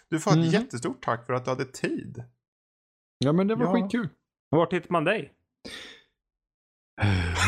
[0.09, 0.47] Du får ett Mhm.
[0.47, 2.24] jättestort tack för att du hade tid.
[3.18, 3.72] Ja, men det var Ja.
[3.72, 4.09] skitkul.
[4.51, 5.32] Vart hittar man dig?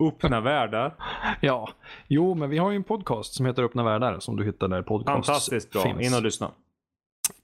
[0.00, 0.94] Öppna världar.
[1.40, 1.68] ja,
[2.08, 4.82] jo, men vi har ju en podcast som heter Öppna världar som du hittar där
[4.82, 5.82] podcasts Fantastiskt bra.
[5.82, 6.00] finns.
[6.00, 6.50] In och lyssna.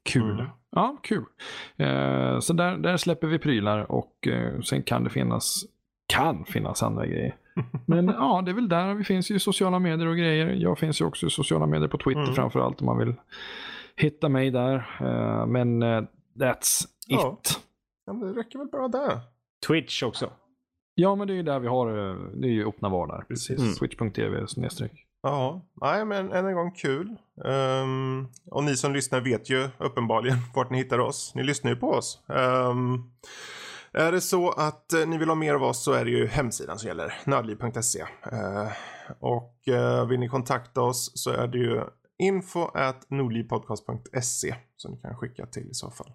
[0.09, 0.31] Kul.
[0.41, 0.47] Mm.
[0.71, 1.25] Ja, kul.
[1.77, 5.65] Eh, så där, där släpper vi prylar och eh, sen kan det finnas,
[6.07, 7.37] kan finnas andra grejer.
[7.87, 8.95] Men ja, det är väl där.
[8.95, 10.47] Vi finns ju i sociala medier och grejer.
[10.49, 12.35] Jag finns ju också i sociala medier på Twitter Mm.
[12.35, 13.15] framförallt om man vill
[13.97, 14.75] hitta mig där.
[15.01, 16.03] Eh, men eh,
[16.39, 17.41] that's Ja.
[17.43, 17.61] it.
[18.07, 19.21] Ja, men det räcker väl bra där.
[19.67, 20.31] Twitch också.
[20.95, 23.25] Ja, men det är ju där vi har eh, det är ju öppna var där.
[23.29, 23.59] Precis.
[23.61, 23.73] Mm.
[23.73, 24.93] Switch.tv snedstreck.
[25.23, 27.17] Ja, nej men än en gång kul.
[27.45, 31.33] Um, och ni som lyssnar vet ju uppenbarligen vart ni hittar oss.
[31.35, 32.21] Ni lyssnar ju på oss.
[32.27, 33.13] Um,
[33.93, 36.27] är det så att eh, ni vill ha mer av oss så är det ju
[36.27, 37.15] hemsidan som gäller.
[37.25, 38.03] Nördliv.se.
[38.33, 38.73] Uh, eh,
[39.21, 41.85] och uh, vill ni kontakta oss så är det ju
[42.19, 46.13] info at nordlivpodcast.se som ni kan skicka till i så fall.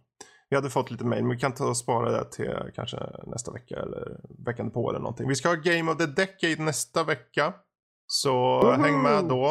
[0.49, 2.97] Vi hade fått lite mail men vi kan ta och spara det till kanske
[3.27, 5.27] nästa vecka eller veckan på eller någonting.
[5.27, 7.53] Vi ska ha Game of the Decade nästa vecka.
[8.13, 9.45] Så häng med då.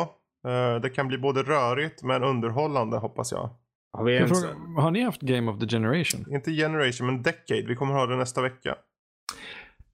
[0.49, 3.51] Eh, Det kan bli både rörigt men underhållande hoppas jag.
[3.93, 4.45] Har vi ens...
[4.79, 6.27] har ni haft Game of the Generation?
[6.35, 7.63] Inte Generation men Decade.
[7.69, 8.75] Vi kommer ha det nästa vecka.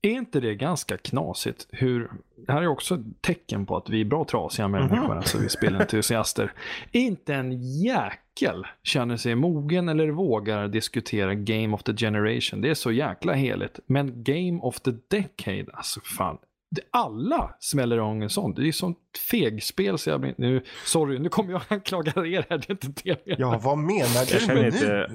[0.03, 2.11] Är inte det ganska knasigt hur,
[2.47, 5.49] det här är också ett tecken på att vi är bra trasiga människor, alltså vi
[5.49, 6.53] spelentusiaster.
[6.93, 12.61] Inte en jäkel känner sig mogen eller vågar diskutera Game of the Generation.
[12.61, 13.81] Det är så jäkla heligt.
[13.86, 16.39] Men Game of the Decade, alltså fan.
[16.70, 18.55] Det, alla smäller igång en sån.
[18.55, 18.99] Det är sånt
[19.31, 23.03] fegspel så jag blir, nu, sorry, nu kommer jag anklaga er här, det är inte
[23.05, 23.40] det jag.
[23.40, 24.66] Ja, vad menar Jag du nu?
[24.66, 25.11] inte...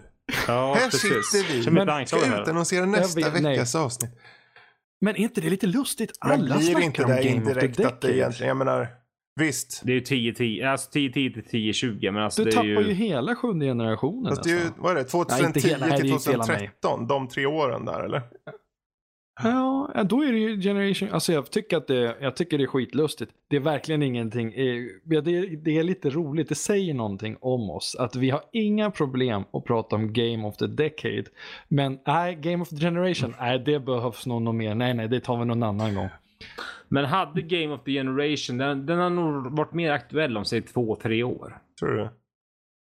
[0.48, 1.32] Ja, Här precis.
[1.32, 1.72] sitter vi.
[1.86, 3.52] Men- Ska utannonsera nästa Jag vet- nej.
[3.54, 4.12] veckas avsnitt.
[5.02, 6.12] Men är inte det lite lustigt?
[6.20, 8.46] Alla blir snackar inte om Game of the indirekt att det Decade.
[8.48, 8.88] jag menar,
[9.40, 9.82] visst.
[9.86, 11.44] Det är ju 10-10, alltså 10-10 till
[11.74, 12.88] 10-20 men alltså Du det är tappar ju...
[12.88, 14.76] ju hela sjunde generationen Fast det är ju, nästan.
[14.84, 16.56] vad är det, 2010 Nej, hela- nej, till det är inte hela mig.
[16.58, 17.08] 2013?
[17.08, 18.22] De tre åren där eller?
[19.44, 22.64] Ja, ja, då är det ju Generation, alltså jag tycker att det, jag tycker det
[22.64, 23.32] är skitlustigt.
[23.50, 27.38] Det är verkligen ingenting, eh, ja, det, är, det är lite roligt, det säger någonting
[27.42, 27.96] om oss.
[28.00, 31.24] Att vi har inga problem att prata om Game of the Decade.
[31.68, 34.76] Men nej, Game of the Generation, nej det behövs nog något mer.
[34.76, 36.10] Nej, nej, det tar vi någon annan gång.
[36.88, 40.62] Men hade Game of the Generation, den, den har nog varit mer aktuell om säg
[40.62, 41.58] två, tre år.
[41.80, 42.10] Tror du det?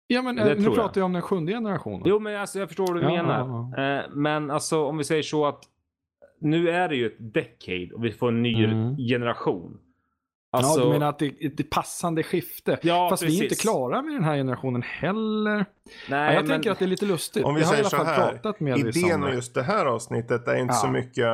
[0.07, 0.75] Ja, men Det eh, nu tror jag.
[0.75, 2.01] pratar jag om den sjunde generationen.
[2.05, 3.71] Jo men alltså jag förstår vad du Ja, menar.
[3.77, 5.63] ja, Eh, men alltså om vi säger så att
[6.41, 8.97] nu är det ju ett decade och vi får en ny Mm.
[8.97, 9.77] generation.
[10.51, 12.79] ja, Alltså, du menar att det är ett passande skifte?
[12.81, 13.61] Ja, Fast vi är inte precis.
[13.61, 15.55] klara med den här generationen heller.
[15.55, 15.65] nej,
[16.09, 17.45] Ja, jag men, tänker att det är lite lustigt.
[17.45, 19.33] Om vi jag har i säger alla så fall här, pratat med vissa Idén om
[19.33, 20.77] just det här avsnittet är inte Ja.
[20.79, 21.27] så mycket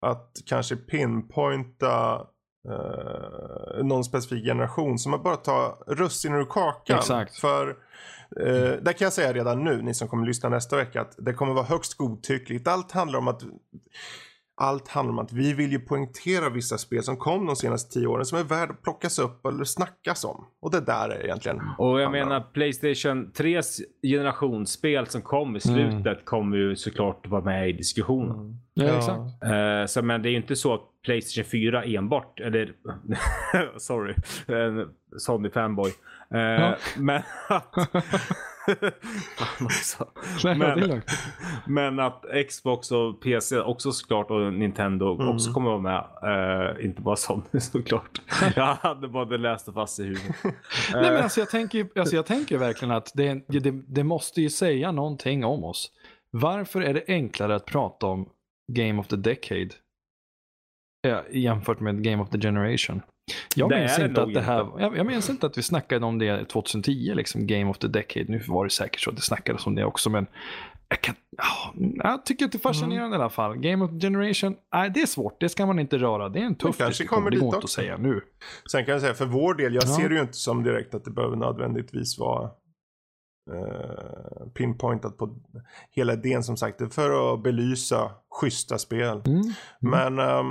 [0.00, 2.26] att kanske pinpointa
[2.68, 4.98] eh, någon specifik generation.
[4.98, 6.98] Som att bara ta russinen ur kakan.
[6.98, 7.36] Exakt.
[7.36, 7.68] För
[8.40, 11.32] eh, där kan jag säga redan nu, ni som kommer lyssna nästa vecka, att det
[11.32, 12.68] kommer vara högst godtyckligt.
[12.68, 13.42] Allt handlar om att
[14.56, 18.06] allt handlar om att vi vill ju poängtera vissa spel som kom de senaste tio
[18.06, 20.44] åren som är värda att plockas upp eller snackas om.
[20.60, 22.12] Och det där är egentligen Och jag om.
[22.12, 26.24] menar Playstation 3s generationsspel som kom i slutet Mm.
[26.24, 28.56] kommer ju såklart vara med i diskussionen.
[28.74, 28.96] Ja, Ja.
[28.98, 29.20] exakt.
[29.44, 32.72] Eh, så men det är ju inte så att Playstation 4 enbart, eller
[33.78, 34.14] sorry,
[35.18, 35.92] Sony fanboy.
[36.34, 36.76] Eh, Ja.
[36.96, 37.74] Men att...
[40.44, 41.02] Nej, Men-.
[41.66, 45.28] Men att Xbox och PC också såklart och Nintendo Mm.
[45.34, 46.04] också kommer vara med.
[46.78, 48.20] Eh, inte bara Sony såklart.
[48.56, 50.36] Jag hade bara läst det fast i huvudet.
[50.44, 50.52] Nej,
[50.92, 54.50] men Eh, alltså, jag, tänker, alltså, jag tänker verkligen att det, det, det måste ju
[54.50, 55.90] säga någonting om oss.
[56.30, 58.28] Varför är det enklare att prata om
[58.72, 59.70] Game of the Decade
[61.06, 63.02] eh, jämfört med Game of the Generation?
[63.56, 66.18] Jag Det minns inte att det här, jag, jag minns inte att vi snackade om
[66.18, 68.26] det 2010, liksom Game of the Decade.
[68.28, 70.26] Nu var det säkert så att det snackades om det också, men
[70.88, 71.74] jag, kan, ja,
[72.04, 73.56] jag tycker att det är fascinerande i alla fall.
[73.56, 76.28] Game of the Generation, nej, det är svårt, det ska man inte röra.
[76.28, 78.20] Det är en tuff diskussion, kommer det dit går inte att säga nu.
[78.70, 79.96] Sen kan jag säga för vår del, jag Ja.
[79.96, 82.50] ser det ju inte som direkt att det behöver nödvändigtvis vara
[83.52, 85.36] eh, pinpointat på
[85.90, 86.94] hela idén som sagt.
[86.94, 88.10] För att belysa
[88.40, 89.22] schyssta spel.
[89.26, 89.42] Mm.
[89.80, 90.46] Men ehm,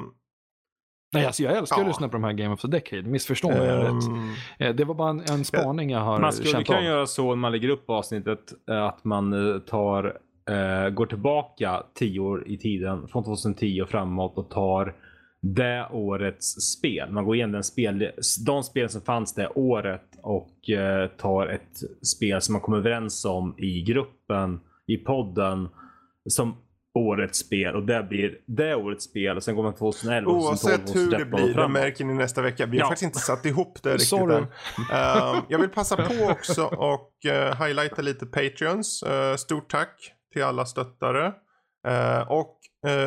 [1.13, 1.81] Nej, alltså jag älskar Ja.
[1.81, 3.01] att lyssna på de här Game of the Decade.
[3.01, 3.89] Missförstå mig rätt.
[3.89, 6.83] ehm, Eh, Det var bara en, en spaning jag har man skulle känt av.
[6.83, 10.17] göra så när man lägger upp avsnittet eh, att man eh, tar,
[10.49, 14.95] eh, går tillbaka tio år i tiden från 2010 och framåt och tar
[15.41, 17.11] det årets spel.
[17.11, 18.09] Man går igenom den spel,
[18.45, 21.77] de spel som fanns det året och eh, tar ett
[22.07, 25.69] spel som man kommer överens om i gruppen, i podden
[26.29, 26.55] som
[26.95, 30.73] årets spel och det blir det årets spel och sen går man 2011 och 2012
[30.73, 32.65] Oavsett och hur det 2013 och blir, det märker ni nästa vecka.
[32.65, 32.89] Vi har Ja.
[32.89, 34.35] faktiskt inte satt ihop det riktigt Sorry.
[34.35, 34.43] än.
[34.93, 39.03] Ehm, jag vill passa på också och uh, highlighta lite Patreons.
[39.03, 41.33] Eh, stort tack till alla stöttare.
[41.87, 42.59] Eh, och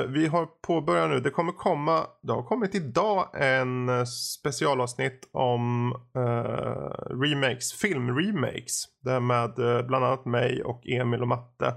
[0.08, 5.94] vi har påbörjat nu, det kommer komma, det har kommit idag en specialavsnitt om
[7.22, 8.84] remakes, filmremakes.
[9.04, 9.50] Där med
[9.86, 11.74] bland annat mig och Emil och Matte.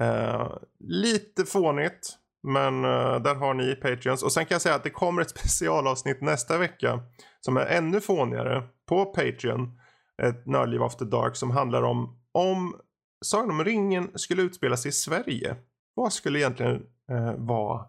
[0.00, 2.18] Eh, lite fånigt.
[2.42, 4.22] Men uh, där har ni Patreons.
[4.22, 7.00] Och sen kan jag säga att det kommer ett specialavsnitt nästa vecka.
[7.40, 8.62] Som är ännu fånigare.
[8.88, 9.78] På Patreon.
[10.22, 12.18] Ett Nördliv After Dark som handlar om.
[12.32, 12.76] Om
[13.24, 15.56] Sagan om ringen skulle utspela sig i Sverige.
[15.94, 16.82] Vad skulle egentligen
[17.12, 17.86] uh, vara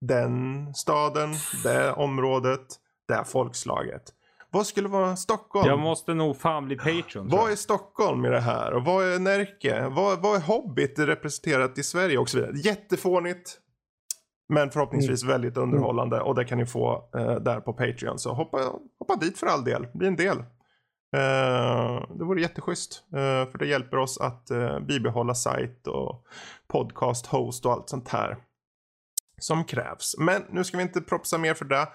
[0.00, 2.66] den staden, det området,
[3.08, 4.02] det folkslaget.
[4.52, 5.68] Vad skulle vara Stockholm?
[5.68, 7.28] Jag måste nog fan bli Patreon.
[7.28, 8.72] Vad är Stockholm i det här?
[8.72, 9.88] Och vad är Närke?
[9.88, 12.52] Vad, vad är Hobbit representerat i Sverige och så vidare?
[12.56, 13.58] Jättefånigt.
[14.48, 18.18] Men förhoppningsvis väldigt underhållande och det kan ni få eh, där på Patreon.
[18.18, 18.58] Så hoppa,
[18.98, 19.86] hoppa dit för all del.
[19.94, 20.38] Bli en del.
[21.16, 23.04] Eh, det vore jätteschysst.
[23.12, 26.24] Eh, för det hjälper oss att eh, bibehålla sajt och
[26.68, 28.36] podcast, host och allt sånt här.
[29.38, 30.14] Som krävs.
[30.18, 31.88] Men nu ska vi inte propsa mer för det.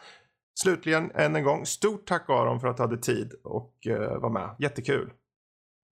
[0.63, 4.29] Slutligen än en gång, stort tack Aron för att du hade tid och uh, var
[4.29, 4.55] med.
[4.59, 5.11] Jättekul.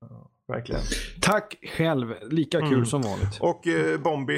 [0.01, 0.81] Ja, verkligen.
[1.21, 2.85] Tack själv, lika kul Mm.
[2.85, 3.39] som vanligt.
[3.41, 4.37] Och uh, Bombi.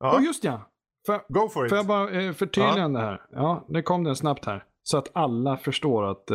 [0.00, 0.70] Ja, Ja, just ja.
[1.06, 1.70] Får, go for it.
[1.70, 3.22] får jag bara eh, förtydliga det här?
[3.30, 4.64] Ja, det kom den snabbt här.
[4.82, 6.26] Så att alla förstår att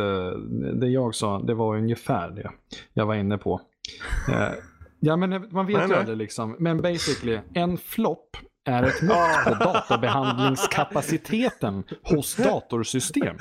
[0.80, 2.50] det jag sa, det var ungefär det
[2.92, 3.60] jag var inne på.
[5.00, 6.56] Ja, men man vet Nej, ju aldrig liksom.
[6.58, 8.36] Men basically, en flopp
[8.66, 13.36] är ett mått på databehandlingskapaciteten hos datorsystem.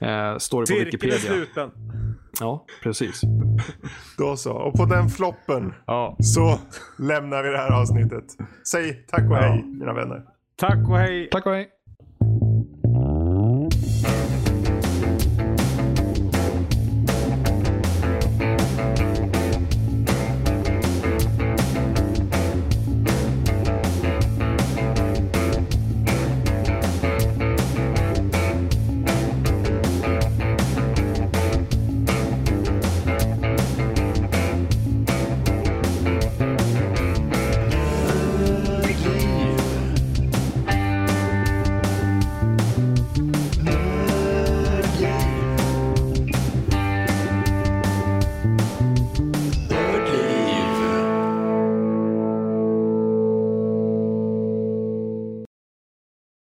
[0.00, 1.18] Eh, står det på Cirkeln är Wikipedia.
[1.18, 1.70] sluten.
[2.40, 3.20] Ja, precis.
[4.18, 4.52] Då så.
[4.52, 6.16] Och på den floppen Ja.
[6.20, 6.58] så
[6.98, 8.24] lämnar vi det här avsnittet.
[8.70, 10.22] Säg tack och hej mina vänner.
[10.56, 11.28] Tack och hej.
[11.32, 11.68] Tack och hej.